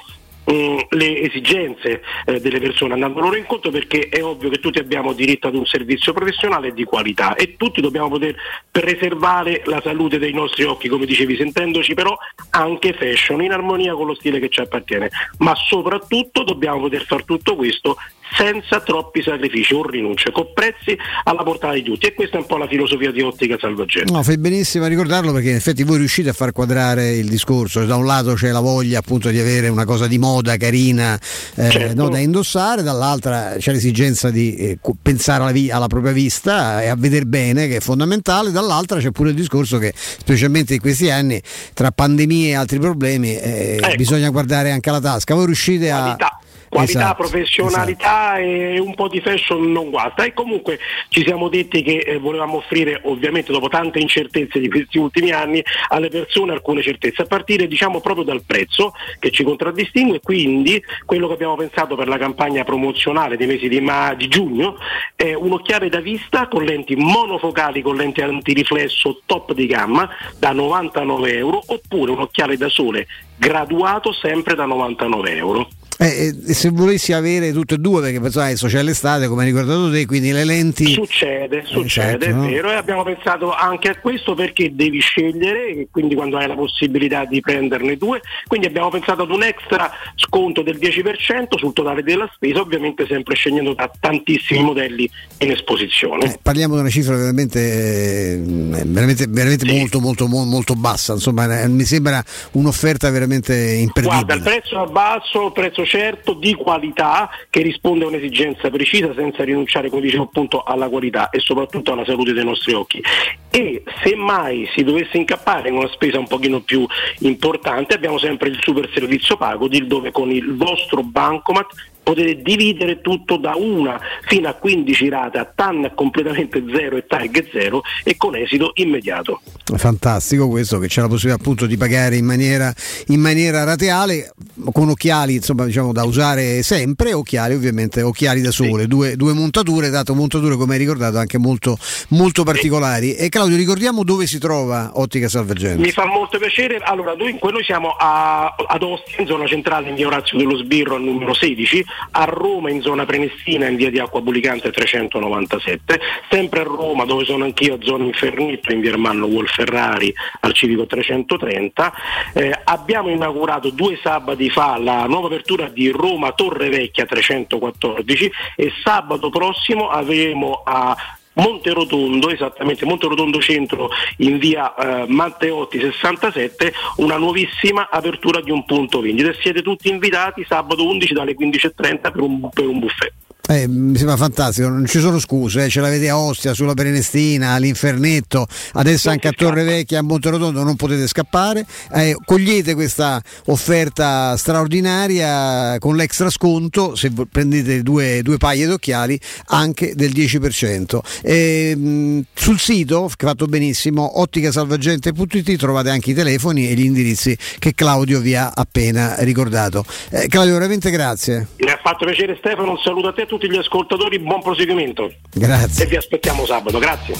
[0.50, 5.12] mm, le esigenze eh, delle persone andando loro incontro perché è ovvio che tutti abbiamo
[5.12, 8.36] diritto ad un servizio professionale di qualità e tutti dobbiamo poter
[8.70, 12.16] preservare la salute dei nostri occhi come dicevi sentendoci però
[12.50, 15.10] anche fashion in armonia con lo stile che ci appartiene.
[15.38, 17.96] Ma soprattutto dobbiamo poter fare tutto questo
[18.36, 22.46] senza troppi sacrifici o rinunce con prezzi alla portata di tutti e questa è un
[22.46, 25.98] po' la filosofia di Ottica Salvagente No, fai benissimo a ricordarlo perché in effetti voi
[25.98, 27.84] riuscite a far quadrare il discorso.
[27.84, 31.18] Da un lato c'è la voglia appunto di avere una cosa di moda carina
[31.56, 31.94] eh, Certo.
[32.02, 36.88] no, da indossare, dall'altra c'è l'esigenza di eh, pensare alla, vi- alla propria vista e
[36.88, 41.10] a vedere bene, che è fondamentale, dall'altra c'è pure il discorso che specialmente in questi
[41.10, 41.40] anni
[41.74, 43.94] tra pandemie e altri problemi eh, Ecco.
[43.96, 45.34] bisogna guardare anche alla tasca.
[45.34, 46.00] Voi riuscite a...
[46.00, 46.40] qualità,
[46.72, 50.24] Esatto, professionalità e un po' di fashion non guasta.
[50.24, 50.78] E comunque
[51.08, 55.62] ci siamo detti che eh, volevamo offrire, ovviamente dopo tante incertezze di questi ultimi anni,
[55.88, 60.20] alle persone alcune certezze, a partire diciamo proprio dal prezzo che ci contraddistingue.
[60.20, 64.76] Quindi quello che abbiamo pensato per la campagna promozionale dei mesi di, ma- di giugno
[65.16, 70.52] è un occhiale da vista con lenti monofocali con lenti antiriflesso top di gamma da
[70.52, 73.06] 99 euro oppure un occhiale da sole
[73.36, 75.68] graduato sempre da 99 euro.
[76.02, 79.48] Eh, eh, se volessi avere tutte e due, perché pensavo adesso c'è l'estate, come hai
[79.48, 80.94] ricordato te, quindi le lenti.
[80.94, 82.46] Succede, succede, Esatto, no?
[82.46, 86.46] è vero, e abbiamo pensato anche a questo perché devi scegliere, e quindi quando hai
[86.46, 91.74] la possibilità di prenderne due, quindi abbiamo pensato ad un extra sconto del 10% sul
[91.74, 95.10] totale della spesa, ovviamente sempre scegliendo da tantissimi modelli
[95.40, 96.24] in esposizione.
[96.24, 98.42] Eh, parliamo di una cifra veramente, eh,
[98.86, 101.12] veramente, veramente molto, molto, mo- molto bassa.
[101.12, 104.24] Insomma, eh, mi sembra un'offerta veramente imperdibile.
[104.24, 109.12] Guarda, il prezzo è basso, il prezzo certo, di qualità, che risponde a un'esigenza precisa
[109.12, 113.02] senza rinunciare, come dicevo appunto, alla qualità e soprattutto alla salute dei nostri occhi.
[113.50, 116.86] E se mai si dovesse incappare in una spesa un pochino più
[117.20, 121.66] importante, abbiamo sempre il super servizio pago, dove con il vostro bancomat
[122.02, 127.48] potete dividere tutto da una fino a 15 rate a TAN completamente zero e TAG
[127.50, 129.40] zero e con esito immediato.
[129.76, 132.72] Fantastico questo che c'è la possibilità appunto di pagare in maniera,
[133.08, 134.32] in maniera rateale
[134.72, 139.90] con occhiali insomma diciamo da usare sempre, occhiali ovviamente, occhiali da sole, due, due montature,
[139.90, 141.76] dato montature come hai ricordato anche molto,
[142.08, 143.14] molto particolari.
[143.14, 145.80] E Claudio ricordiamo dove si trova Ottica Salvagente.
[145.80, 149.94] Mi fa molto piacere, allora noi, noi siamo a, ad Ostia in zona centrale in
[149.94, 153.98] via Orazio dello Sbirro al numero 16, a Roma in zona Prenestina in via di
[153.98, 156.00] Acqua Bulicante 397,
[156.30, 160.86] sempre a Roma dove sono anch'io a zona Infernetto in via Ermanno Wolferrari al Civico
[160.86, 161.92] 330.
[162.34, 168.72] Eh, abbiamo inaugurato due sabati fa la nuova apertura di Roma Torre Vecchia 314 e
[168.82, 170.96] sabato prossimo avremo a
[171.34, 179.00] Monterotondo, esattamente Monterotondo Centro in via eh, Matteotti 67, una nuovissima apertura di un punto
[179.00, 179.32] vendita.
[179.40, 183.12] Siete tutti invitati sabato 11 dalle 15.30 per un, per un buffet.
[183.48, 187.52] Eh, mi sembra fantastico, non ci sono scuse, eh, ce l'avete a Ostia, sulla Prenestina,
[187.52, 191.66] all'Infernetto, adesso anche a Torre Vecchia, a Monterotondo, non potete scappare.
[191.92, 199.94] Eh, cogliete questa offerta straordinaria con l'extra sconto, se prendete due, due paia d'occhiali, anche
[199.94, 201.00] del 10%.
[201.22, 207.74] Eh, mh, sul sito, fatto benissimo, otticasalvagente.it trovate anche i telefoni e gli indirizzi che
[207.74, 209.84] Claudio vi ha appena ricordato.
[210.10, 211.48] Eh, Claudio, veramente grazie.
[211.58, 215.12] Mi ha fatto piacere Stefano, un saluto a te tutti gli ascoltatori, buon proseguimento.
[215.32, 215.84] Grazie.
[215.84, 217.14] E vi aspettiamo sabato, grazie.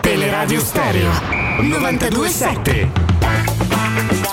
[0.00, 1.10] Teleradio Stereo
[1.58, 3.05] 927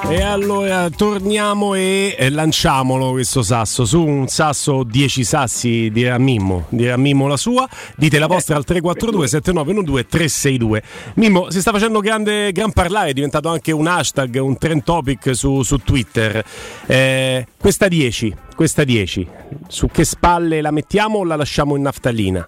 [0.09, 3.85] E allora torniamo e lanciamolo questo sasso.
[3.85, 7.67] Su un sasso 10 sassi dirà Mimmo, dirà Mimmo la sua.
[7.95, 10.83] Dite la vostra al 342 7912 362.
[11.15, 15.33] Mimmo, si sta facendo grande, gran parlare, è diventato anche un hashtag, un trend topic
[15.35, 16.43] su, su Twitter.
[16.85, 19.27] Eh, questa 10, questa 10,
[19.67, 22.45] su che spalle la mettiamo o la lasciamo in naftalina?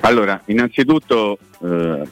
[0.00, 2.02] Allora, innanzitutto eh,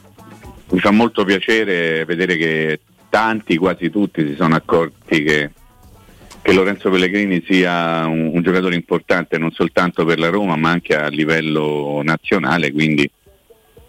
[0.70, 2.80] mi fa molto piacere vedere che
[3.12, 5.50] tanti, quasi tutti, si sono accorti che,
[6.40, 10.96] che Lorenzo Pellegrini sia un, un, giocatore importante non soltanto per la Roma ma anche
[10.96, 13.08] a livello nazionale, quindi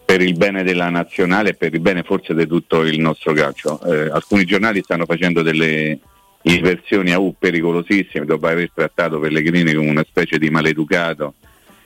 [0.04, 3.80] per il bene della nazionale e per il bene forse di tutto il nostro calcio.
[3.80, 5.98] Eh, alcuni giornali stanno facendo delle
[6.42, 11.32] inversioni a U pericolosissime dopo aver trattato Pellegrini come una specie di maleducato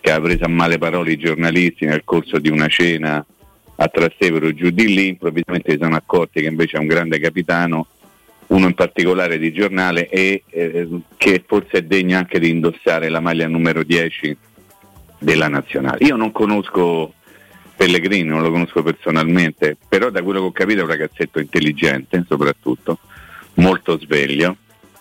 [0.00, 3.24] che ha preso a male parole i giornalisti nel corso di una cena
[3.80, 7.86] a Trastevere giù di lì, improvvisamente si sono accorti che invece è un grande capitano,
[8.48, 13.20] uno in particolare di giornale e eh, che forse è degno anche di indossare la
[13.20, 14.36] maglia numero 10
[15.18, 16.04] della nazionale.
[16.06, 17.14] Io non conosco
[17.76, 22.24] Pellegrini, non lo conosco personalmente, però da quello che ho capito è un ragazzetto intelligente
[22.26, 22.98] soprattutto,
[23.54, 24.56] molto sveglio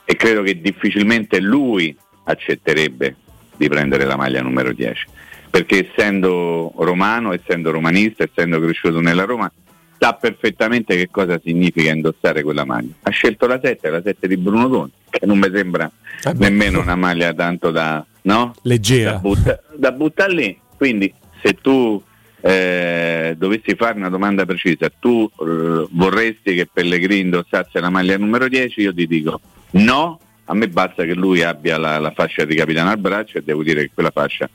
[0.05, 1.95] e credo che difficilmente lui
[2.25, 3.15] accetterebbe
[3.55, 5.07] di prendere la maglia numero 10
[5.49, 9.51] perché essendo romano, essendo romanista, essendo cresciuto nella Roma,
[9.97, 12.93] sa perfettamente che cosa significa indossare quella maglia.
[13.03, 15.89] Ha scelto la 7, la 7 di Bruno Conti, che non mi sembra
[16.23, 18.53] eh nemmeno una maglia tanto da, no?
[18.63, 20.59] leggera da, butta, da buttare lì.
[20.75, 21.11] Quindi
[21.41, 22.01] se tu
[22.41, 28.47] eh, dovessi fare una domanda precisa, tu eh, vorresti che Pellegrini indossasse la maglia numero
[28.47, 28.81] 10?
[28.81, 29.41] Io ti dico
[29.71, 33.43] no, a me basta che lui abbia la, la fascia di capitano al braccio e
[33.43, 34.49] devo dire che quella fascia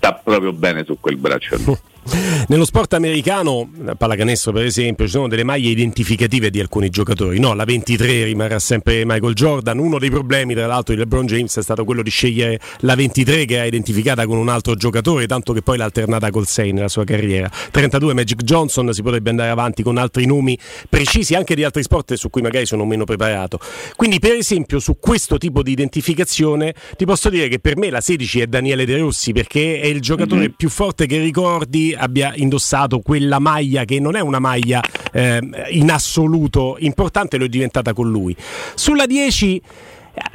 [0.00, 1.56] sta proprio bene su quel braccio.
[2.48, 7.38] Nello sport americano, pallacanestro per esempio, ci sono delle maglie identificative di alcuni giocatori.
[7.38, 9.78] No, la 23 rimarrà sempre Michael Jordan.
[9.78, 13.44] Uno dei problemi, tra l'altro, di LeBron James è stato quello di scegliere la 23
[13.44, 16.88] che era identificata con un altro giocatore, tanto che poi l'ha alternata col 6 nella
[16.88, 17.48] sua carriera.
[17.70, 20.58] 32 Magic Johnson, si potrebbe andare avanti con altri nomi
[20.88, 23.60] precisi anche di altri sport su cui magari sono meno preparato.
[23.94, 28.00] Quindi, per esempio, su questo tipo di identificazione ti posso dire che per me la
[28.00, 30.52] 16 è Daniele De Rossi perché è il giocatore mm-hmm.
[30.56, 34.80] più forte che ricordi abbia indossato quella maglia che non è una maglia
[35.12, 35.40] eh,
[35.70, 38.34] in assoluto importante, lo è diventata con lui.
[38.74, 39.62] Sulla 10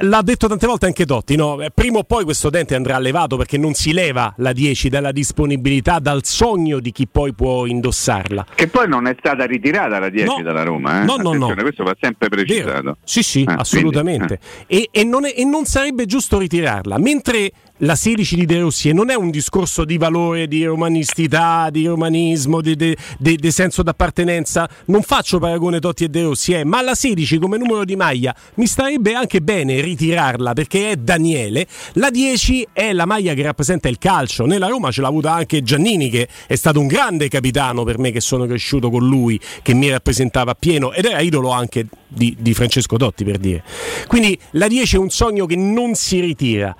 [0.00, 1.58] L'ha detto tante volte anche Totti, no?
[1.74, 5.98] prima o poi questo dente andrà levato perché non si leva la 10 dalla disponibilità,
[5.98, 8.46] dal sogno di chi poi può indossarla.
[8.54, 10.42] Che poi non è stata ritirata la 10 no.
[10.42, 11.04] dalla Roma, eh?
[11.04, 11.54] no, no, no.
[11.54, 12.72] questo va sempre precisato.
[12.72, 12.96] Vero.
[13.04, 14.38] Sì, sì, eh, assolutamente.
[14.66, 14.90] Quindi, eh.
[14.92, 18.88] e, e, non è, e non sarebbe giusto ritirarla, mentre la 16 di De Rossi
[18.88, 23.50] e non è un discorso di valore, di romanistità, di romanismo, di, di, di, di
[23.50, 24.68] senso d'appartenenza.
[24.86, 28.34] Non faccio paragone Totti e De Rossi, eh, ma la 16 come numero di maglia
[28.54, 31.66] mi starebbe anche bene ritirarla perché è Daniele.
[31.94, 34.46] La 10 è la maglia che rappresenta il calcio.
[34.46, 38.10] Nella Roma ce l'ha avuta anche Giannini, che è stato un grande capitano per me,
[38.10, 42.96] che sono cresciuto con lui, che mi rappresentava pieno ed era idolo anche di, Francesco
[42.96, 43.62] Totti per dire.
[44.06, 46.74] Quindi la 10 è un sogno che non si ritira.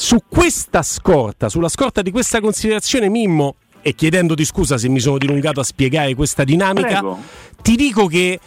[0.00, 5.18] Su questa scorta, sulla scorta di questa considerazione, Mimmo, e chiedendoti scusa se mi sono
[5.18, 7.18] dilungato a spiegare questa dinamica, Prego.
[7.60, 8.40] ti dico che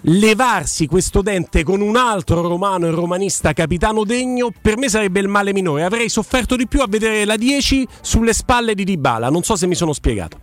[0.00, 5.28] levarsi questo dente con un altro romano e romanista capitano degno per me sarebbe il
[5.28, 5.84] male minore.
[5.84, 9.30] Avrei sofferto di più a vedere la 10 sulle spalle di Dybala.
[9.30, 10.38] Non so se mi sono spiegato.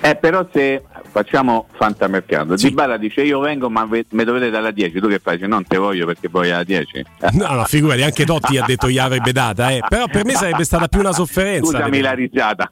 [0.00, 0.82] Eh, però se
[1.16, 2.68] facciamo fantamercato, sì.
[2.68, 5.36] Dybala dice io vengo ma mi dovete dalla 10, tu che fai?
[5.36, 7.04] Dice, non te voglio perché poi alla 10.
[7.32, 9.80] No, no, figurati, anche Totti ha detto gli avrebbe data, eh.
[9.88, 11.70] però per me sarebbe stata più una sofferenza.
[11.70, 12.70] Scusami la risata,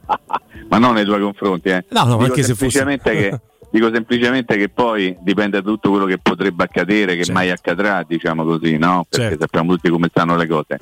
[0.70, 1.68] ma non nei tuoi confronti.
[1.68, 1.84] Eh.
[1.90, 2.98] No, no, dico anche se fosse...
[3.02, 3.40] che
[3.70, 7.32] dico semplicemente che poi dipende da tutto quello che potrebbe accadere, che certo.
[7.32, 9.04] mai accadrà, diciamo così, no?
[9.06, 9.42] Perché certo.
[9.42, 10.78] sappiamo tutti come stanno le cose.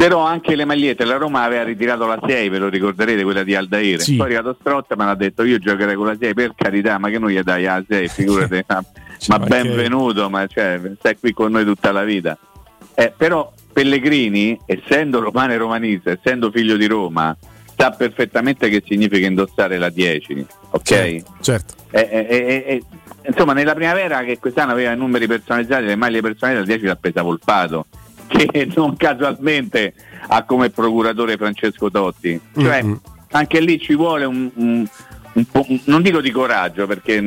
[0.00, 3.54] Però anche le magliette, la Roma aveva ritirato la 6, ve lo ricorderete, quella di
[3.54, 4.00] Aldair.
[4.00, 4.16] Sì.
[4.16, 7.10] Poi è arrivato Strotta mi ha detto io giocherei con la 6, per carità, ma
[7.10, 8.82] che noi gli dai la 6, figurate, ma,
[9.28, 12.38] ma benvenuto, ma cioè, stai qui con noi tutta la vita.
[12.94, 17.36] Eh, però Pellegrini, essendo romano e romanista, essendo figlio di Roma,
[17.76, 20.82] sa perfettamente che significa indossare la 10, ok?
[20.82, 21.32] Certo.
[21.42, 21.74] certo.
[21.90, 22.82] Eh, eh, eh,
[23.26, 26.96] insomma, nella primavera che quest'anno aveva i numeri personalizzati, le maglie personalizzate, la 10 l'ha
[26.96, 27.84] presa Volpato
[28.30, 29.94] che non casualmente
[30.28, 32.40] ha come procuratore Francesco Totti.
[32.54, 32.94] Cioè, mm-hmm.
[33.32, 34.86] anche lì ci vuole un, un,
[35.32, 37.22] un po', non dico di coraggio, perché,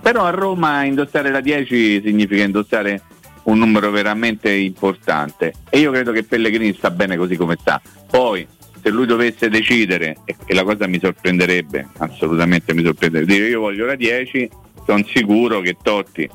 [0.00, 3.02] però a Roma indossare la 10 significa indossare
[3.44, 7.80] un numero veramente importante e io credo che Pellegrini sta bene così come sta.
[8.08, 8.46] Poi
[8.82, 13.86] se lui dovesse decidere, e la cosa mi sorprenderebbe, assolutamente mi sorprenderebbe, dire io voglio
[13.86, 14.50] la 10,
[14.84, 16.28] sono sicuro che Totti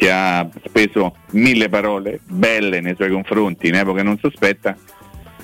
[0.00, 4.74] che ha speso mille parole belle nei suoi confronti in epoca non sospetta,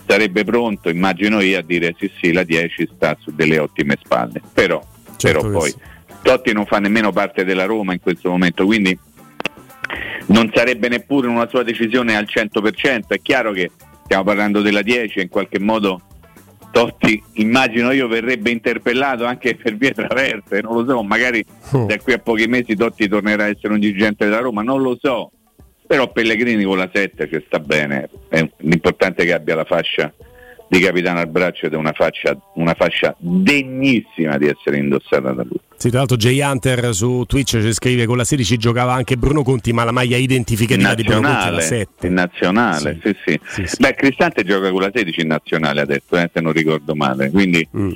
[0.06, 4.40] sarebbe pronto, immagino io, a dire sì sì, la 10 sta su delle ottime spalle.
[4.54, 4.82] Però,
[5.16, 5.76] Certo però poi sì.
[6.22, 8.98] Totti non fa nemmeno parte della Roma in questo momento, quindi
[10.28, 13.08] non sarebbe neppure una sua decisione al 100%.
[13.08, 13.70] È chiaro che
[14.04, 16.00] stiamo parlando della 10 e in qualche modo
[16.70, 21.86] Totti, immagino io, verrebbe interpellato anche per vie traverse, non lo so, magari Oh.
[21.86, 24.97] da qui a pochi mesi Totti tornerà a essere un dirigente della Roma, non lo
[25.01, 25.30] so.
[25.86, 30.12] Però Pellegrini con la 7 ci sta bene, È- l'importante è che abbia la fascia
[30.68, 35.43] di capitano al braccio ed è una, fascia- una fascia degnissima di essere indossata da
[35.43, 35.60] lui.
[35.76, 39.43] Sì, tra l'altro Jay Hunter su Twitch ci scrive con la 16 giocava anche Bruno
[39.43, 42.06] Conti, ma la maglia identificativa di Bruno Conti è la 7.
[42.06, 43.40] in nazionale, sì, sì.
[43.78, 47.30] Beh, Cristante gioca con la 16 in nazionale adesso, eh, se non ricordo male.
[47.30, 47.90] Quindi Mm.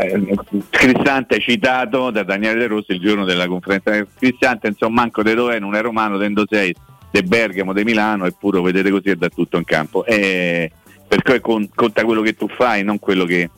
[0.00, 0.34] eh,
[0.70, 4.06] Cristante citato da Daniele De Rossi il giorno della conferenza.
[4.16, 6.74] Cristante, insomma, manco de dove non è romano, dendo 6
[7.10, 10.04] de Bergamo, de Milano, eppure vedete così è da tutto in campo.
[10.04, 10.70] E
[11.08, 13.50] per cui con- conta quello che tu fai, non quello che,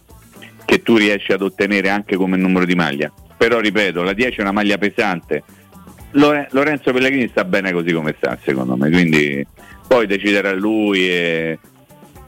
[0.64, 3.12] che tu riesci ad ottenere anche come numero di maglia.
[3.36, 5.42] Però ripeto, la 10 è una maglia pesante.
[6.12, 9.44] Lore- Lorenzo Pellegrini sta bene così come sta, secondo me, quindi
[9.86, 11.58] poi deciderà lui e-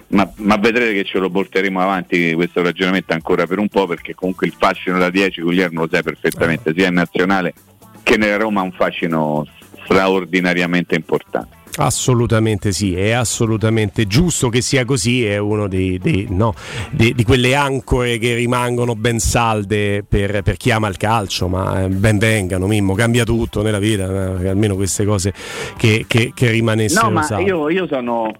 [0.08, 4.14] ma, ma vedrete che ce lo porteremo avanti questo ragionamento ancora per un po' perché
[4.14, 7.54] comunque il fascino da 10 Guglielmo lo sai perfettamente, sia in nazionale
[8.02, 9.46] che nella Roma ha un fascino
[9.84, 11.56] straordinariamente importante.
[11.76, 16.54] Assolutamente sì, è assolutamente giusto che sia così, è uno dei, dei- no,
[16.90, 21.82] di, di quelle ancore che rimangono ben salde per, per chi ama il calcio, ma
[21.84, 24.04] eh, ben vengano, Mimmo, cambia tutto nella vita,
[24.40, 25.32] eh, almeno queste cose
[25.76, 27.44] che, che, che rimanessero No, ma salde.
[27.44, 28.30] io, io sono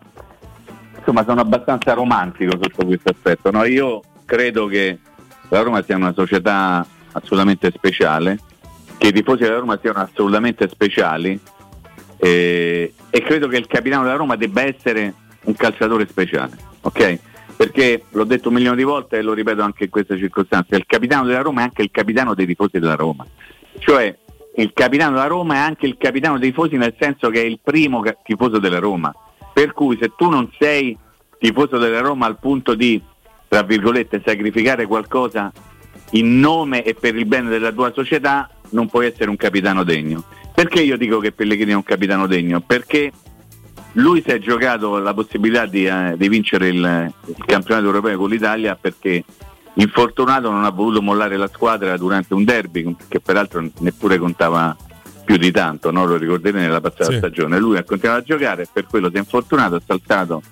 [0.98, 3.50] insomma sono abbastanza romantico sotto questo aspetto.
[3.50, 3.64] no?
[3.64, 4.98] Io credo che
[5.48, 8.38] la Roma sia una società assolutamente speciale,
[8.98, 11.40] che i tifosi della Roma siano assolutamente speciali
[12.24, 15.12] eh, e credo che il capitano della Roma debba essere
[15.42, 17.18] un calciatore speciale, ok?
[17.56, 20.86] Perché l'ho detto un milione di volte e lo ripeto anche in queste circostanze, il
[20.86, 23.26] capitano della Roma è anche il capitano dei tifosi della Roma.
[23.76, 24.16] Cioè
[24.54, 27.58] il capitano della Roma è anche il capitano dei tifosi nel senso che è il
[27.60, 29.12] primo tifoso della Roma.
[29.52, 30.96] Per cui se tu non sei
[31.40, 33.02] tifoso della Roma al punto di,
[33.48, 35.50] tra virgolette, sacrificare qualcosa
[36.10, 40.22] in nome e per il bene della tua società, non puoi essere un capitano degno.
[40.54, 42.60] Perché io dico che Pellegrini è un capitano degno?
[42.60, 43.10] Perché
[43.92, 48.30] lui si è giocato la possibilità di, eh, di vincere il, il campionato europeo con
[48.30, 49.24] l'Italia perché
[49.74, 54.76] infortunato non ha voluto mollare la squadra durante un derby che peraltro neppure contava
[55.24, 56.04] più di tanto, no?
[56.04, 57.16] lo ricorderete nella passata Sì.
[57.18, 57.58] stagione.
[57.58, 60.42] Lui ha continuato a giocare, per quello si è infortunato, ha saltato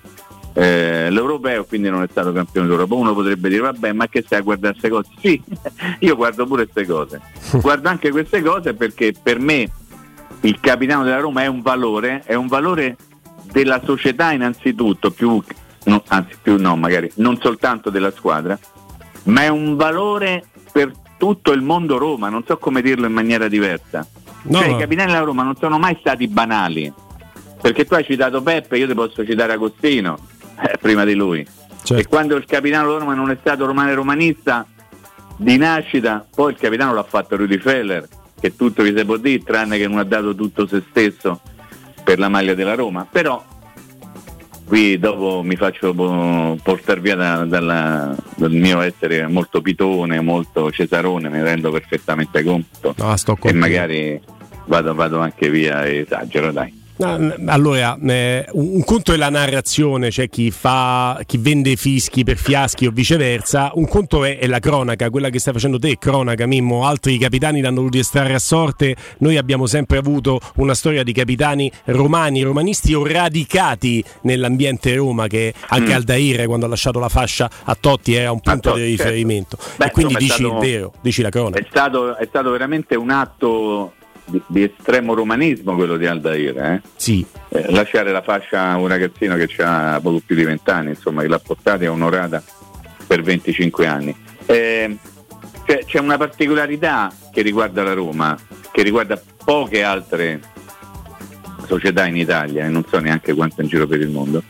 [0.55, 2.95] eh, l'europeo, quindi non è stato campione d'Europa.
[2.95, 5.09] Uno potrebbe dire vabbè ma che stai a guardare queste cose?
[5.21, 5.43] Sì,
[6.01, 7.21] io guardo pure queste cose.
[7.61, 9.69] Guardo anche queste cose perché per me
[10.43, 12.97] il capitano della Roma è un valore, è un valore
[13.51, 15.43] della società innanzitutto, più,
[15.85, 18.59] no, anzi più no magari, non soltanto della squadra,
[19.25, 23.49] ma è un valore per tutto il mondo Roma, non so come dirlo in maniera
[23.49, 24.07] diversa.
[24.43, 26.91] No, cioè i capitani della Roma non sono mai stati banali,
[27.61, 30.19] perché tu hai citato Peppe, io ti posso citare Agostino,
[30.61, 31.47] eh, prima di lui.
[31.83, 32.03] Certo.
[32.03, 34.67] E quando il capitano della Roma non è stato romano e romanista
[35.37, 38.07] di nascita, poi il capitano l'ha fatto Rudy Feller,
[38.41, 41.41] che tutto vi si può dire, tranne che non ha dato tutto se stesso
[42.03, 43.07] per la maglia della Roma.
[43.11, 43.45] Però
[44.65, 50.71] qui dopo mi faccio po- portare via da- dalla- dal mio essere molto pitone, molto
[50.71, 52.95] cesarone, mi rendo perfettamente conto.
[52.97, 54.21] No, con e magari
[54.67, 56.79] vado, vado anche via e esagero, dai.
[57.05, 62.87] Allora, eh, un conto è la narrazione, cioè chi, fa, chi vende fischi per fiaschi
[62.87, 66.87] o viceversa, un conto è, è la cronaca, quella che stai facendo te, cronaca Mimmo,
[66.87, 71.71] altri capitani l'hanno voluto estrarre a sorte, noi abbiamo sempre avuto una storia di capitani
[71.87, 75.95] romani, romanisti o radicati nell'ambiente Roma, che anche Mm.
[75.95, 79.05] Aldair quando ha lasciato la fascia a Totti era un punto Totti, di certo.
[79.05, 79.59] riferimento.
[79.77, 81.59] Beh, e quindi dici stato- il vero, dici la cronaca.
[81.59, 83.95] È stato, è stato veramente un atto
[84.31, 86.59] di, di estremo romanismo quello di Aldair.
[86.59, 86.83] Eh?
[86.97, 87.25] Sì.
[87.69, 91.39] lasciare la fascia a un ragazzino che ha poco più di vent'anni, insomma, che l'ha
[91.39, 92.43] portata e onorata
[93.07, 94.15] per 25 anni.
[94.47, 94.97] Eh,
[95.67, 98.37] c'è, c'è una particolarità che riguarda la Roma,
[98.71, 100.41] che riguarda poche altre
[101.67, 104.43] società in Italia, e non so neanche quanto in giro per il mondo.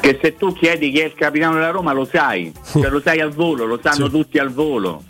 [0.00, 3.20] Che se tu chiedi chi è il capitano della Roma lo sai, cioè lo sai
[3.20, 5.02] al volo, lo sanno tutti al volo.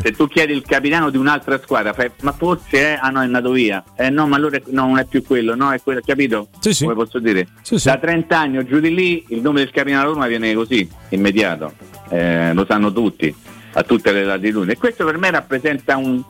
[0.00, 3.24] Se tu chiedi il capitano di un'altra squadra, fai, ma forse è, ah no, è
[3.24, 3.82] andato via.
[3.96, 6.48] Eh no, ma allora no, non è più quello, no, è quello, capito?
[6.86, 7.46] Come posso dire?
[7.84, 10.88] Da 30 anni o giù di lì il nome del capitano della Roma viene così,
[11.10, 11.72] immediato.
[12.10, 13.34] Eh, lo sanno tutti,
[13.72, 14.72] a tutte le latitudini.
[14.72, 16.22] E questo per me rappresenta un,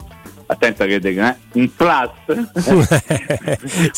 [0.46, 2.10] attenta che dico, eh, un plus,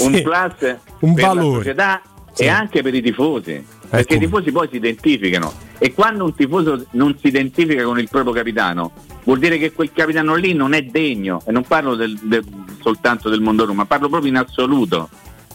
[0.00, 0.22] un Sì.
[0.22, 1.48] plus Un per valore.
[1.48, 2.42] la società Sì.
[2.44, 3.64] e anche per i tifosi.
[3.90, 4.26] Perché i come.
[4.26, 8.92] tifosi poi si identificano e quando un tifoso non si identifica con il proprio capitano
[9.24, 12.44] vuol dire che quel capitano lì non è degno e non parlo del- del-
[12.80, 15.08] soltanto del mondo Roma, parlo proprio in assoluto.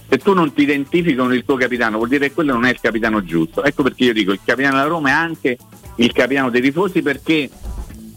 [0.07, 2.69] Se tu non ti identifichi con il tuo capitano vuol dire che quello non è
[2.69, 3.63] il capitano giusto.
[3.63, 5.57] Ecco perché io dico il capitano della Roma è anche
[5.95, 7.49] il capitano dei tifosi perché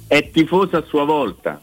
[0.07, 1.61] è tifoso a sua volta.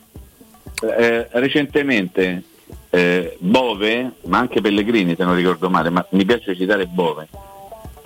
[0.81, 2.43] Eh, recentemente
[2.89, 7.27] eh, Bove, ma anche Pellegrini se non ricordo male, ma mi piace citare Bove,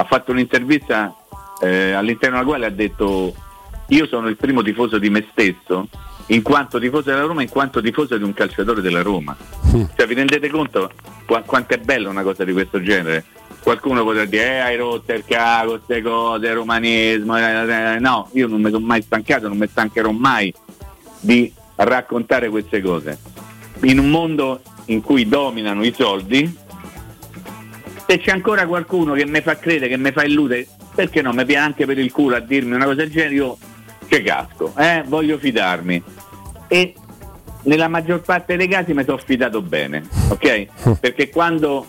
[0.02, 1.14] ha fatto un'intervista
[1.62, 3.36] eh, all'interno della quale ha detto
[3.88, 5.88] io sono il primo tifoso di me stesso
[6.28, 9.36] in quanto tifoso della Roma, in quanto tifoso di un calciatore della Roma.
[9.96, 10.92] Cioè vi rendete conto
[11.26, 13.26] qua- quanto è bella una cosa di questo genere?
[13.62, 18.48] Qualcuno potrà dire eh, hai rotto il cago, queste cose, romanismo, eh, eh, no, io
[18.48, 20.54] non mi sono mai stancato, non mi stancherò mai
[21.20, 23.20] di raccontare queste cose.
[23.82, 26.56] In un mondo in cui dominano i soldi,
[28.10, 30.66] se c'è ancora qualcuno che mi fa credere, che mi fa illudere,
[30.96, 33.56] perché no, mi viene anche per il culo a dirmi una cosa del genere, io
[34.08, 36.02] che casco, eh, voglio fidarmi.
[36.68, 36.96] E
[37.66, 40.98] nella maggior parte dei casi mi sono fidato bene, ok?
[41.00, 41.86] Perché quando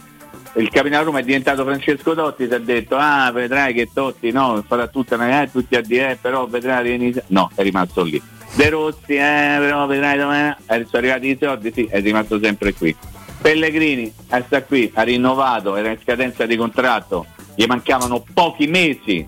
[0.57, 4.65] il capitano Roma è diventato Francesco Totti si è detto ah vedrai che Totti no
[4.67, 8.21] farà tutta una eh, tutti a dire eh, però vedrai vieni no è rimasto lì.
[8.57, 12.75] De Rossi eh però vedrai dove eh, sono arrivati i soldi sì è rimasto sempre
[12.75, 12.95] qui
[13.41, 19.27] Pellegrini sta qui ha rinnovato era in scadenza di contratto gli mancavano pochi mesi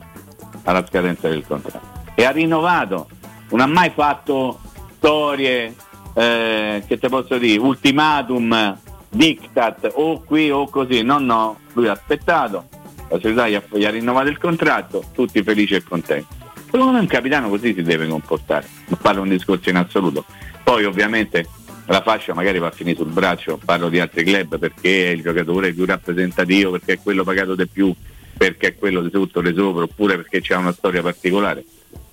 [0.65, 2.11] alla scadenza del contratto.
[2.15, 3.09] E ha rinnovato
[3.51, 4.61] non ha mai fatto
[4.97, 5.75] storie
[6.15, 8.79] eh, che te posso dire ultimatum
[9.09, 11.03] diktat o qui o così.
[11.03, 12.69] No no lui ha aspettato
[13.09, 16.41] la società gli ha, gli ha rinnovato il contratto tutti felici e contenti.
[16.71, 20.25] Secondo me un capitano così si deve comportare non parlo un discorso in assoluto.
[20.63, 21.47] Poi ovviamente
[21.87, 25.23] la fascia magari va a finire sul braccio parlo di altri club perché è il
[25.23, 27.93] giocatore più rappresentativo perché è quello pagato di più
[28.37, 31.65] perché è quello di tutto di sopra oppure perché c'è una storia particolare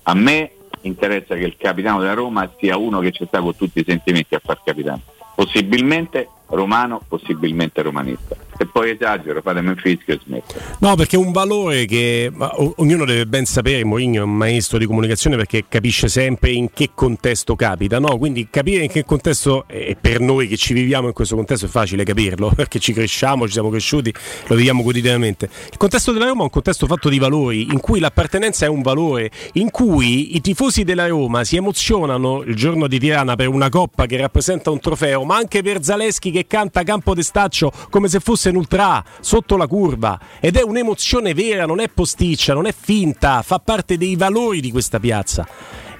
[0.04, 0.52] a me
[0.82, 4.34] interessa che il capitano della Roma sia uno che ci sta con tutti i sentimenti
[4.34, 5.02] a far capitano
[5.40, 8.36] possibilmente romano, possibilmente romanista.
[8.60, 10.54] Se poi esagero, fatemi un fischio e smetto.
[10.80, 12.30] No, perché è un valore che
[12.76, 13.86] ognuno deve ben sapere.
[13.86, 17.98] Mourinho è un maestro di comunicazione perché capisce sempre in che contesto capita.
[17.98, 18.18] No?
[18.18, 21.68] Quindi capire in che contesto, e per noi che ci viviamo in questo contesto è
[21.70, 24.12] facile capirlo, perché ci cresciamo, ci siamo cresciuti,
[24.48, 25.48] lo viviamo quotidianamente.
[25.70, 28.82] Il contesto della Roma è un contesto fatto di valori, in cui l'appartenenza è un
[28.82, 33.70] valore, in cui i tifosi della Roma si emozionano il giorno di Tirana per una
[33.70, 38.20] coppa che rappresenta un trofeo, ma anche per Zaleschi che canta Campo d'Estaccio come se
[38.20, 42.74] fosse un ultra sotto la curva ed è un'emozione vera, non è posticcia, non è
[42.78, 45.46] finta, fa parte dei valori di questa piazza.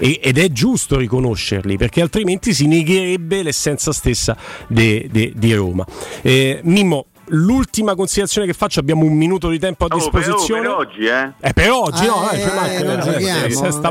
[0.02, 4.34] Ed è giusto riconoscerli perché altrimenti si negherebbe l'essenza stessa
[4.66, 5.84] di Roma.
[6.22, 10.10] Eh, Mimmo, l'ultima considerazione che faccio, abbiamo un minuto di tempo a Oh, per, oh,
[10.22, 10.60] disposizione.
[10.62, 11.32] per oggi, eh?
[11.40, 13.44] Eh, per oggi, no, Ah, eh, eh, ci manca, eh, eh, eh, eh.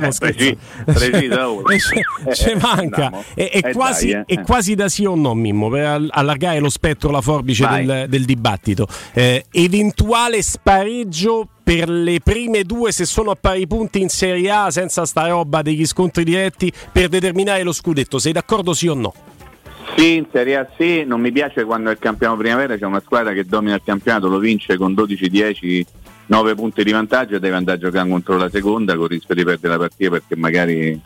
[0.10, 1.64] Eh, scherzando.
[2.34, 3.12] ci- manca.
[3.34, 7.10] È, è quasi, è quasi da sì o no, Mimmo, per all- allargare lo spettro,
[7.12, 8.88] la forbice del, del dibattito.
[9.14, 14.72] Eh, eventuale spareggio per le prime due, se sono a pari punti in Serie A,
[14.72, 18.18] senza sta roba degli scontri diretti, per determinare lo scudetto.
[18.18, 19.14] Sei d'accordo sì o no?
[19.96, 23.34] Sì, in Serie A sì, non mi piace quando il campionato primavera c'è una squadra
[23.34, 25.84] che domina il campionato, lo vince con 12-10,
[26.28, 29.36] 9 punti di vantaggio e deve andare a giocare contro la seconda con il rischio
[29.36, 31.02] di perdere la partita perché magari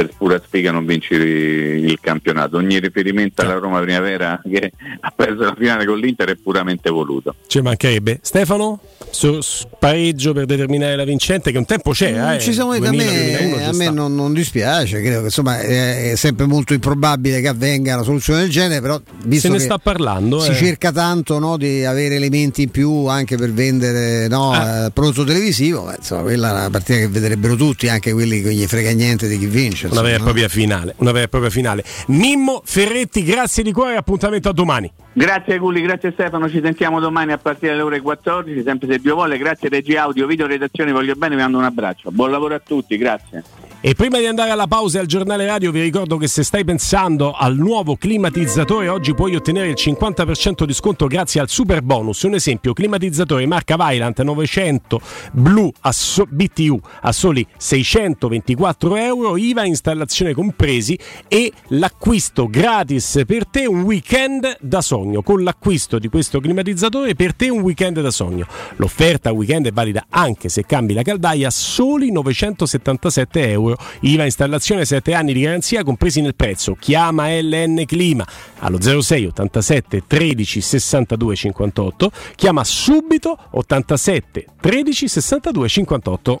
[0.00, 2.56] per pura sfiga non vinci il campionato.
[2.56, 7.34] Ogni riferimento alla Roma primavera che ha perso la finale con l'Inter è puramente voluto.
[7.46, 8.18] Ci mancherebbe.
[8.22, 8.80] Stefano?
[9.10, 12.30] Su- spareggio per determinare la vincente, che un tempo c'era.
[12.30, 15.18] Mm, eh, Ci siamo detti, a 2000, me, 2001 a me non, non dispiace, credo
[15.18, 19.48] che insomma è, è sempre molto improbabile che avvenga una soluzione del genere, però visto
[19.48, 20.38] Se ne che sta parlando.
[20.40, 20.54] si eh.
[20.54, 24.86] cerca tanto no, di avere elementi in più anche per vendere no, Ah.
[24.86, 28.64] eh, prodotto televisivo, insomma quella è una partita che vedrebbero tutti, anche quelli che gli
[28.66, 29.88] frega niente di chi vince.
[29.90, 30.94] Una vera e propria finale.
[30.98, 31.84] Una vera e propria finale.
[32.08, 33.96] Mimmo Ferretti, grazie di cuore.
[33.96, 34.92] Appuntamento a domani.
[35.12, 39.14] Grazie Gulli, grazie Stefano, ci sentiamo domani a partire dalle ore 14, sempre se Dio
[39.14, 42.60] vuole, grazie Regi Audio, Video Redazione, voglio bene, vi mando un abbraccio, buon lavoro a
[42.64, 43.42] tutti, grazie.
[43.82, 46.64] E prima di andare alla pausa e al giornale radio vi ricordo che se stai
[46.66, 52.24] pensando al nuovo climatizzatore oggi puoi ottenere il 50% di sconto grazie al super bonus.
[52.24, 55.00] Un esempio, climatizzatore marca Vaillant 900
[55.32, 63.46] Blue a so- BTU a soli 624 euro, IVA installazione compresi e l'acquisto gratis per
[63.46, 65.22] te un weekend da sogno.
[65.22, 68.46] Con l'acquisto di questo climatizzatore per te un weekend da sogno.
[68.76, 73.82] L'offerta weekend è valida anche se cambi la caldaia a soli 977 euro euro.
[74.00, 76.76] IVA installazione 7 anni di garanzia compresi nel prezzo.
[76.78, 78.26] Chiama LN Clima
[78.58, 82.10] allo 06 87 13 62 58.
[82.34, 86.40] Chiama subito 87 13 62 58.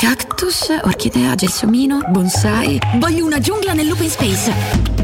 [0.00, 2.78] Cactus, orchidea, gelsomino, bonsai.
[2.98, 4.54] Voglio una giungla nell'open space.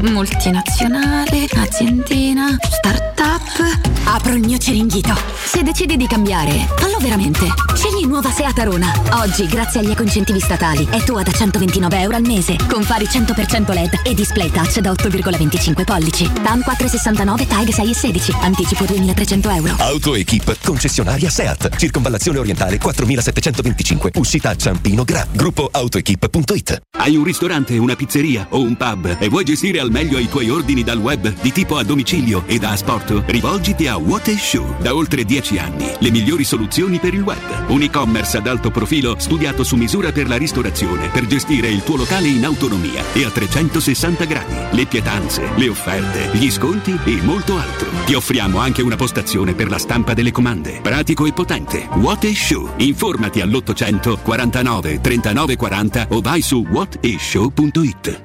[0.03, 3.84] Multinazionale, aziendina, startup.
[4.05, 5.13] Apro il mio ceringhito.
[5.43, 7.47] Se decidi di cambiare, fallo veramente.
[7.73, 8.91] Scegli nuova Seat Arona.
[9.21, 12.55] Oggi, grazie agli ecoincentivi statali, è tua da 129 euro al mese.
[12.69, 16.31] Con fari 100% LED e display touch da 8,25 pollici.
[16.31, 18.33] TAM 469 TAG 6 e 16.
[18.41, 19.75] Anticipo 2300 euro.
[19.79, 26.81] Auto Equip, concessionaria Seat, circonvallazione orientale 4725, uscita a Ciampino Gra, gruppo autoequip.it.
[26.97, 30.49] Hai un ristorante, una pizzeria o un pub e vuoi gestire al meglio i tuoi
[30.49, 33.23] ordini dal web di tipo a domicilio e da asporto?
[33.25, 34.75] Rivolgiti a What is Show.
[34.79, 37.69] Da oltre 10 anni, le migliori soluzioni per il web.
[37.69, 41.97] Un e-commerce ad alto profilo studiato su misura per la ristorazione, per gestire il tuo
[41.97, 44.55] locale in autonomia e a 360 gradi.
[44.75, 47.89] Le pietanze, le offerte, gli sconti e molto altro.
[48.05, 50.79] Ti offriamo anche una postazione per la stampa delle comande.
[50.81, 51.87] Pratico e potente.
[51.93, 52.73] What is Show.
[52.77, 58.24] Informati all'800 49 39 40 o vai su whatishow.it.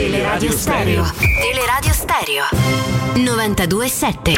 [0.00, 1.04] Teleradio Stereo.
[1.18, 2.44] Teleradio Stereo
[3.16, 4.34] 927.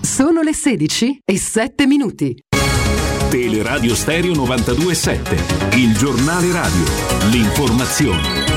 [0.00, 2.36] Sono le 16 e 7 minuti.
[3.30, 6.84] Teleradio Stereo 927, il giornale radio,
[7.30, 8.51] l'informazione.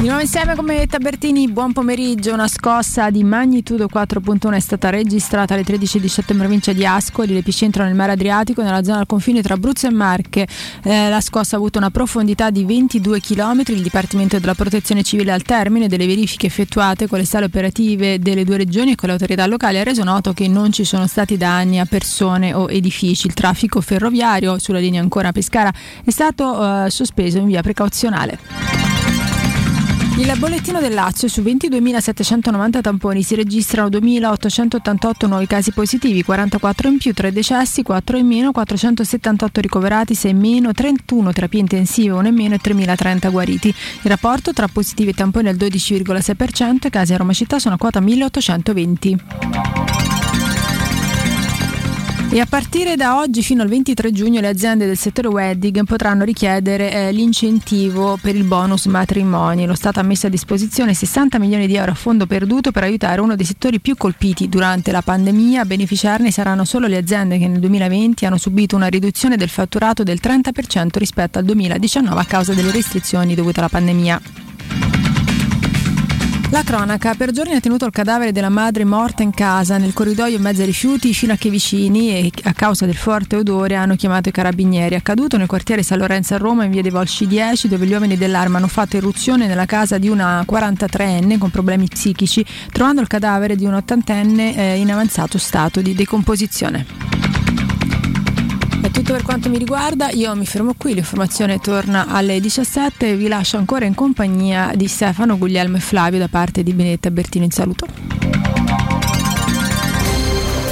[0.00, 2.32] Nuovo insieme con me Tabertini, buon pomeriggio.
[2.32, 7.82] Una scossa di magnitudo 4.1 è stata registrata alle 13.17 in provincia di Ascoli, l'epicentro
[7.82, 10.46] nel mare Adriatico, nella zona al confine tra Abruzzo e Marche.
[10.84, 13.62] Eh, la scossa ha avuto una profondità di 22 km.
[13.66, 18.44] Il Dipartimento della Protezione Civile al termine delle verifiche effettuate con le sale operative delle
[18.44, 21.36] due regioni e con le autorità locali ha reso noto che non ci sono stati
[21.36, 23.26] danni a persone o edifici.
[23.26, 25.72] Il traffico ferroviario sulla linea ancora Pescara
[26.04, 29.07] è stato eh, sospeso in via precauzionale.
[30.18, 36.98] Il bollettino del Lazio su 22.790 tamponi si registrano 2.888 nuovi casi positivi, 44 in
[36.98, 42.26] più, 3 decessi, 4 in meno, 478 ricoverati, 6 in meno, 31 terapie intensive, 1
[42.26, 43.68] in meno e 3.030 guariti.
[43.68, 47.76] Il rapporto tra positivi e tamponi è il 12,6%, i casi a Roma città sono
[47.76, 50.17] a quota 1.820.
[52.30, 56.24] E a partire da oggi fino al 23 giugno le aziende del settore wedding potranno
[56.24, 59.64] richiedere eh, l'incentivo per il bonus matrimoni.
[59.64, 63.22] Lo Stato ha messo a disposizione 60 milioni di euro a fondo perduto per aiutare
[63.22, 65.62] uno dei settori più colpiti durante la pandemia.
[65.62, 70.02] A beneficiarne saranno solo le aziende che nel 2020 hanno subito una riduzione del fatturato
[70.02, 74.20] del 30% rispetto al 2019 a causa delle restrizioni dovute alla pandemia.
[76.50, 80.36] La cronaca per giorni ha tenuto il cadavere della madre morta in casa nel corridoio
[80.36, 83.74] in mezzo ai rifiuti fino a che i vicini e a causa del forte odore
[83.74, 84.94] hanno chiamato i carabinieri.
[84.94, 88.16] Accaduto nel quartiere San Lorenzo a Roma in via dei Volsci 10 dove gli uomini
[88.16, 92.42] dell'arma hanno fatto irruzione nella casa di una 43enne con problemi psichici
[92.72, 97.07] trovando il cadavere di un ottantenne eh, in avanzato stato di decomposizione.
[98.80, 103.16] È tutto per quanto mi riguarda, io mi fermo qui, l'informazione torna alle 17 e
[103.16, 107.44] vi lascio ancora in compagnia di Stefano, Guglielmo e Flavio da parte di Benedetta Bertino
[107.44, 107.86] in saluto.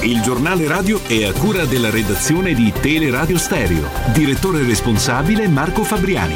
[0.02, 3.88] Il giornale radio è a cura della redazione di Teleradio Stereo.
[4.12, 6.34] Direttore responsabile Marco Fabriani.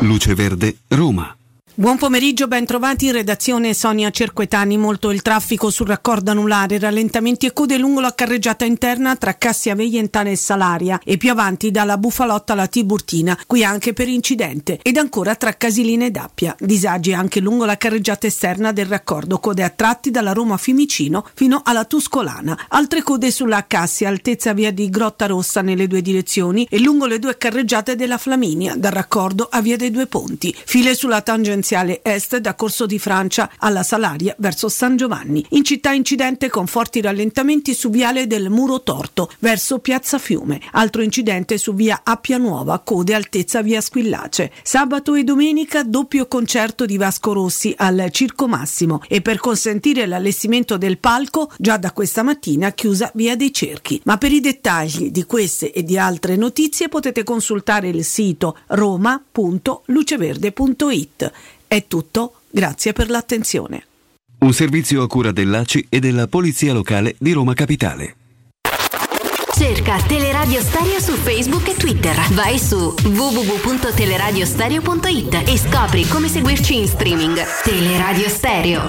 [0.00, 1.39] Luce Verde, Roma.
[1.80, 4.76] Buon pomeriggio, ben trovati in redazione Sonia Cerquetani.
[4.76, 9.74] Molto il traffico sul raccordo anulare, rallentamenti e code lungo la carreggiata interna tra Cassia
[9.74, 14.78] Veientana e Salaria e più avanti dalla Bufalotta alla Tiburtina, qui anche per incidente.
[14.82, 16.54] Ed ancora tra Casilina e Dappia.
[16.58, 21.62] Disagi anche lungo la carreggiata esterna del raccordo, code a tratti dalla Roma Fiumicino fino
[21.64, 22.66] alla Tuscolana.
[22.68, 27.18] Altre code sulla Cassia, altezza via di Grotta Rossa nelle due direzioni e lungo le
[27.18, 30.54] due carreggiate della Flaminia, dal raccordo a via dei due ponti.
[30.62, 31.68] File sulla tangenziale
[32.02, 35.44] est da Corso di Francia alla Salaria verso San Giovanni.
[35.50, 40.60] In città incidente con forti rallentamenti su viale del Muro Torto verso Piazza Fiume.
[40.72, 44.52] Altro incidente su via Appia Nuova, code altezza via Squillace.
[44.62, 50.76] Sabato e domenica doppio concerto di Vasco Rossi al Circo Massimo e per consentire l'allestimento
[50.76, 54.00] del palco già da questa mattina chiusa via dei Cerchi.
[54.04, 61.32] Ma per i dettagli di queste e di altre notizie potete consultare il sito roma.luceverde.it.
[61.72, 63.84] È tutto, grazie per l'attenzione.
[64.40, 68.16] Un servizio a cura dell'ACI e della Polizia Locale di Roma Capitale.
[69.54, 72.16] Cerca Teleradio Stereo su Facebook e Twitter.
[72.32, 77.40] Vai su www.teleradiostereo.it e scopri come seguirci in streaming.
[77.62, 78.82] Teleradio Stereo.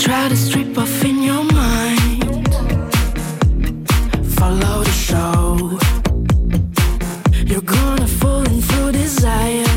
[0.00, 0.97] Try to strip off
[7.48, 9.67] You're gonna fall into desire.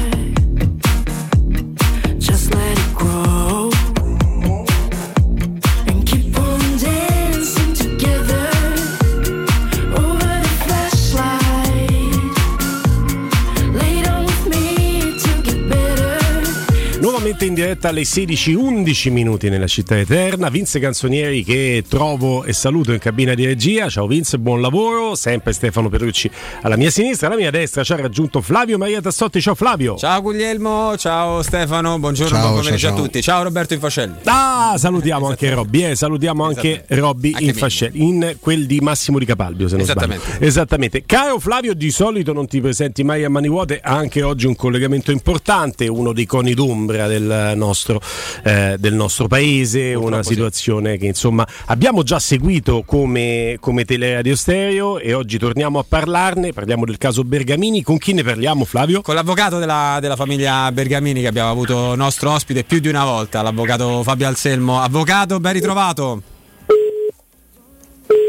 [17.32, 20.50] Nuovamente in diretta alle 16:11 minuti nella città eterna.
[20.50, 23.88] Vince Canzonieri che trovo e saluto in cabina di regia.
[23.88, 25.16] Ciao Vince, buon lavoro.
[25.16, 26.30] Sempre Stefano Perucci
[26.64, 29.40] alla mia sinistra, alla mia destra ci ha raggiunto Flavio Maria Tassotti.
[29.40, 29.96] Ciao Flavio.
[29.96, 33.06] Ciao Guglielmo, ciao Stefano, buongiorno, Ciao, buon pomeriggio ciao, a ciao.
[33.06, 33.22] tutti.
[33.22, 34.14] Ciao Roberto Infascelli.
[34.26, 39.26] Ah, salutiamo anche Robby, eh, salutiamo anche Robby in fascelli, in quel di Massimo Di
[39.26, 40.26] Capalbio, se non Esattamente.
[40.26, 40.46] sbaglio.
[40.46, 41.04] Esattamente.
[41.06, 45.12] Caro Flavio, di solito non ti presenti mai a mani vuote, anche oggi un collegamento
[45.12, 47.20] importante, uno dei coni d'ombra del
[47.56, 48.02] nostro,
[48.44, 55.00] eh, del nostro paese, una situazione che insomma abbiamo già seguito come, come Teleradio Stereo
[55.00, 59.02] e oggi torniamo a parlarne, parliamo del caso Bergamini, con chi ne parliamo Flavio?
[59.02, 63.42] Con l'avvocato della, della famiglia Bergamini che abbiamo avuto nostro ospite più di una volta,
[63.42, 64.82] l'avvocato Fabio Anselmo.
[64.82, 66.22] Avvocato, ben ritrovato.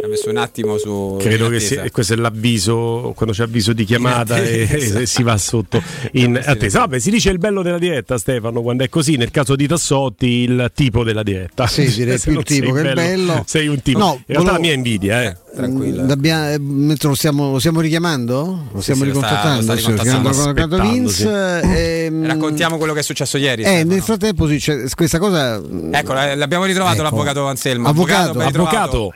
[0.05, 1.17] Ha messo un attimo su.
[1.21, 4.99] Credo che sia, questo è l'avviso, quando c'è avviso di chiamata In e, attesa.
[5.01, 5.81] e si va sotto
[6.13, 6.81] in attesa.
[6.81, 10.27] Vabbè, si dice il bello della diretta, Stefano, quando è così, nel caso di Tassotti,
[10.27, 11.67] il tipo della diretta.
[11.67, 13.45] Sì, direi più il tipo che il bello.
[13.47, 13.99] Sei un tipo.
[13.99, 15.37] No, in realtà volevo- la mia invidia, eh.
[15.61, 18.69] Mm, Dobbiamo- eh, mentre lo stiamo, lo stiamo richiamando?
[18.73, 19.73] Lo stiamo sì, lo sta- ricontattando?
[19.73, 21.09] lo sta Sì, ricontattando.
[21.11, 21.29] sì.
[21.29, 23.63] ehm, Raccontiamo quello che è successo ieri.
[23.63, 25.61] eh, nel frattempo sì, questa cosa.
[25.91, 27.03] Ecco, eh, l'abbiamo ritrovato Ecco.
[27.05, 27.89] l'avvocato Anselmo.
[27.89, 29.15] Avvocato, ben ritrovato.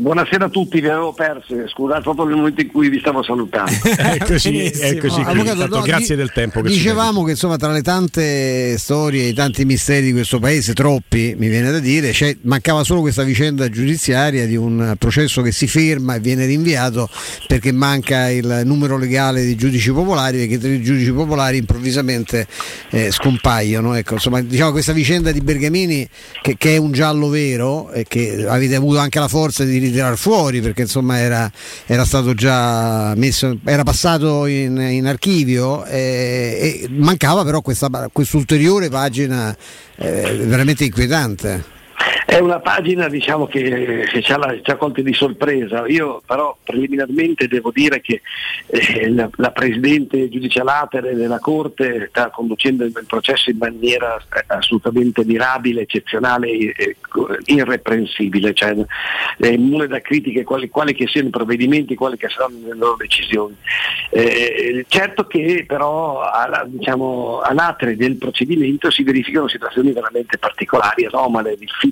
[0.00, 3.72] Buonasera a tutti, vi avevo perso, scusate proprio nel momento in cui vi stavo salutando.
[3.82, 5.24] eccoci, eccoci qui.
[5.24, 8.78] Avvocato, Tanto no, grazie di- del tempo che ci Dicevamo che insomma tra le tante
[8.78, 13.00] storie, i tanti misteri di questo paese, troppi mi viene da dire, c'è- mancava solo
[13.00, 17.10] questa vicenda giudiziaria di un processo che si ferma e viene rinviato
[17.48, 22.46] perché manca il numero legale dei giudici popolari perché tre giudici popolari improvvisamente
[22.90, 23.94] eh, scompaiono.
[23.94, 26.08] Ecco, insomma, diciamo questa vicenda di Bergamini
[26.40, 30.16] che, che è un giallo vero e che avete avuto anche la forza di ritirar
[30.16, 31.50] fuori perché insomma era,
[31.86, 38.88] era stato già messo, era passato in, in archivio eh, e mancava però questa quest'ulteriore
[38.88, 39.56] pagina
[39.96, 41.76] eh, veramente inquietante.
[42.24, 45.86] È una pagina diciamo, che, che ci, ha, colti di sorpresa.
[45.88, 48.22] Io però preliminarmente devo dire che
[48.66, 54.44] eh, la, la Presidente giudice Latere della Corte sta conducendo il processo in maniera eh,
[54.46, 56.96] assolutamente mirabile, eccezionale e
[57.46, 58.76] irreprensibile, cioè
[59.38, 62.96] è immune da critiche quali, quali che siano i provvedimenti, quali che saranno le loro
[62.96, 63.56] decisioni.
[64.10, 71.56] Eh, certo che però alla, diciamo, all'atre del procedimento si verificano situazioni veramente particolari, anomale,
[71.56, 71.87] difficili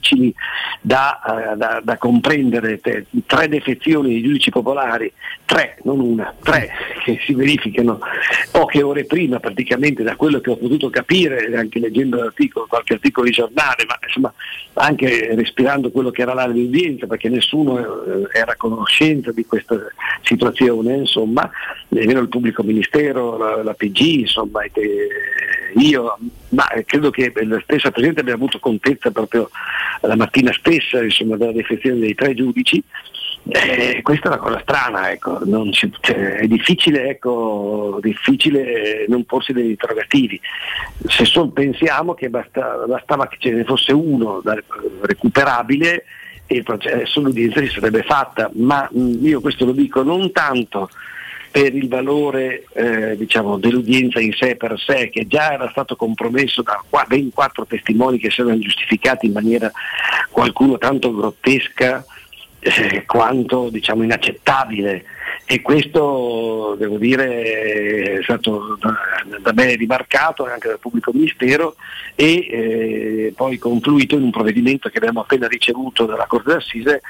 [0.81, 2.81] da, eh, da- da comprendere.
[3.27, 5.13] Tre defezioni di giudici popolari,
[5.47, 6.71] tre, non una, tre
[7.03, 8.01] che si verificano
[8.51, 13.27] poche ore prima praticamente da quello che ho potuto capire, anche leggendo l'articolo, qualche articolo
[13.27, 14.35] di giornale, ma insomma
[14.75, 19.77] anche respirando quello che era l'area di perché nessuno eh, era a conoscenza di questa
[20.23, 21.49] situazione, insomma,
[21.89, 24.61] nemmeno il pubblico ministero, la, la PG, insomma,
[25.79, 26.19] io,
[26.51, 29.51] ma credo che la stessa Presidente abbia avuto contezza proprio
[30.03, 32.83] la mattina stessa insomma, della defezione dei tre giudici.
[33.49, 35.39] Eh, questa è una cosa strana, ecco,
[35.71, 40.41] ci- cioè, è difficile, ecco, difficile non porsi degli interrogativi.
[41.07, 44.61] Se solo pensiamo che basta- bastava che ce ne fosse uno da-
[45.03, 46.05] recuperabile
[46.47, 50.91] e il processo, l'udienza si sarebbe fatta, ma mh, io questo lo dico non tanto
[51.51, 56.63] per il valore eh, diciamo, dell'udienza in sé per sé, che già era stato compromesso
[56.63, 59.71] da ben quattro testimoni che si erano giustificati in maniera
[60.31, 62.05] qualcuno tanto grottesca
[62.67, 65.05] eh, quanto diciamo, inaccettabile.
[65.49, 71.77] E questo devo dire è stato da, me rimarcato anche dal pubblico ministero
[72.17, 77.01] e eh, poi confluito in un provvedimento che abbiamo appena ricevuto dalla Corte d'Assise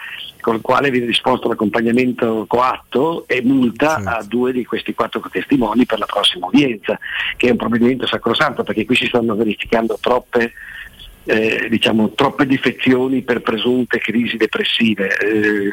[0.42, 5.86] con il quale viene disposto l'accompagnamento coatto e multa a due di questi quattro testimoni
[5.86, 6.98] per la prossima udienza,
[7.38, 10.52] che è un provvedimento sacrosanto perché qui si stanno verificando troppe
[11.26, 15.08] eh, diciamo, troppe difezioni per presunte crisi depressive.
[15.18, 15.70] Eh,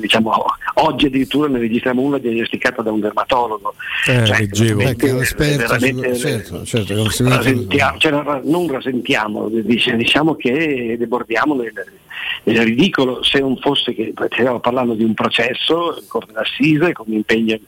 [0.00, 0.32] diciamo,
[0.74, 3.74] oggi addirittura ne registriamo una diagnosticata da un dermatologo.
[4.06, 4.80] Eh, Cioè, leggevo.
[4.82, 8.10] Ecco, certo, certo, non rasentiamo- cioè,
[8.44, 11.72] non- rasentiamo, dice- diciamo che debordiamo nel,
[12.44, 17.06] nel ridicolo se non fosse che stiamo parlando di un processo in corte d'assise con
[17.08, 17.58] un impegno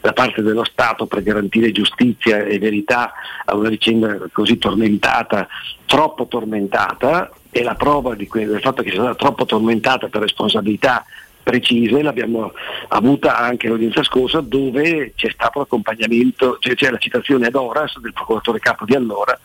[0.00, 3.12] da parte dello Stato per garantire giustizia e verità
[3.44, 5.48] a una vicenda così tormentata,
[5.86, 11.04] troppo tormentata e la prova que- del fatto che sia stata troppo tormentata per responsabilità
[11.46, 12.52] precise l'abbiamo
[12.88, 18.12] avuta anche l'udienza scorsa dove c'è stato l'accompagnamento, cioè c'è la citazione ad horas del
[18.12, 19.38] procuratore capo di allora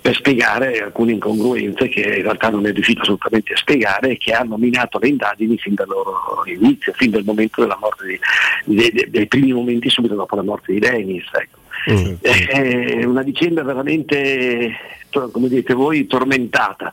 [0.00, 4.32] per spiegare alcune incongruenze che in realtà non è riuscito assolutamente a spiegare e che
[4.32, 8.18] hanno minato le indagini fin dal loro inizio, fin dal momento della morte di,
[8.74, 11.26] dei, dei- dei primi momenti subito dopo la morte di Dennis.
[11.32, 11.58] ecco.
[12.20, 14.72] È una vicenda veramente,
[15.10, 16.92] come dite voi, tormentata.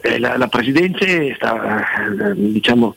[0.00, 1.04] Eh, La, la Presidenza
[1.34, 2.94] sta eh, diciamo,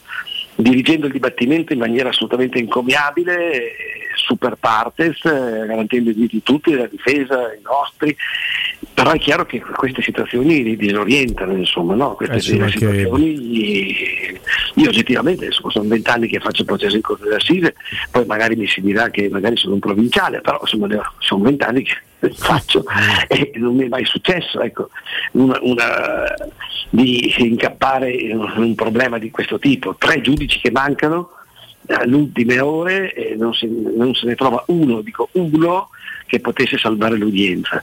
[0.57, 3.71] dirigendo il dibattimento in maniera assolutamente encomiabile, eh,
[4.15, 8.15] super partes, eh, garantendo i diritti di tutti, la difesa, i nostri,
[8.93, 12.15] però è chiaro che queste situazioni li disorientano, insomma, no?
[12.15, 12.97] queste Eh, mancherebbe.
[13.03, 14.39] situazioni
[14.75, 17.75] io oggettivamente adesso sono vent'anni che faccio processo in corte d'assise,
[18.11, 20.87] poi magari mi si dirà che magari sono un provinciale, però insomma
[21.19, 21.95] sono vent'anni che
[22.33, 22.83] faccio
[23.27, 24.89] e non mi è mai successo ecco,
[25.33, 26.33] una- una-
[26.89, 29.95] di incappare in un problema di questo tipo.
[29.95, 31.31] Tre giudici che mancano
[31.87, 35.89] alle ultime ore e non se, non se ne trova uno, dico uno,
[36.25, 37.81] che potesse salvare l'udienza.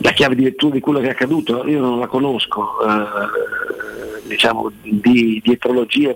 [0.00, 4.70] La chiave di lettura di quello che è accaduto io non la conosco, eh, diciamo
[4.82, 6.14] di dietrologia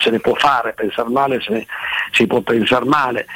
[0.00, 1.66] se ne può fare, pensare male, se ne,
[2.10, 3.26] si può pensare male.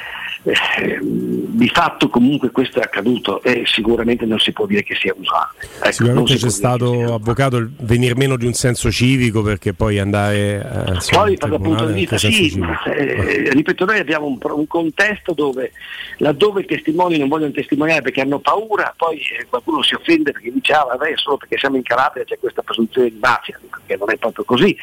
[0.47, 5.15] Eh, di fatto comunque questo è accaduto e sicuramente non si può dire che sia
[5.17, 5.55] usato.
[5.79, 9.99] Ecco, Sicuramente si c'è stato avvocato il venir meno di un senso civico perché poi
[9.99, 14.67] andare eh, insomma, Poi dal punto di vista, sì, eh, ripeto, noi abbiamo un, un
[14.67, 15.73] contesto dove
[16.19, 20.53] laddove i testimoni non vogliono testimoniare perché hanno paura, poi eh, qualcuno si offende perché
[20.53, 24.11] dice ah vabbè solo perché siamo in Calabria c'è questa presunzione di mafia, che non
[24.11, 24.77] è proprio così.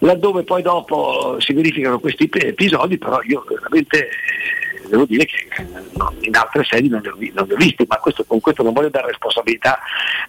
[0.00, 5.64] Laddove poi dopo si verificano questi episodi, però io veramente eh, devo dire che eh,
[6.20, 9.08] in altre sedi non li ho, ho visti, ma questo- con questo non voglio dare
[9.08, 9.78] responsabilità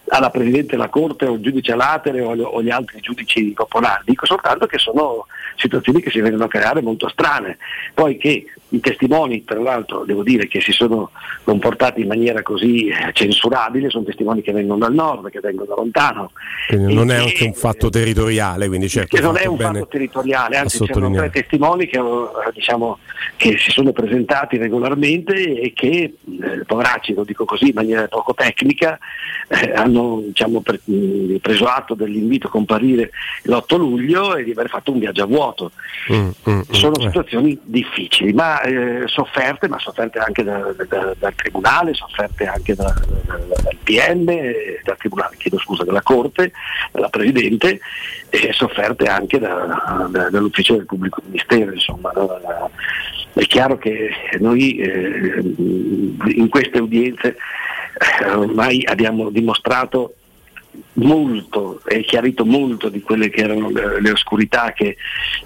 [0.09, 4.26] alla Presidente della Corte o al giudice Alatere o, o agli altri giudici popolari, dico
[4.26, 7.57] soltanto che sono situazioni che si vengono a creare molto strane,
[7.93, 11.11] poi che i testimoni tra l'altro devo dire che si sono
[11.44, 15.76] comportati in maniera così eh, censurabile, sono testimoni che vengono dal nord, che vengono da
[15.76, 16.31] lontano,
[16.68, 19.15] Quindi non è che- anche un fatto territoriale, quindi certo.
[19.15, 22.99] che non è un fatto territoriale, anzi c'erano tre testimoni che, eh, diciamo,
[23.38, 28.34] che si sono presentati regolarmente e che, eh, poveracci, lo dico così in maniera poco
[28.34, 28.98] tecnica,
[29.48, 30.81] eh, hanno diciamo, pre-
[31.41, 33.11] preso atto dell'invito a comparire
[33.44, 35.72] l'8 luglio e di aver fatto un viaggio a vuoto.
[36.11, 37.02] Mm, mm, mm, Sono eh.
[37.03, 42.93] situazioni difficili, ma eh, sofferte, ma sofferte anche da- da- dal Tribunale, sofferte anche da-
[43.25, 46.51] da- dal PM, eh, dal Tribunale, chiedo scusa, dalla Corte,
[46.91, 47.79] dalla Presidente
[48.29, 51.71] e sofferte anche da- da- dall'Ufficio del Pubblico Ministero.
[51.73, 52.11] Insomma?
[53.34, 55.39] È chiaro che noi eh,
[56.36, 57.37] in queste udienze
[58.21, 60.15] eh, ormai abbiamo dimostrato
[60.94, 64.97] molto e chiarito molto di quelle che erano le, le oscurità che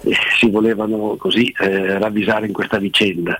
[0.02, 3.38] eh, si volevano così eh, ravvisare in questa vicenda.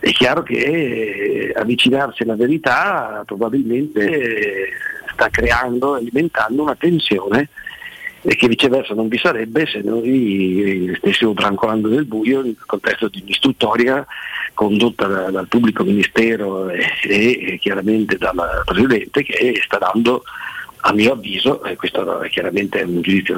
[0.00, 4.68] È chiaro che eh, avvicinarsi alla verità probabilmente eh,
[5.12, 7.48] sta creando, alimentando una tensione
[8.22, 13.08] e che viceversa non vi sarebbe se noi eh, stessimo brancolando nel buio nel contesto
[13.08, 14.06] di un'istruttoria
[14.52, 20.22] condotta da- dal pubblico ministero e, e chiaramente dal Presidente che sta dando
[20.80, 23.36] a mio avviso, e questo è chiaramente un giudizio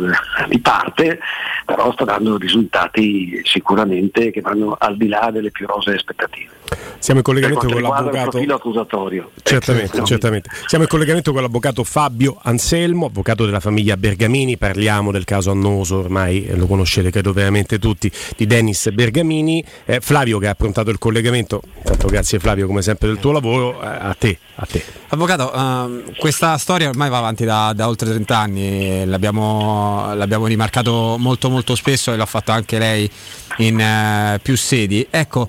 [0.48, 1.18] di parte,
[1.64, 6.60] però sta dando risultati sicuramente che vanno al di là delle più rosee aspettative.
[6.98, 8.30] Siamo in collegamento con l'avvocato.
[8.30, 9.30] profilo accusatorio.
[9.42, 10.50] Certamente, Ecco, certamente.
[10.66, 14.56] Siamo in collegamento con l'avvocato Fabio Anselmo, avvocato della famiglia Bergamini.
[14.56, 19.64] Parliamo del caso annoso, ormai eh, lo conoscete credo veramente tutti, di Dennis Bergamini.
[19.84, 23.82] Eh, Flavio che ha approntato il collegamento, intanto grazie Flavio come sempre del tuo lavoro,
[23.82, 24.82] eh, a te, a te.
[25.08, 31.16] Avvocato, ehm, questa storia ormai va avanti da, da oltre 30 anni, l'abbiamo, l'abbiamo rimarcato
[31.18, 33.10] molto molto spesso e l'ha fatto anche lei
[33.58, 35.06] in eh, più sedi.
[35.10, 35.48] Ecco,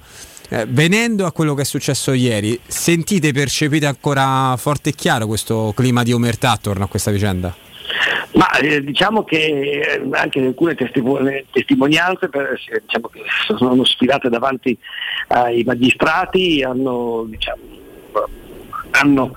[0.50, 5.74] eh, venendo a quello che è successo ieri, sentite, percepite ancora forte e chiaro questo
[5.76, 7.56] clima di omertà attorno a questa vicenda?
[8.34, 11.20] Ma eh, diciamo che eh, anche alcune testimo-
[11.52, 13.10] testimonianze per- eh, diciamo
[13.58, 14.78] sono sfilate davanti
[15.28, 17.62] ai magistrati, hanno, diciamo,
[18.94, 19.34] hanno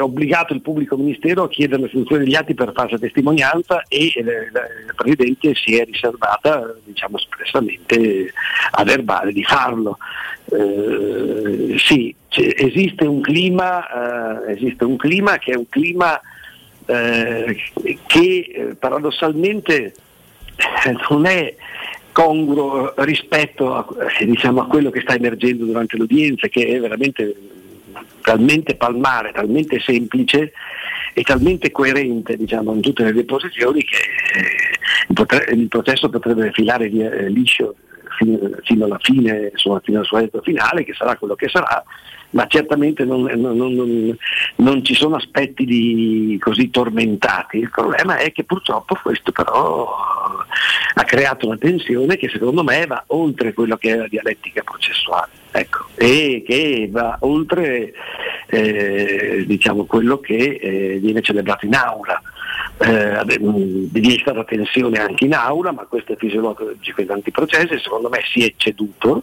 [0.00, 4.92] obbligato il pubblico ministero a chiedere l'esecuzione degli atti per falsa testimonianza e la, la
[4.94, 8.32] Presidente si è riservata diciamo, espressamente
[8.70, 9.98] a verbale di farlo.
[10.52, 16.20] Eh, sì, esiste un clima, eh, esiste un clima che è un clima
[16.86, 17.56] eh,
[18.06, 19.94] che eh, paradossalmente
[20.84, 21.54] eh, non è
[22.12, 23.86] congruo rispetto a,
[24.18, 27.34] eh, diciamo, a quello che sta emergendo durante l'udienza, che è veramente
[28.20, 30.52] talmente palmare, talmente semplice
[31.14, 33.96] e talmente coerente diciamo, in tutte le deposizioni che
[34.34, 37.76] eh, il, processo potrebbe filare via, eh, liscio
[38.62, 41.82] fino, alla fine, insomma, fino al suo esito finale, che sarà quello che sarà,
[42.30, 44.16] ma certamente non, non- non- non-
[44.56, 47.58] non ci sono aspetti di- così tormentati.
[47.58, 49.88] Il problema è che purtroppo questo però
[50.94, 55.44] ha creato una tensione che secondo me va oltre quello che è la dialettica processuale
[55.58, 57.92] ecco, e che va oltre
[58.48, 62.20] eh, diciamo, quello che eh, viene celebrato in aula.
[62.78, 67.78] Eh, vi è stata tensione anche in aula, ma questo è fisiologico in tanti processi,
[67.78, 69.22] secondo me si è ceduto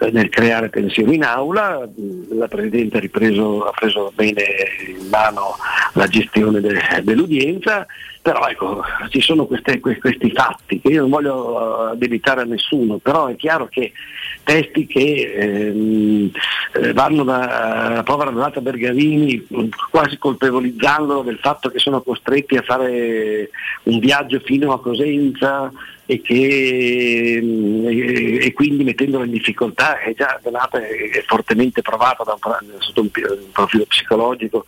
[0.00, 4.42] eh, nel creare tensione in aula, mh, la Presidente ha, ripreso- ha preso bene
[4.88, 5.56] in mano
[5.92, 7.86] la gestione de- dell'udienza,
[8.20, 12.44] però ecco, ci sono queste- que- questi fatti che io non voglio eh, addebitare a
[12.44, 13.92] nessuno, però è chiaro che
[14.44, 16.30] testi che ehm,
[16.74, 22.62] eh, vanno dalla povera Donata Bergamini mh, quasi colpevolizzandolo del fatto che sono costretti a
[22.62, 23.50] fare
[23.84, 25.72] un viaggio fino a Cosenza
[26.04, 27.40] e, che,
[28.40, 33.10] e, quindi mettendola in difficoltà, è già Donata è, fortemente provata da un, sotto un,
[33.52, 34.64] profilo psicologico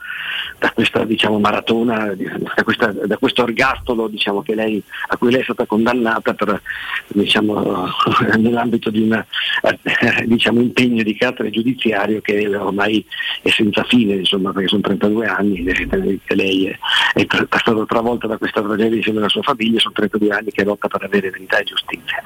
[0.59, 5.45] da questa diciamo, maratona, da, questa- da questo ergastolo diciamo, lei- a cui lei è
[5.45, 6.63] stata condannata per,
[7.09, 7.89] diciamo,
[8.39, 9.25] nell'ambito di un
[10.27, 13.05] diciamo, impegno di carattere giudiziario che ormai
[13.43, 16.79] è senza fine, perché sono 32 anni eh, che lei è,
[17.15, 20.89] è stata travolta da questa tragedia insieme alla sua famiglia, sono 32 anni che lotta
[20.89, 22.23] per avere verità e giustizia.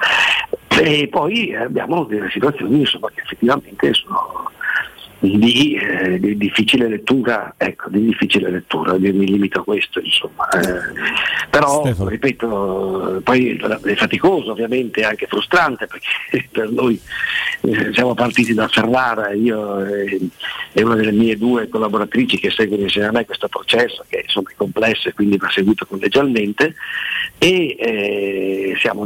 [0.81, 4.51] E poi abbiamo delle situazioni insomma, che effettivamente sono
[5.19, 10.47] di, eh, di difficile lettura, ecco, di difficile lettura, mi limito a questo, insomma.
[10.49, 16.99] Eh, però, ripeto, poi è faticoso ovviamente, anche frustrante, perché per noi
[17.61, 20.19] eh, siamo partiti da Ferrara, io eh,
[20.71, 24.51] e una delle mie due collaboratrici che seguono insieme a me questo processo, che insomma
[24.51, 26.75] è complesso e quindi va seguito collegialmente,
[27.37, 29.05] e eh, siamo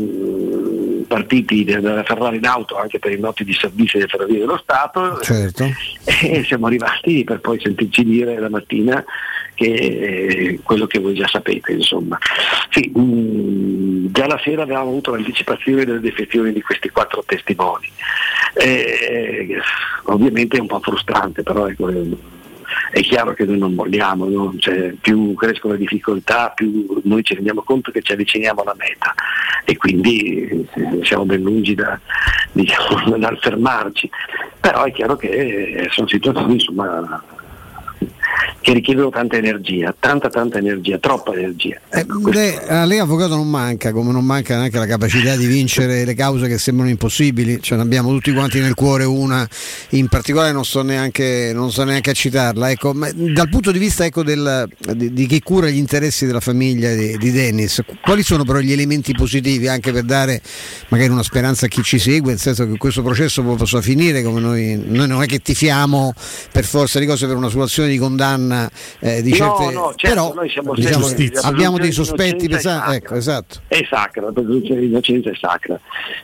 [1.07, 5.21] partiti da Ferrara in auto anche per i noti di servizio delle ferrovie dello Stato
[5.21, 5.65] Certo.
[6.05, 9.03] E siamo arrivati per poi sentirci dire la mattina
[9.55, 12.17] che eh, quello che voi già sapete insomma.
[12.69, 17.89] Sì, mm, già la sera avevamo avuto l'anticipazione delle defezioni di questi quattro testimoni.
[18.55, 19.57] Eh,
[20.05, 21.89] ovviamente è un po' frustrante, però ecco,
[22.91, 24.53] è chiaro che noi non vogliamo, no?
[24.57, 29.13] Cioè, più crescono le difficoltà, più noi ci rendiamo conto che ci avviciniamo alla meta
[29.65, 31.99] e quindi eh, siamo ben lungi da,
[32.51, 34.09] diciamo, dal fermarci.
[34.59, 37.23] Però è chiaro che eh, sono situazioni insomma,
[38.61, 41.79] che richiedono tanta energia, tanta tanta energia, troppa energia.
[41.89, 45.45] Ecco, questo- Lei, a lei avvocato non manca, come non manca neanche la capacità di
[45.45, 49.47] vincere le cause che sembrano impossibili, ce ne abbiamo tutti quanti nel cuore una,
[49.89, 52.71] in particolare non sto neanche, non sto neanche a citarla.
[52.71, 56.93] Ecco, dal punto di vista ecco, del- di, di chi cura gli interessi della famiglia
[56.93, 60.41] di, di Dennis, quali sono però gli elementi positivi anche per dare
[60.87, 64.39] magari una speranza a chi ci segue, nel senso che questo processo possa finire come
[64.39, 66.13] noi, noi non è che tifiamo
[66.51, 68.69] per forza di cose per una situazione di condanna
[68.99, 71.07] eh, di No, certe no, certo, però noi siamo diciamo
[71.41, 73.61] abbiamo dei sospetti pesanti, è ecco, esatto.
[73.67, 75.79] È sacra, la presunzione di innocenza è sacra.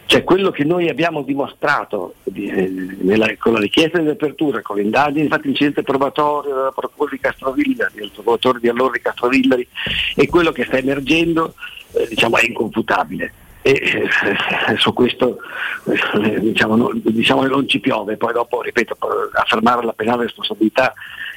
[0.06, 2.70] Cioè quello che noi abbiamo dimostrato di- eh,
[3.02, 7.20] nella- con la richiesta di apertura, con le indagini, infatti l'incidente probatorio della Procura di
[7.20, 9.68] Castrovillari, del procuratore di allora di Castrovillari,
[10.16, 11.56] e quello che sta emergendo
[11.94, 13.34] eh, diciamo, è inconfutabile.
[13.62, 15.38] E eh, su questo
[15.86, 18.96] eh, diciamo, non, diciamo che non ci piove, poi dopo, ripeto,
[19.34, 20.94] affermare la penale responsabilità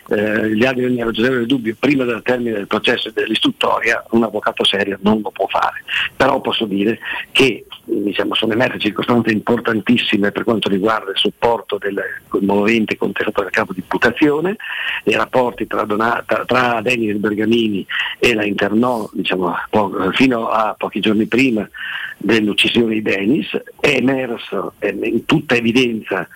[0.08, 4.24] eh, gli anni di ogni ragionevole dubbio prima del termine del processo e dell'istruttoria un
[4.24, 5.82] avvocato serio non lo può fare.
[6.16, 6.98] Però posso dire
[7.31, 12.00] che diciamo, sono emerse circostanze importantissime per quanto riguarda il supporto del
[12.40, 14.56] movente contestato dal capo di imputazione,
[15.05, 17.86] i rapporti tra, Donata, tra Denis Bergamini
[18.18, 21.68] e la internò diciamo, po- fino a pochi giorni prima
[22.16, 23.50] dell'uccisione di Denis,
[23.81, 26.28] è emerso eh, in tutta evidenza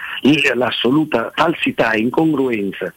[0.55, 2.93] l'assoluta falsità e incongruenza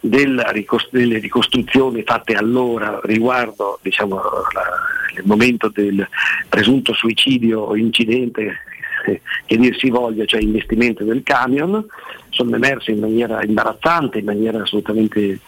[0.00, 6.06] della ricos- delle ricostruzioni fatte allora riguardo diciamo, la- il momento del
[6.48, 8.58] presunto suicidio o incidente
[9.02, 11.84] che dir si voglia, cioè investimento del camion,
[12.30, 15.40] sono emerse in maniera imbarazzante, in maniera assolutamente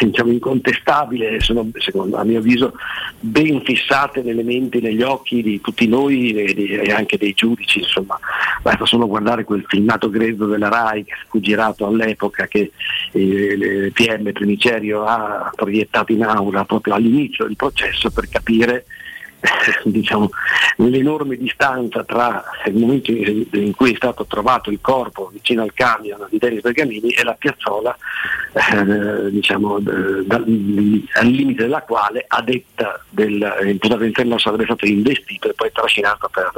[0.00, 2.74] diciamo, incontestabile, sono secondo, a mio avviso
[3.20, 7.80] ben fissate nelle menti, negli occhi di tutti noi e, anche dei giudici.
[7.80, 8.18] Insomma.
[8.62, 12.72] Basta solo guardare quel filmato grezzo della RAI che fu girato all'epoca che
[13.12, 18.84] eh, il PM Trinicerio ha proiettato in aula proprio all'inizio del processo per capire
[19.84, 20.30] diciamo,
[20.76, 26.26] l'enorme distanza tra il momento in cui è stato trovato il corpo vicino al camion
[26.30, 27.96] di Dennis Bergamini e la piazzola
[28.52, 30.44] eh, diciamo, d- dal-
[31.14, 36.50] al limite della quale a detta dell'imputato interno sarebbe stato investito e poi trascinato per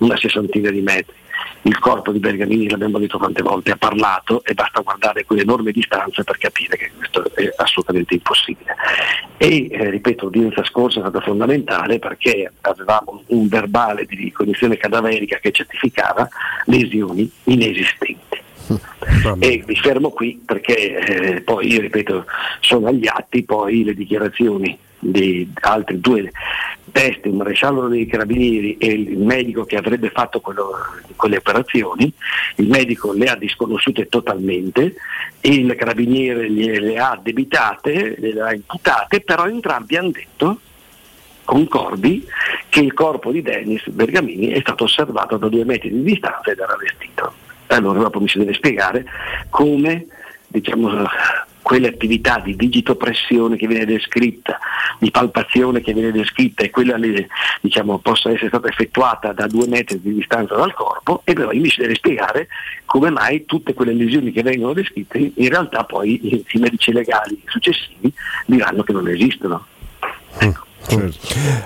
[0.00, 1.14] una sessantina di metri.
[1.62, 6.22] Il corpo di Bergamini, l'abbiamo detto quante volte, ha parlato e basta guardare quell'enorme distanza
[6.22, 8.74] per capire che questo è assolutamente impossibile.
[9.36, 15.38] E eh, ripeto, l'udienza scorsa è stata fondamentale perché avevamo un verbale di cognizione cadaverica
[15.38, 16.28] che certificava
[16.66, 18.25] lesioni inesistenti.
[19.38, 22.24] E mi fermo qui perché eh, poi io ripeto
[22.60, 26.32] sono agli atti poi le dichiarazioni di altri due
[26.90, 30.72] testi, il maresciallo dei carabinieri e il medico che avrebbe fatto quello-
[31.14, 32.10] quelle operazioni,
[32.56, 34.94] il medico le ha disconosciute totalmente,
[35.42, 40.60] il carabiniere le, ha debitate, le ha imputate, però entrambi hanno detto
[41.44, 42.26] concordi
[42.68, 46.58] che il corpo di Dennis Bergamini è stato osservato da due metri di distanza ed
[46.58, 47.44] era vestito.
[47.76, 49.04] Allora dopo mi si deve spiegare
[49.50, 50.06] come
[50.46, 51.06] diciamo,
[51.66, 54.58] quelle attività di digitopressione che viene descritta,
[55.00, 56.96] di palpazione che viene descritta e quella
[57.60, 61.68] diciamo, possa essere stata effettuata da due metri di distanza dal corpo e poi mi
[61.68, 62.46] si deve spiegare
[62.84, 67.42] come mai tutte quelle lesioni che vengono descritte in realtà poi i, i medici legali
[67.46, 68.12] successivi
[68.46, 69.66] diranno che non esistono.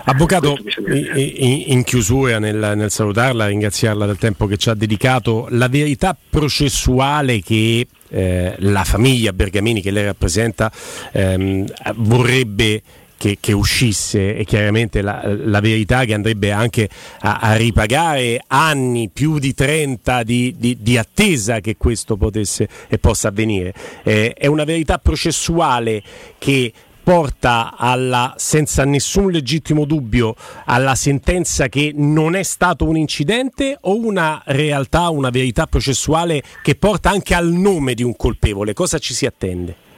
[0.04, 0.56] Avvocato,
[0.88, 5.68] in, in- in chiusura nel, nel salutarla, ringraziarla del tempo che ci ha dedicato, la
[5.68, 10.70] verità processuale che eh, la famiglia Bergamini che lei rappresenta
[11.12, 11.66] ehm,
[11.96, 12.82] vorrebbe
[13.20, 16.88] che, che uscisse e chiaramente la, la verità che andrebbe anche
[17.20, 22.96] a, a ripagare anni, più di 30 di, di- di attesa che questo potesse e
[22.98, 23.74] possa avvenire.
[24.02, 26.02] Eh, è una verità processuale
[26.38, 26.72] che
[27.10, 33.96] porta alla, senza nessun legittimo dubbio alla sentenza che non è stato un incidente o
[33.96, 38.74] una realtà, una verità processuale che porta anche al nome di un colpevole?
[38.74, 39.89] Cosa ci si attende?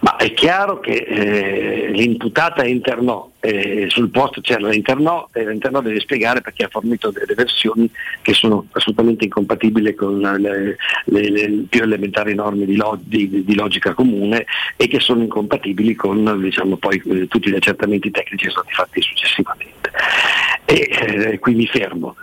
[0.00, 6.00] Ma è chiaro che eh, l'imputata internò, eh, sul posto c'era l'internò e l'internò deve
[6.00, 7.90] spiegare perché ha fornito delle versioni
[8.22, 13.54] che sono assolutamente incompatibili con le, le- le più elementari norme di, lo- di- di
[13.54, 18.50] logica comune e che sono incompatibili con diciamo, poi, eh, tutti gli accertamenti tecnici che
[18.50, 19.90] sono stati fatti successivamente.
[20.68, 22.16] E eh, qui mi fermo.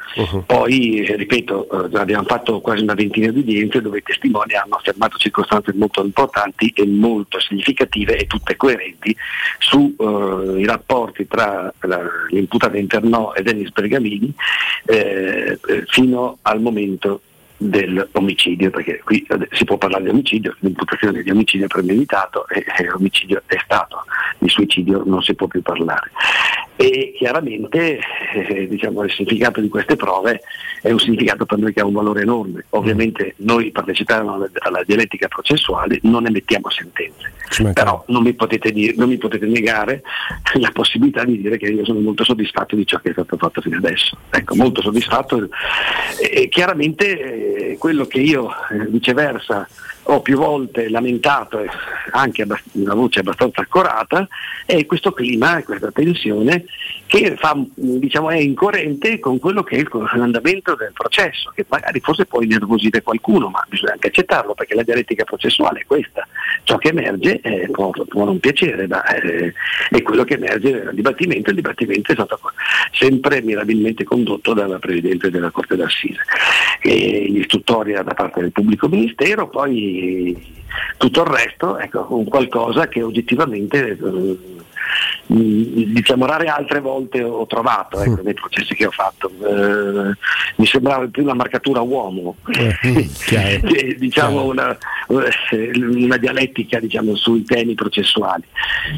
[0.46, 4.76] Poi, eh, ripeto, eh, abbiamo fatto quasi una ventina di udienze dove i testimoni hanno
[4.76, 9.16] affermato circostanze molto importanti e molto significative e tutte coerenti
[9.60, 9.96] sui
[10.66, 14.34] rapporti tra la- l'imputata internò e Dennis Bergamini
[14.86, 17.22] eh, eh, fino al momento
[17.70, 22.86] dell'omicidio, perché qui eh, si può parlare di omicidio, l'imputazione di omicidio premeditato e, e
[22.86, 24.04] l'omicidio è stato,
[24.38, 26.12] di suicidio non si può più parlare.
[26.76, 28.00] E chiaramente
[28.34, 30.42] eh, diciamo, il significato di queste prove
[30.82, 32.66] è un significato per noi che ha un valore enorme.
[32.72, 37.32] Ovviamente noi partecipiamo alla, alla dialettica processuale, non emettiamo sentenze,
[37.74, 40.02] però non mi, potete dire- non mi potete negare
[40.60, 43.62] la possibilità di dire che io sono molto soddisfatto di ciò che è stato fatto
[43.62, 44.18] fino adesso.
[44.32, 45.48] Ecco, molto soddisfatto
[46.20, 49.68] e, e chiaramente quello che io eh, viceversa
[50.04, 51.64] ho più volte lamentato,
[52.12, 54.28] anche abbast- una voce abbastanza accorata,
[54.66, 56.66] è questo clima questa tensione
[57.06, 59.84] che fa, diciamo, è incoerente con quello che è
[60.16, 64.84] l'andamento del processo, che magari forse può innervosire qualcuno, ma bisogna anche accettarlo perché la
[64.84, 66.28] dialettica processuale è questa.
[66.64, 69.54] Ciò che emerge eh, può, può non piacere, ma eh,
[69.90, 71.50] è quello che emerge dal dibattimento.
[71.50, 72.40] Il dibattimento è stato
[72.92, 76.22] sempre mirabilmente condotto dalla Presidente della Corte d'Assise.
[76.82, 80.62] E l'istruttoria da parte del pubblico ministero, poi
[80.98, 84.38] tutto il resto, ecco, un qualcosa che oggettivamente eh,
[85.26, 89.30] diciamo rare altre volte ho trovato ecco, nei processi che ho fatto.
[89.30, 90.16] Eh,
[90.56, 93.60] mi sembrava più una marcatura uomo, che,
[93.98, 94.78] diciamo una,
[95.52, 98.44] eh, una dialettica diciamo, sui temi processuali.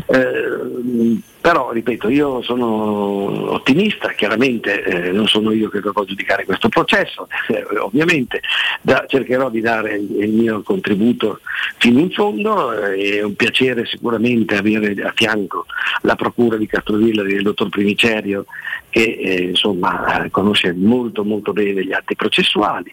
[0.07, 6.69] Eh, però ripeto, io sono ottimista, chiaramente eh, non sono io che dovrò giudicare questo
[6.69, 8.41] processo, eh, ovviamente
[8.81, 11.39] da- cercherò di dare il il mio contributo
[11.77, 15.67] fino in fondo, eh, è un piacere sicuramente avere a fianco
[16.01, 18.45] la Procura di Castrovillari del dottor Primicerio
[18.89, 22.91] che eh, insomma eh, conosce molto molto bene gli atti processuali.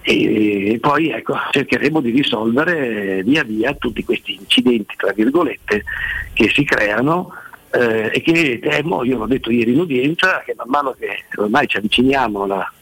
[0.00, 5.84] E poi ecco, cercheremo di risolvere via via tutti questi incidenti tra virgolette
[6.32, 7.34] che si creano
[7.70, 11.66] eh, e che temo, io l'ho detto ieri in udienza, che man mano che ormai
[11.66, 12.72] ci avviciniamo alla,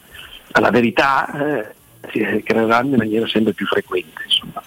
[0.51, 1.75] alla verità eh,
[2.11, 4.23] si creeranno in maniera sempre più frequente.
[4.25, 4.63] Insomma.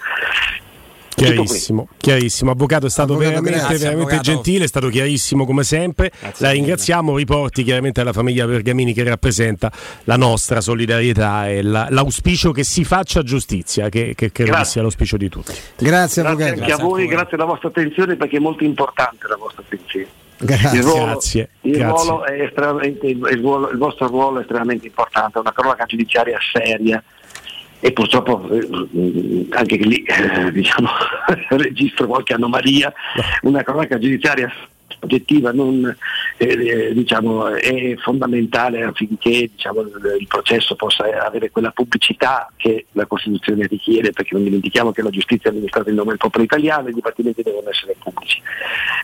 [1.24, 2.50] Chiarissimo, chiarissimo.
[2.50, 4.32] Avvocato è stato Avvocato, veramente, grazie, veramente avvocato.
[4.32, 6.10] gentile, è stato chiarissimo come sempre.
[6.39, 9.70] la ringraziamo, riporti chiaramente alla famiglia Pergamini che rappresenta
[10.05, 14.70] la nostra solidarietà e la- l'auspicio che si faccia giustizia, che, che credo che Grazie.
[14.73, 15.52] sia l'auspicio di tutti.
[15.76, 16.60] Grazie, Grazie avvocato.
[16.60, 20.07] anche a voi, grazie alla vostra attenzione perché è molto importante la vostra attenzione.
[20.42, 20.78] Grazie.
[20.78, 22.08] Il ruolo, Grazie, il grazie.
[22.08, 26.39] ruolo è estremamente, il, ruolo- il vostro ruolo è estremamente importante, è una cronaca giudiziaria
[26.52, 27.02] seria
[27.81, 30.89] e purtroppo eh, anche lì eh, diciamo,
[31.50, 32.92] registro qualche anomalia,
[33.42, 34.52] una cronaca giudiziaria
[35.00, 35.84] oggettiva non,
[36.36, 43.06] eh, eh, diciamo, è fondamentale affinché diciamo, il processo possa avere quella pubblicità che la
[43.06, 46.86] Costituzione richiede, perché non dimentichiamo che la giustizia è amministrata in nome del popolo italiano
[46.86, 48.40] e i dibattimenti devono essere pubblici.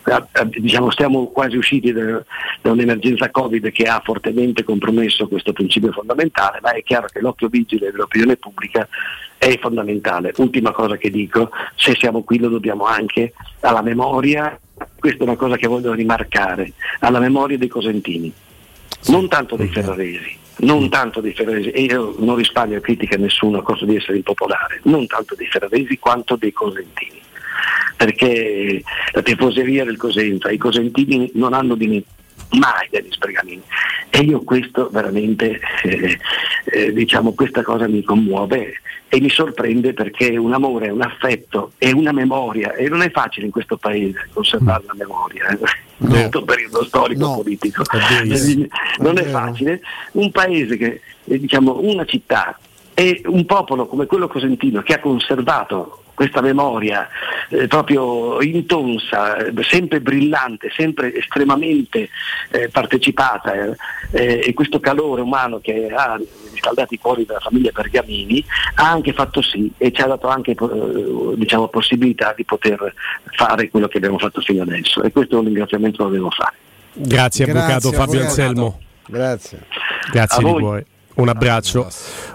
[0.05, 2.23] Eh, eh, diciamo, stiamo quasi usciti da,
[2.62, 7.49] da un'emergenza Covid che ha fortemente compromesso questo principio fondamentale, ma è chiaro che l'occhio
[7.49, 8.89] vigile dell'opinione pubblica
[9.39, 10.33] è fondamentale.
[10.36, 14.58] Ultima cosa che dico, se siamo qui lo dobbiamo anche alla memoria,
[14.99, 18.33] questa è una cosa che voglio rimarcare, alla memoria dei cosentini,
[19.07, 20.45] non tanto dei ferraresi.
[20.59, 24.17] Non tanto dei ferraresi, e io non risparmio critica a nessuno a costo di essere
[24.17, 27.21] impopolare, non tanto dei ferraresi quanto dei cosentini.
[27.97, 28.83] Perché
[29.13, 32.15] la tifoseria del Cosenza, i cosentini non hanno dimenticato
[32.50, 33.62] mai degli spregamini.
[34.10, 36.18] E io questo veramente eh,
[36.65, 41.92] eh, diciamo questa cosa mi commuove e mi sorprende perché un amore, un affetto e
[41.92, 45.58] una memoria e non è facile in questo paese conservare la memoria eh,
[45.99, 47.83] in questo periodo storico politico.
[47.92, 48.66] Verissimo.
[48.99, 49.81] non È facile.
[50.12, 52.58] Un paese che eh, diciamo una città
[52.94, 57.07] e un popolo come quello cosentino che ha conservato questa memoria
[57.51, 62.09] eh, proprio intonsa, sempre brillante, sempre estremamente
[62.51, 63.77] eh, partecipata eh,
[64.12, 66.19] eh, e questo calore umano che ha
[66.51, 68.43] riscaldato i cuori della famiglia Pergamini
[68.77, 72.95] ha anche fatto sì e ci ha dato anche eh, diciamo, possibilità di poter
[73.33, 76.31] fare quello che abbiamo fatto fino adesso e questo è un ringraziamento che lo devo
[76.31, 76.55] fare.
[76.95, 78.25] Grazie, avvocato Fabio avvocato.
[78.25, 78.81] Anselmo.
[79.07, 79.59] Grazie.
[80.11, 80.61] Grazie A di voi.
[80.61, 80.86] cuore.
[81.17, 81.89] Un abbraccio,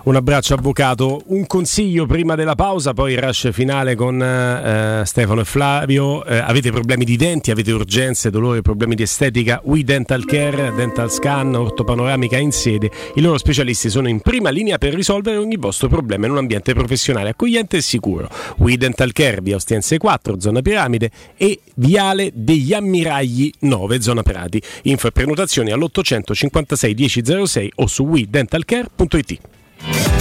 [0.06, 1.22] un abbraccio avvocato.
[1.27, 6.26] Un consiglio prima della pausa, poi il rush finale con eh, Stefano e Flavio.
[6.26, 9.61] Eh, avete problemi di denti, avete urgenze, dolori, problemi di estetica?
[9.66, 12.90] We Dental Care, Dental Scan, ortopanoramica in sede.
[13.14, 16.74] I loro specialisti sono in prima linea per risolvere ogni vostro problema in un ambiente
[16.74, 18.30] professionale accogliente e sicuro.
[18.58, 24.60] We Dental Care, via Ostiense 4, zona Piramide e Viale degli Ammiragli 9, zona Prati.
[24.84, 28.06] Info e prenotazioni all'856 1006 o su
[28.72, 30.20] WeDentalCare.it.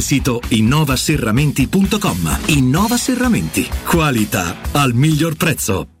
[0.01, 2.39] sito innovaserramenti.com.
[2.47, 3.67] Innova Serramenti.
[3.85, 6.00] Qualità al miglior prezzo.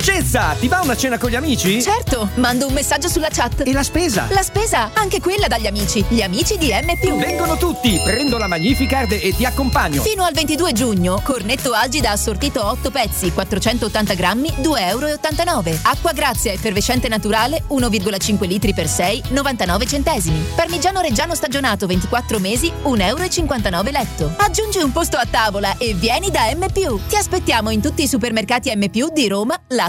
[0.00, 1.82] Dolcezza, ti va una cena con gli amici?
[1.82, 3.66] Certo, mando un messaggio sulla chat.
[3.66, 4.28] E la spesa?
[4.30, 6.02] La spesa, anche quella dagli amici.
[6.08, 7.18] Gli amici di M.
[7.18, 10.00] Vengono tutti, prendo la Magnificard e ti accompagno.
[10.00, 15.78] Fino al 22 giugno, cornetto algida assortito 8 pezzi, 480 grammi, 2,89 euro.
[15.82, 20.42] Acqua grazia effervescente naturale, 1,5 litri per 6, 99 centesimi.
[20.54, 24.32] Parmigiano reggiano stagionato 24 mesi, 1,59 euro letto.
[24.38, 26.66] Aggiungi un posto a tavola e vieni da M.
[26.72, 28.86] Ti aspettiamo in tutti i supermercati M.
[29.12, 29.88] di Roma, Lazio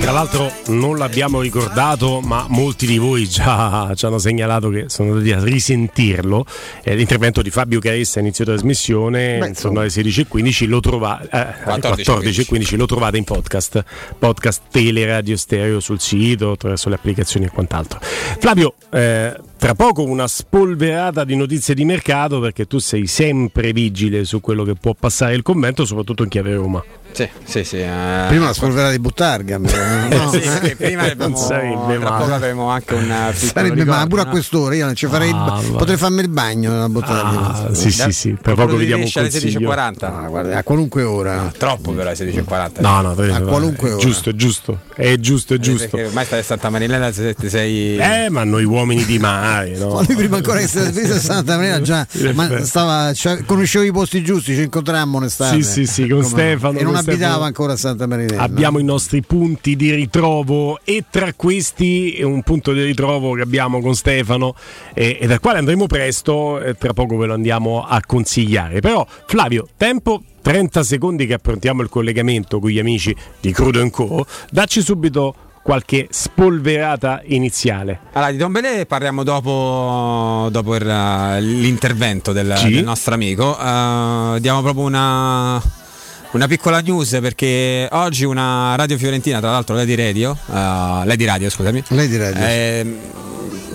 [0.00, 5.12] Tra l'altro non l'abbiamo ricordato, ma molti di voi già ci hanno segnalato che sono
[5.12, 6.46] andati a risentirlo.
[6.82, 11.38] Eh, l'intervento di Fabio Caressa a inizio trasmissione, Beh, intorno alle 16.15, lo trovate eh,
[11.64, 12.46] alle 14.15.
[12.50, 13.84] 14.15 lo trovate in podcast,
[14.18, 18.00] podcast tele, radio, stereo sul sito, attraverso le applicazioni e quant'altro.
[18.00, 24.24] Flavio, eh, tra poco una spolverata di notizie di mercato perché tu sei sempre vigile
[24.24, 26.82] su quello che può passare il commento, soprattutto in chiave Roma.
[27.12, 27.76] Sì, sì, sì.
[27.80, 29.58] eh, Prima la spolverata di Buttarga.
[29.58, 29.68] no?
[30.32, 32.22] sì, perché prima Non abbiamo, sarebbe tra male.
[32.22, 34.30] poco avremo anche un eh, Sarebbe ricordo, ma pure a no?
[34.30, 37.68] quest'ora io non ci farei Ah, potrei farmi il bagno nella Buttarga.
[37.68, 39.70] Ah, sì, sì, sì, per poco vi di diamo un Brescia alle consiglio.
[39.70, 40.04] 16.40.
[40.04, 41.52] Ah, guarda, a qualunque ora.
[41.56, 42.80] Troppo però alle 16.40.
[42.80, 43.98] No, no, A qualunque ora.
[44.00, 45.88] giusto, è giusto, è giusto, è giusto.
[45.88, 47.96] Perché ormai stai a Santa Marinella se te sei...
[47.96, 49.94] Eh, ma noi uomini di mare, no?
[49.94, 54.22] Ma lui prima ancora che a Santa Maria già ma stava, cioè, conoscevo i posti
[54.22, 55.56] giusti, ci incontrammo un'estate.
[55.56, 58.42] Sì, sì, sì, con Come- Stefano, abitava ancora a Santa Marinella.
[58.42, 63.80] Abbiamo i nostri punti di ritrovo e tra questi un punto di ritrovo che abbiamo
[63.80, 64.54] con Stefano
[64.94, 68.80] e, e dal quale andremo presto e tra poco ve lo andiamo a consigliare.
[68.80, 74.24] Però Flavio, tempo 30 secondi che approntiamo il collegamento con gli amici di Crudo Co.
[74.50, 78.00] Dacci subito qualche spolverata iniziale.
[78.12, 82.70] Allora, di Don Belé parliamo dopo, dopo il, eh, l'intervento del, Sì.
[82.70, 83.56] del nostro amico.
[83.58, 85.62] Eh, diamo proprio una,
[86.32, 91.50] una piccola news perché oggi una radio fiorentina, tra l'altro Lady Radio, eh, Lady Radio
[91.50, 92.40] scusami, Lady Radio.
[92.40, 92.98] eh,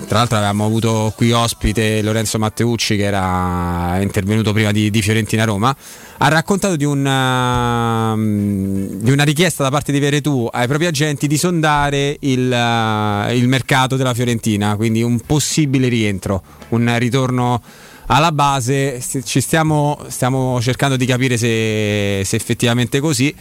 [0.06, 5.44] tra l'altro avevamo avuto qui ospite Lorenzo Matteucci che era intervenuto prima di, di Fiorentina
[5.44, 5.76] Roma.
[6.18, 11.26] Ha raccontato di, un, ehm, di una richiesta da parte di Veretù ai propri agenti
[11.26, 17.60] di sondare il, eh, il mercato della Fiorentina, quindi un possibile rientro, un ritorno
[18.06, 19.00] alla base.
[19.24, 23.34] Ci stiamo, stiamo cercando di capire se, se effettivamente è così.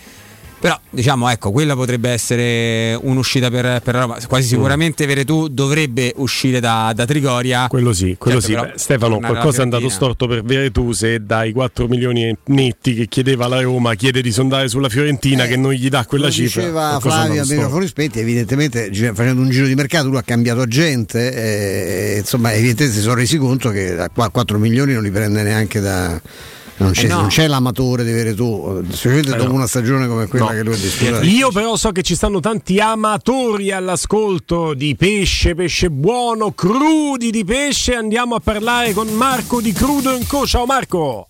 [0.59, 4.17] Però diciamo ecco, quella potrebbe essere un'uscita per, per Roma.
[4.27, 7.67] Quasi sicuramente Veretù dovrebbe uscire da, da Trigoria.
[7.67, 8.71] Quello sì, quello Certo, sì.
[8.71, 13.47] Beh, Stefano, qualcosa è andato storto per Veretù se dai 4 milioni netti che chiedeva
[13.47, 16.61] la Roma chiede di sondare sulla Fiorentina che non gli dà quella cifra.
[16.61, 17.53] diceva Flavio a andato storto.
[17.61, 22.95] microfoni spenti, evidentemente facendo un giro di mercato lui ha cambiato agente, e, insomma evidentemente
[22.95, 26.19] si sono resi conto che a qua- 4 milioni non li prende neanche da...
[26.77, 27.19] Non c'è, Eh no.
[27.21, 29.55] non c'è l'amatore di Veretù, specialmente Eh dopo no.
[29.55, 30.51] una stagione come quella No.
[30.51, 31.25] che lui ha disputato.
[31.25, 37.45] Io però so che ci stanno tanti amatori all'ascolto di pesce, pesce buono, crudi di
[37.45, 37.95] pesce.
[37.95, 40.45] Andiamo a parlare con Marco di Crudo Co.
[40.45, 41.27] Ciao Marco!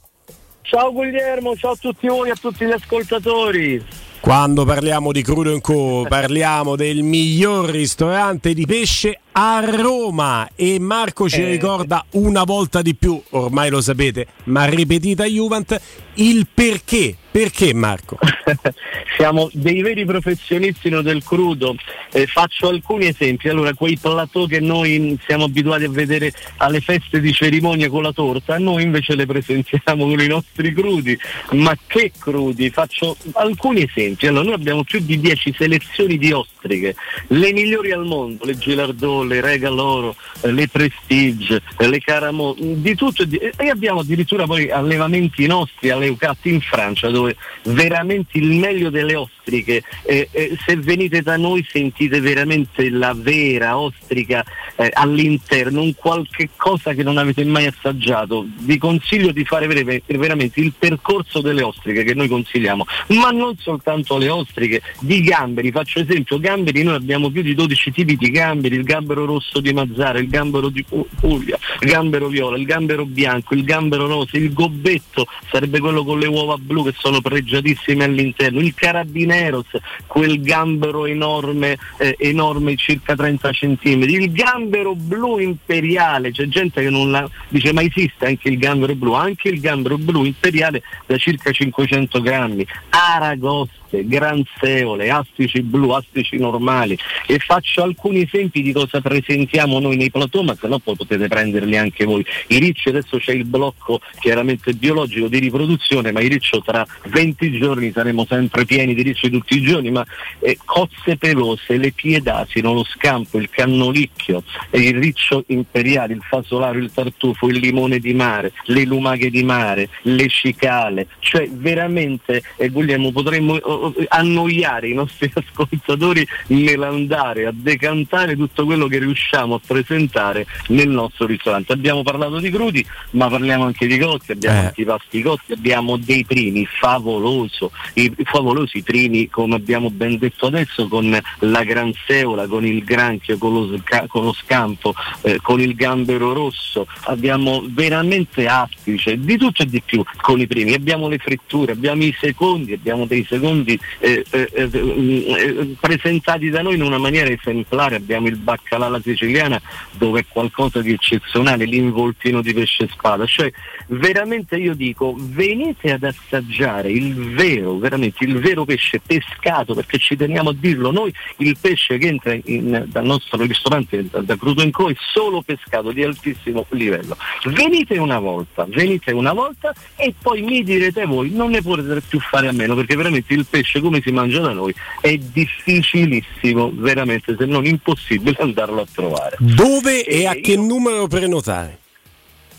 [0.64, 3.86] Ciao Guglielmo, ciao a tutti voi e a tutti gli ascoltatori.
[4.20, 6.08] Quando parliamo di Crudo Co.
[6.10, 11.50] parliamo del miglior ristorante di pesce a Roma e Marco ci Eh.
[11.50, 15.78] ricorda una volta di più, ormai lo sapete, ma ripetita Juvent,
[16.16, 17.18] il perché.
[17.36, 18.18] Perché Marco?
[19.18, 21.76] Siamo dei veri professionisti del crudo.
[22.14, 23.50] Eh, faccio alcuni esempi.
[23.50, 28.14] Allora, quei plateau che noi siamo abituati a vedere alle feste di cerimonia con la
[28.14, 31.20] torta, noi invece le presentiamo con i nostri crudi.
[31.52, 32.70] Ma che crudi?
[32.70, 34.28] Faccio alcuni esempi.
[34.28, 36.96] Allora, noi abbiamo più di 10 selezioni di ostriche,
[37.28, 42.95] le migliori al mondo, le Gilardot, le Regal Oro, eh, le Prestige, le Caramo, di
[42.95, 49.16] tutto e abbiamo addirittura poi allevamenti nostri, all'Eucat in Francia, dove veramente il meglio delle
[49.16, 54.44] ostriche, eh, eh, se venite da noi sentite veramente la vera ostrica
[54.76, 58.45] eh, all'interno, un qualche cosa che non avete mai assaggiato.
[58.60, 64.18] Vi consiglio di fare veramente il percorso delle ostriche che noi consigliamo, ma non soltanto
[64.18, 68.76] le ostriche, di gamberi, faccio esempio, gamberi noi abbiamo più di 12 tipi di gamberi,
[68.76, 73.06] il gambero rosso di Mazzara, il gambero di Pu- Puglia, il gambero viola, il gambero
[73.06, 78.03] bianco, il gambero rosa, il gobbetto sarebbe quello con le uova blu che sono pregiatissime
[78.03, 79.68] all'interno, il carabineros,
[80.08, 86.90] quel gambero enorme, eh, enorme circa 30 cm, il gambero blu imperiale, c'è gente che
[86.90, 91.18] non la dice ma esiste anche il gambero blu, anche il gambero blu imperiale da
[91.18, 99.02] circa 500 grammi, aragoste, granseole, astici blu, astici normali e faccio alcuni esempi di cosa
[99.06, 102.25] presentiamo noi nei plateau, ma se no poi potete prenderli anche voi.
[102.48, 107.51] I ricci adesso c'è il blocco chiaramente biologico di riproduzione, ma i riccio tra 20
[107.51, 110.03] giorni saremo sempre pieni di ricci tutti i giorni, ma
[110.40, 116.80] eh, cozze pelose, le piedasino, lo scampo, il cannolicchio, eh, il riccio imperiale, il fasolaro,
[116.80, 122.69] il tartufo, il limone di mare, le lumache di mare, le cicale, cioè veramente eh,
[122.69, 129.60] Guglielmo potremmo oh, annoiare i nostri ascoltatori nell'andare a decantare tutto quello che riusciamo a
[129.66, 131.74] presentare nel nostro ristorante.
[131.74, 134.66] Abbiamo parlato di crudi, ma parliamo anche di cotti, abbiamo Eh.
[134.66, 141.18] antipasti cotti, abbiamo dei primi favoloso, i favolosi primi come abbiamo ben detto adesso con
[141.40, 145.76] la gran seola, con il granchio, con lo, sca- con lo scampo, eh, con il
[145.76, 151.18] gambero rosso, abbiamo veramente astice, di tutto e di più con i primi, abbiamo le
[151.18, 156.82] fritture, abbiamo i secondi, abbiamo dei secondi eh, eh, eh, eh, presentati da noi in
[156.82, 162.54] una maniera esemplare, abbiamo il baccalà alla siciliana dove è qualcosa di eccezionale, l'involtino di
[162.54, 163.52] pesce spada, cioè
[163.88, 170.16] veramente io dico venite ad assaggiare il vero, veramente il vero pesce pescato, perché ci
[170.16, 174.64] teniamo a dirlo, noi il pesce che entra in- dal nostro ristorante da, da Crudo
[174.72, 177.18] Co è solo pescato di altissimo livello.
[177.46, 182.20] Venite una volta, venite una volta e poi mi direte voi, non ne potete più
[182.20, 187.36] fare a meno, perché veramente il pesce come si mangia da noi è difficilissimo, veramente
[187.38, 189.38] se non impossibile andarlo a trovare.
[189.40, 191.80] Dove e a che numero prenotare?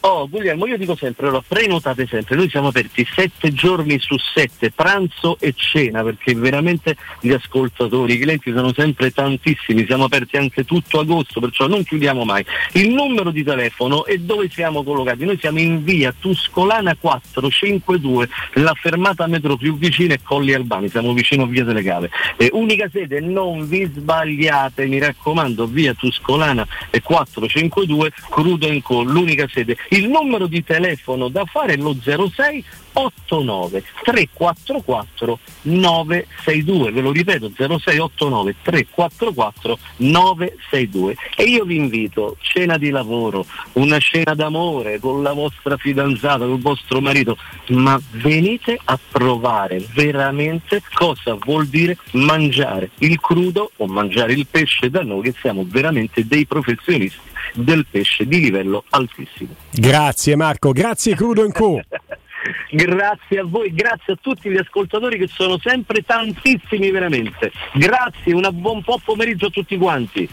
[0.09, 4.70] Oh Guglielmo, io dico sempre, allora, prenotate sempre, noi siamo aperti sette giorni su sette,
[4.70, 10.65] pranzo e cena, perché veramente gli ascoltatori, i clienti sono sempre tantissimi, siamo aperti anche
[10.65, 12.47] tutto agosto, perciò non chiudiamo mai.
[12.75, 15.25] Il numero di telefono e dove siamo collocati?
[15.25, 21.15] Noi siamo in via Tuscolana 452, la fermata metro più vicina è Colli Albani, siamo
[21.15, 22.10] vicino a via delle Cave.
[22.36, 29.49] Eh, unica sede, non vi sbagliate, mi raccomando, via Tuscolana e 452, Crudo Co, l'unica
[29.49, 29.76] sede.
[29.97, 32.65] Il numero di telefono da fare è lo 06
[32.97, 42.91] 89 344 962, ve lo ripeto 0689 344 962 e io vi invito, cena di
[42.91, 43.44] lavoro,
[43.75, 47.36] una cena d'amore con la vostra fidanzata, con il vostro marito,
[47.68, 54.91] ma venite a provare veramente cosa vuol dire mangiare il crudo o mangiare il pesce
[54.91, 59.55] da noi che siamo veramente dei professionisti del pesce di livello altissimo.
[59.70, 61.81] Grazie Marco, grazie Crudo Co.
[62.70, 67.52] Grazie a voi, grazie a tutti gli ascoltatori che sono sempre tantissimi veramente.
[67.75, 70.28] Grazie, un buon po' pomeriggio a tutti quanti.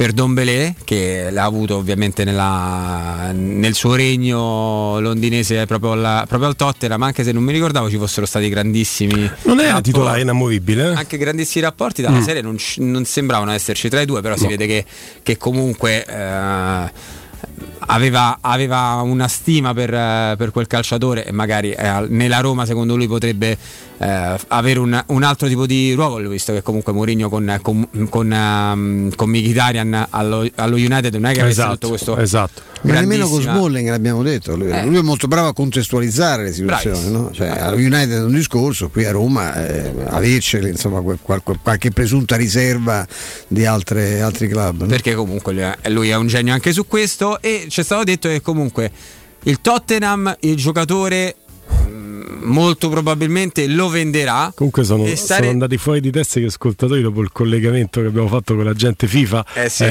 [0.00, 6.48] per Don Belé che l'ha avuto ovviamente nella- nel suo regno londinese proprio al, proprio
[6.48, 9.12] al Tottenham anche se non mi ricordavo ci fossero stati grandissimi
[9.42, 9.82] Non era rapporti.
[9.90, 10.92] titolare inamovibile?
[10.92, 10.94] eh?
[10.94, 12.22] anche grandissimi rapporti dalla Mm.
[12.22, 14.48] serie non, non sembravano esserci tra i due però si No.
[14.48, 14.86] vede che,
[15.22, 16.90] che comunque eh,
[17.80, 22.96] aveva, aveva una stima per, eh, per quel calciatore e magari eh, nella Roma secondo
[22.96, 23.58] lui potrebbe
[24.02, 28.32] eh, avere un, un altro tipo di ruolo visto che comunque Mourinho con, con, con,
[28.32, 32.62] ehm, con Mkhitaryan allo, allo United non è che avesse Esatto, tutto questo esatto.
[32.82, 34.86] Ma nemmeno con Smalling l'abbiamo detto, lui, Eh.
[34.86, 37.30] lui è molto bravo a contestualizzare le situazioni, no?
[37.30, 41.90] cioè, allo United è un discorso, qui a Roma eh, averceli insomma qual- qual- qualche
[41.90, 43.06] presunta riserva
[43.48, 44.80] di altre- altri club.
[44.80, 44.86] no?
[44.86, 48.04] perché comunque lui è, lui è un genio anche su questo e ci è stato
[48.04, 48.90] detto che comunque
[49.42, 51.34] il Tottenham il giocatore
[52.42, 57.20] molto probabilmente lo venderà Comunque sono, stare- sono andati fuori di testa gli ascoltatori dopo
[57.20, 59.84] il collegamento che abbiamo fatto con l'agente FIFA, Eh sì,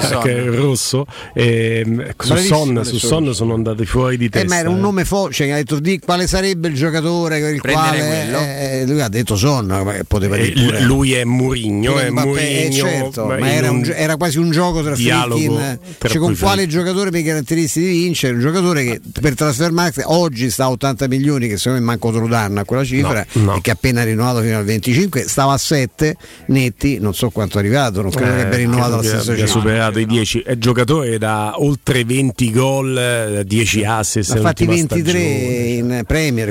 [0.00, 0.20] Son.
[0.22, 1.06] che è rosso.
[1.34, 4.48] E, mm, su Son, su Son sono andati fuori di Eh, testa.
[4.48, 4.80] ma era un eh.
[4.80, 9.00] nome forte, cioè, ha detto di quale sarebbe il giocatore per il quale eh, lui
[9.00, 9.66] ha detto Son,
[10.06, 10.80] poteva Eh, dire pure.
[10.82, 14.82] lui è Murigno, è Mbappé, eh, Murigno, certo, ma era, un era quasi un gioco
[14.82, 19.34] tra tra cioè, con quale giocatore per i caratteristiche di vincere, un giocatore che per
[19.34, 22.64] trasfermarsi oggi sta a 80 milioni che che secondo me manco te lo danno a
[22.64, 23.56] quella cifra No, no.
[23.56, 27.56] e che ha appena rinnovato fino al 25, stava a 7 netti, non so quanto
[27.58, 29.46] è arrivato, non credo che abbia rinnovato la stessa Eh, cifra.
[29.46, 35.00] superato i 10 è giocatore da oltre 20 gol eh, 10 assist Ha fatti nell'ultima
[35.02, 35.96] 23 stagione.
[35.98, 36.48] in Premier,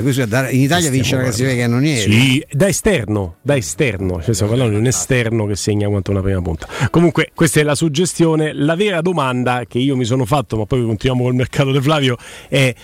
[0.50, 2.12] in Italia vince la classifica che non ieri.
[2.12, 6.20] Sì, da esterno, da esterno, cioè stiamo parlando di un esterno che segna quanto una
[6.22, 6.66] prima punta.
[6.90, 8.52] Comunque, questa è la suggestione.
[8.54, 12.16] La vera domanda che io mi sono fatto, ma poi continuiamo col mercato di Flavio,
[12.48, 12.74] è.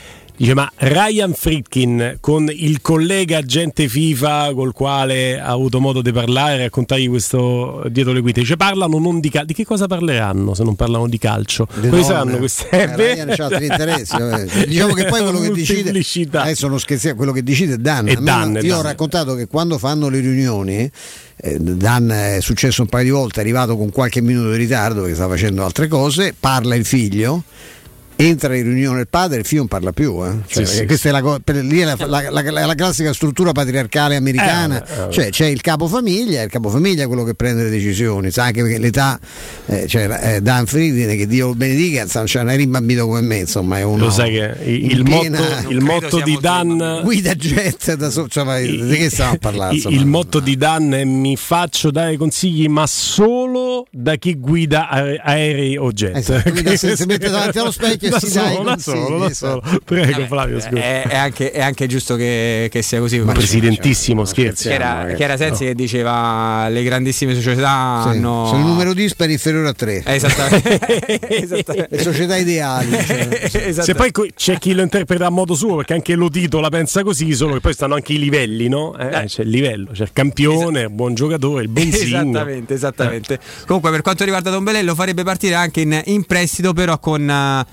[0.40, 6.12] Dice, ma Ryan Fritkin con il collega agente FIFA col quale ha avuto modo di
[6.12, 10.54] parlare, raccontargli questo dietro le quinte, dice parlano non di calcio, di che cosa parleranno
[10.54, 11.66] se non parlano di calcio?
[11.66, 12.70] Quali saranno queste?
[12.70, 14.16] Eh, Ryan c'ha altri interessi.
[14.16, 14.64] vabbè.
[14.64, 15.90] Diciamo che poi quello che decide
[16.32, 18.08] adesso non scherziamo, quello che decide è Dan.
[18.08, 18.86] È Dan, io ho Dan.
[18.86, 20.90] raccontato che quando fanno le riunioni
[21.36, 25.00] eh, Dan è successo un paio di volte, è arrivato con qualche minuto di ritardo
[25.00, 27.42] perché stava facendo altre cose, parla il figlio.
[28.20, 30.22] Entra in riunione il padre, il figlio non parla più.
[30.24, 30.30] eh.
[30.46, 33.12] Cioè, Sì, sì, questa è la, co- per- lì è la, la- la- la classica
[33.14, 34.84] struttura patriarcale americana.
[34.84, 38.30] Eh, eh, cioè, c'è il capofamiglia, il capofamiglia è quello che prende le decisioni.
[38.30, 39.18] Sa anche perché l'età,
[39.66, 43.78] eh, cioè, eh, Dan Friedrich, che Dio lo benedica, non è rimbambito come me, insomma,
[43.78, 44.04] è uno.
[44.04, 48.28] Lo sai che il, il piena- motto, il motto di Dan guida jet da so-
[48.28, 49.70] cioè, ma di che stiamo a parlare?
[49.70, 49.96] Il, insomma?
[49.96, 55.20] il motto di Dan è mi faccio dare consigli ma solo da chi guida ae-
[55.22, 56.16] aerei o jet.
[56.16, 59.62] Esatto, quindi si- mette davanti allo specchio Da solo, da solo, da esatto.
[59.64, 59.80] solo.
[59.84, 60.80] Prego Flavio, scusa.
[60.80, 63.18] È, è anche, è anche giusto che, che sia così.
[63.20, 64.68] Ma presidentissimo, scherzi.
[64.68, 68.46] Che era, che era Sensi che diceva le grandissime società Sì, hanno.
[68.46, 70.02] Sono il numero dispari inferiore a 3.
[70.04, 71.20] Eh, Esattamente.
[71.42, 71.96] Esattamente.
[71.96, 72.90] Le società ideali.
[72.90, 73.28] cioè.
[73.70, 73.86] Esatto.
[73.86, 77.32] Se poi c'è chi lo interpreta a modo suo, perché anche Lotito la pensa così,
[77.34, 78.96] solo che poi stanno anche i livelli, no?
[78.96, 82.20] Eh, C'è il livello, c'è il campione, il buon giocatore, il benzino.
[82.20, 83.38] Esattamente, esattamente.
[83.66, 87.28] Comunque, per quanto riguarda Don Belè, lo farebbe partire anche in, in prestito, però con,
[87.28, 87.66] eh,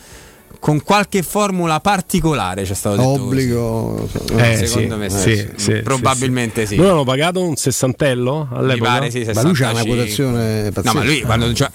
[0.67, 2.63] con qualche formula particolare.
[2.63, 3.07] C'è stato detto.
[3.07, 4.09] Obbligo.
[4.35, 5.47] Eh, Secondo sì, me sì, sì.
[5.55, 6.75] sì, Probabilmente sì.
[6.75, 8.89] Noi hanno pagato un sessantello Mi all'epoca.
[8.91, 9.95] pare sì, Ma lui c'ha una 65.
[9.95, 10.93] quotazione No, pazzesca.
[10.97, 11.69] ma lui quando, gio-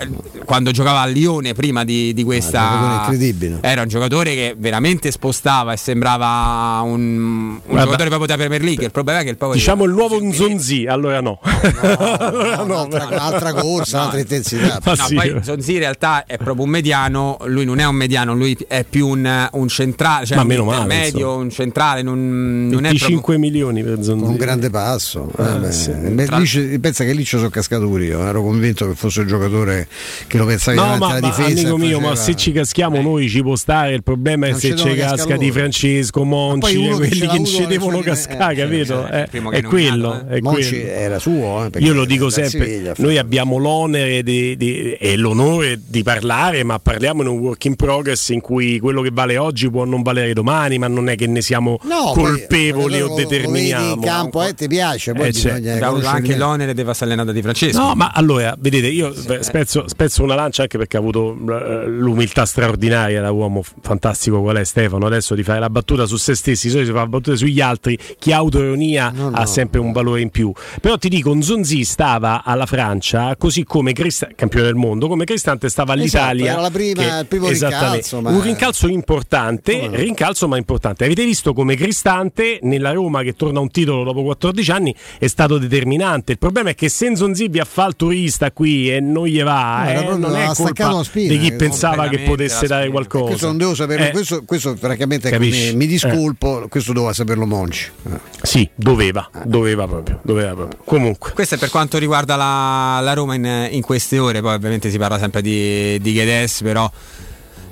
[0.45, 2.99] quando giocava a Lione prima di, di Ah, questa.
[3.01, 3.59] incredibile.
[3.63, 8.61] Era un giocatore che veramente spostava e sembrava un, un Guarda, giocatore proprio da Premier
[8.63, 8.85] League.
[8.85, 9.55] Il problema è che il poi.
[9.55, 11.39] Diciamo il nuovo Nzonzi, allora no.
[11.81, 12.65] allora no.
[12.85, 14.79] Un'altra, un'altra corsa, un'altra intensità.
[14.85, 15.15] Ma No, sì.
[15.15, 18.82] poi Sonzi in realtà è proprio un mediano, lui non è un mediano, lui è
[18.89, 21.43] più un, un centrale, cioè Ma un meno male, intermedio, insomma.
[21.43, 23.39] un centrale, non, non è 25 proprio...
[23.39, 24.21] milioni per Zonzi.
[24.23, 25.31] Con un grande passo.
[25.39, 25.91] Eh, beh, sì.
[25.93, 28.25] beh, lì c'è- pensa che lì ci sono cascato pure io.
[28.25, 29.89] Ero convinto che fosse un giocatore
[30.27, 31.61] che lo pensavi No, davanti ma, alla ma difesa.
[31.61, 33.95] amico mio, ma faceva- se ci caschiamo noi ci può stare.
[33.95, 35.51] Il problema è Non se ci casca di.
[35.53, 39.07] Francesco, Monci, quelli che ci devono cascare, eh, capito?
[39.09, 40.27] Eh, il è quello.
[40.29, 40.91] è Monci quello.
[40.91, 41.65] era suo.
[41.67, 47.23] eh, perché Io lo dico sempre, noi abbiamo l'onere e l'onore di parlare, ma parliamo
[47.23, 50.79] in un work in progress in cui quello che vale oggi può non valere domani,
[50.79, 53.95] ma non è che ne siamo No, colpevoli o determiniamo.
[53.95, 57.79] in campo eh, ti piace, poi Eh, bisogna conoscere anche l'onere della sallenata di Francesco.
[57.79, 62.45] No, ma allora, vedete, io spezzo, spezzo una lancia anche perché ha avuto eh, l'umiltà
[62.47, 66.69] straordinaria da uomo fantastico qual è Stefano, adesso di fare la battuta su se stessi,
[66.69, 70.31] solito si fa la battuta sugli altri, chi ha autoironia ha sempre un valore in
[70.31, 70.53] più.
[70.81, 75.69] Però ti dico, Zonzi stava alla Francia, così come Crista- campione del mondo, come Cristante
[75.69, 76.45] stava all'Italia.
[76.45, 79.97] Esatto, era la prima- che- il primo rincalzo, ma- Un rincalzo importante, no?
[79.97, 81.05] rincalzo ma importante.
[81.05, 85.27] Avete visto come Cristante nella Roma che torna a un titolo dopo 14 anni è
[85.27, 86.33] stato determinante.
[86.33, 89.83] Il problema è che se Zonzi vi fa il turista qui e non gli va,
[89.85, 92.89] No, eh, proprio- non è colpa la spina, di chi che pensava che potesse dare
[92.91, 93.25] qualcosa.
[93.27, 95.89] Questo non devo saperlo, Eh, questo, questo francamente mi, mi Eh.
[95.89, 97.91] discolpo, questo doveva saperlo Monci.
[98.11, 98.19] Eh.
[98.43, 100.79] Sì, doveva, doveva proprio, doveva proprio.
[100.85, 101.33] Comunque.
[101.33, 104.99] Questo è per quanto riguarda la, la Roma in, in queste ore, poi ovviamente si
[104.99, 106.91] parla sempre di, di Guedes, però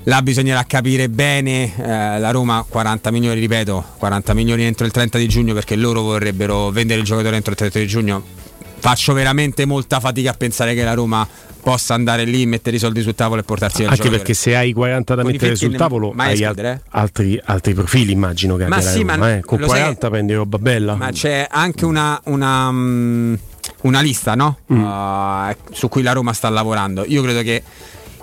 [0.04, 5.18] là bisognerà capire bene, eh, la Roma 40 milioni, ripeto, 40 milioni entro il 30
[5.18, 8.22] di giugno perché loro vorrebbero vendere il giocatore entro il 30 di giugno.
[8.78, 11.26] Faccio veramente molta fatica a pensare che la Roma
[11.60, 14.72] possa andare lì, mettere i soldi sul tavolo e portarsi via Anche perché se hai
[14.72, 16.80] 40 da mettere sul tavolo hai al- eh?
[16.88, 19.40] altri, altri profili, immagino che Ma sì, Roma, ma eh.
[19.40, 20.94] Con lo sai 40 prendi roba bella.
[20.94, 23.34] Ma c'è anche una, una, mm,
[23.82, 24.60] una lista no?
[24.72, 24.82] Mm.
[24.82, 27.04] Uh, su cui la Roma sta lavorando.
[27.06, 27.62] Io credo che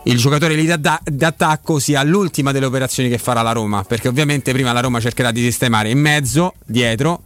[0.08, 4.54] il giocatore lì da- d'attacco sia l'ultima delle operazioni che farà la Roma, perché ovviamente
[4.54, 7.24] prima la Roma cercherà di sistemare in mezzo, dietro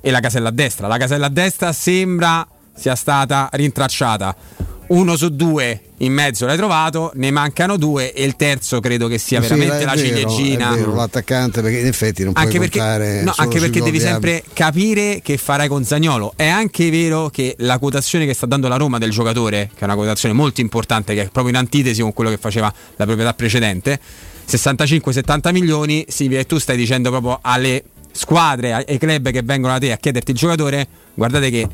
[0.00, 0.88] e la casella a destra.
[0.88, 4.34] La casella a destra sembra sia stata rintracciata.
[4.88, 9.18] Uno su due in mezzo l'hai trovato, ne mancano due e il terzo credo che
[9.18, 10.72] sia Sì, veramente è la vero, ciliegina.
[10.74, 13.98] è vero, l'attaccante perché in effetti non Anche puoi perché, contare no, anche perché devi
[13.98, 16.34] sempre capire che farai con Zagnolo.
[16.36, 19.84] È anche vero che la quotazione che sta dando la Roma del giocatore, che è
[19.84, 23.34] una quotazione molto importante, che è proprio in antitesi con quello che faceva la proprietà
[23.34, 23.98] precedente,
[24.48, 27.82] 65-70 milioni, significa che tu stai dicendo proprio alle
[28.12, 31.68] squadre ai ai club che vengono da te a chiederti il giocatore, guardate che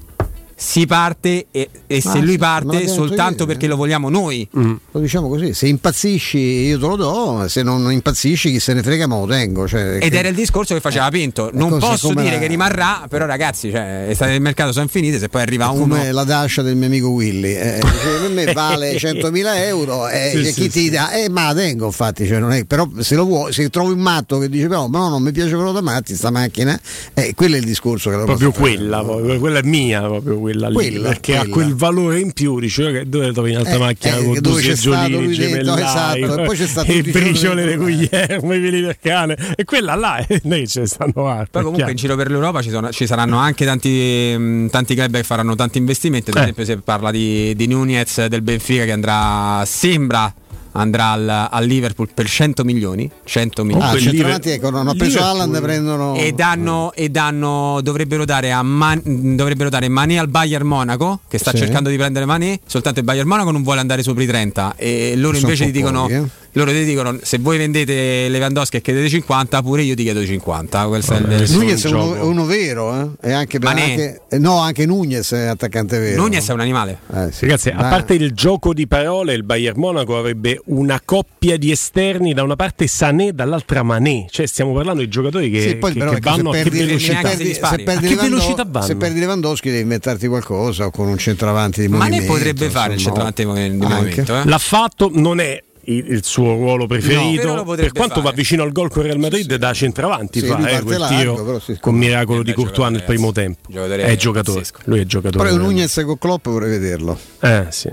[0.62, 4.46] si parte e, e se lui parte soltanto perché lo vogliamo noi.
[4.52, 8.82] Lo diciamo così, se impazzisci io te lo do, se non impazzisci chi se ne
[8.82, 9.66] frega ma lo tengo.
[9.66, 11.50] Cioè, Ed che- era il discorso che faceva Pinto.
[11.52, 15.18] Non posso dire la- che rimarrà, però ragazzi, cioè, le state del mercato sono finite,
[15.18, 15.80] se poi arriva uno...
[15.96, 20.30] come la dascia del mio amico Willy eh, dice, per me vale 100.000 euro e
[20.32, 20.90] Sì, chi sì, ti sì.
[20.90, 23.92] dà eh, ma la tengo infatti cioè, non è, però se lo vuoi se trovi
[23.92, 26.78] un matto che dice però no non mi piace quello da matti sta macchina
[27.14, 30.51] eh, quello è il discorso che lo Proprio quella, proprio, quella è mia, proprio quella
[30.54, 30.74] lì.
[30.74, 31.52] Quella, perché ha quella.
[31.54, 35.32] quel valore in più, dice che dove trovi un'altra Eh, macchina eh, con due seggiolini,
[35.32, 38.96] gemellai, esatto, e poi c'è stato e i giorni briciole di Guglielmo, i peli del
[39.00, 41.48] cane, e quella là, e noi ce ne stanno altre.
[41.50, 45.14] Poi comunque in giro per l'Europa ci, sono- ci saranno anche tanti, mh, tanti club
[45.16, 46.40] che faranno tanti investimenti, ad Eh.
[46.42, 50.32] esempio se parla di, di Nunez del Benfica che andrà, sembra
[50.72, 53.10] andrà al, al Liverpool per 100 milioni.
[53.24, 53.88] 100 milioni.
[53.88, 58.62] Ah, centravanti, ecco, non ho preso Haaland, prendono e danno, e danno dovrebbero dare a
[58.62, 61.58] Man- dovrebbero dare Mané al Bayern Monaco che sta Sì.
[61.58, 65.14] cercando di prendere Mané soltanto il Bayern Monaco non vuole andare sopra i 30 e
[65.16, 66.22] loro Sono invece po' dicono pochi, eh.
[66.52, 70.86] Loro ti dicono se voi vendete Lewandowski e chiedete 50 pure io ti chiedo 50
[70.86, 73.28] questo è il- Nunez è uno, uno vero eh?
[73.28, 73.82] e anche, per- Mané.
[73.90, 77.46] anche- eh, no anche Nunez è attaccante vero Nunez è un animale Eh, sì.
[77.46, 82.32] Ragazzi, a parte il gioco di parole, il Bayern Monaco avrebbe una coppia di esterni,
[82.34, 84.26] da una parte Sané, dall'altra Mané.
[84.30, 86.62] Cioè, stiamo parlando di giocatori che, Sì, poi che- però che se vanno a che
[86.62, 87.20] perdi, se velocità.
[87.20, 88.86] perdi- se perdi a che velocità vanno?
[88.86, 92.94] se perdi Lewandowski devi inventarti qualcosa o con un centravanti di Mané movimento potrebbe fare
[92.94, 93.76] il centravanti di anche.
[93.76, 94.44] movimento eh?
[94.44, 97.48] L'ha fatto, non è il, il suo ruolo No, preferito.
[97.64, 98.26] potrebbe per quanto fare.
[98.28, 101.34] va vicino al gol con Real Madrid, da centravanti Sì, fa eh, quel largo, tiro
[101.44, 103.60] però sì, con miracolo di Courtois nel primo tempo.
[103.68, 104.78] Giocatore È giocatore, pazzesco.
[104.84, 105.48] lui è giocatore.
[105.50, 107.90] però Nunez con Klopp vorrei vederlo Eh sì.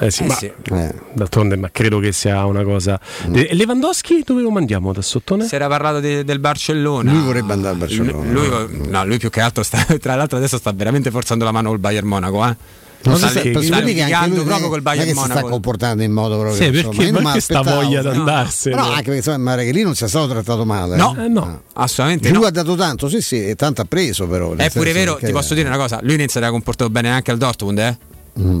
[0.00, 0.46] Eh sì, Eh ma sì.
[0.46, 0.94] Eh.
[1.12, 3.00] d'altronde ma credo che sia una cosa.
[3.32, 5.44] E Lewandowski dove lo mandiamo da sottone?
[5.44, 9.18] si era parlato de- del Barcellona lui vorrebbe andare al Barcellona Lui, lui- no, lui
[9.18, 12.46] più che altro sta, tra l'altro adesso sta veramente forzando la mano col Bayern Monaco
[12.46, 12.56] eh?
[13.04, 15.12] Non sta, si sta- lì- per sta sicuri che anche lui proprio col Bayern che
[15.12, 18.08] si sta Monaco comportando in modo proprio Sì, insomma, perché- non perché sta voglia di
[18.08, 18.74] andarsene?
[18.76, 21.62] no anche perché insomma, che lì non sia stato trattato male no, Eh, no.
[21.74, 22.46] assolutamente lui no.
[22.46, 25.54] ha dato tanto sì sì e tanto ha preso però è pure vero, ti posso
[25.54, 27.96] dire una cosa lui non si era comportato bene anche al Dortmund eh?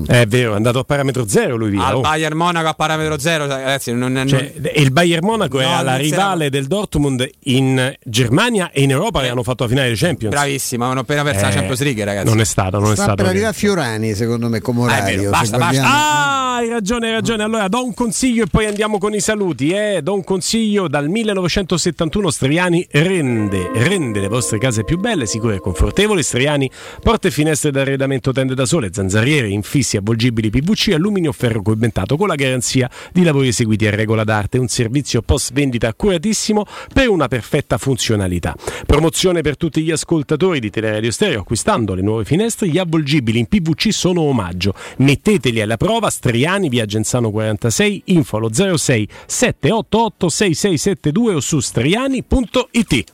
[0.06, 1.86] È vero, è andato a parametro zero lui via.
[1.86, 2.00] al oh.
[2.00, 5.96] Bayern Monaco a parametro zero ragazzi non, non- Cioè, il Bayern Monaco No, è la
[5.96, 10.34] rivale del Dortmund in Germania e in Europa che hanno fatto la finale dei Champions.
[10.34, 13.02] bravissimo avevano appena perso la Eh, Champions League ragazzi Non è stato, non è sta
[13.02, 13.16] stato.
[13.16, 16.54] per arrivare a Fiorani secondo me come Ah, è orario vero, se basta, guardiamo- Ah,
[16.56, 17.42] hai ragione, hai ragione.
[17.44, 19.70] Allora do un consiglio e poi andiamo con i saluti.
[19.70, 20.00] Eh.
[20.02, 25.60] Do un consiglio dal 1971 Striani rende, rende le vostre case più belle, sicure e
[25.60, 26.22] confortevoli.
[26.22, 26.68] Striani,
[27.00, 32.26] porte e finestre d'arredamento tende da sole, zanzariere, infissi avvolgibili PVC, alluminio ferro coibentato con
[32.26, 34.56] la garanzia di lavori eseguiti a regola d'arte.
[34.56, 38.54] Un servizio post vendita accuratissimo per una perfetta funzionalità.
[38.86, 42.68] Promozione per tutti gli ascoltatori di Teleradio Stereo acquistando le nuove finestre.
[42.68, 44.72] Gli avvolgibili in PVC sono omaggio.
[44.98, 46.08] Metteteli alla prova.
[46.08, 53.04] Striani, via Genzano 46, info allo 06 788 6672 o su striani.it.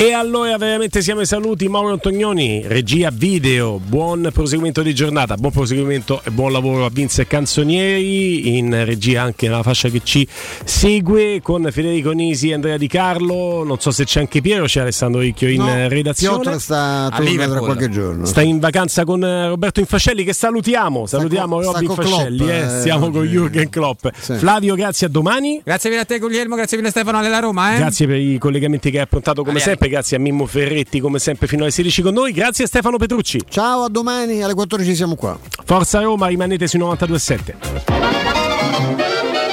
[0.00, 5.52] E allora veramente siamo ai saluti Mauro Antonioni, regia video, buon proseguimento di giornata, buon
[5.52, 10.26] proseguimento e buon lavoro a Vince Canzonieri, in regia anche nella fascia che ci
[10.64, 14.80] segue con Federico Nisi e Andrea Di Carlo, non so se c'è anche Piero, c'è
[14.80, 16.36] Alessandro Ricchio in No, redazione.
[16.40, 21.56] Piotra sta torna tra qualche giorno Sta in vacanza con Roberto Infascelli che salutiamo, salutiamo
[21.56, 23.36] con- Robby con Infascelli, eh, eh, stiamo con oggi.
[23.36, 24.06] Jürgen Klopp.
[24.18, 24.32] Sì.
[24.36, 25.60] Flavio, grazie a domani.
[25.62, 27.76] grazie mille a te Guglielmo grazie mille a Stefano della Roma eh?
[27.76, 29.68] Grazie per i collegamenti che hai approntato come Alieni.
[29.68, 32.96] sempre, grazie a Mimmo Ferretti come sempre fino alle 16 con noi, grazie a Stefano
[32.96, 33.40] Petrucci.
[33.48, 37.54] ciao a domani alle 14 siamo qua Forza Roma, rimanete sui 92.7.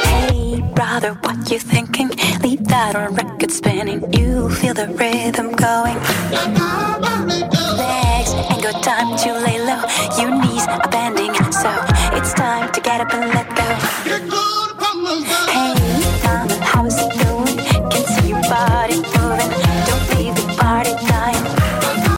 [0.03, 2.09] Hey, brother, what you thinking?
[2.41, 4.01] Leave that on record spinning.
[4.13, 5.97] You feel the rhythm going.
[7.77, 9.81] Legs ain't got time to lay low.
[10.17, 11.69] Your knees are bending, so
[12.13, 13.46] it's time to get up and let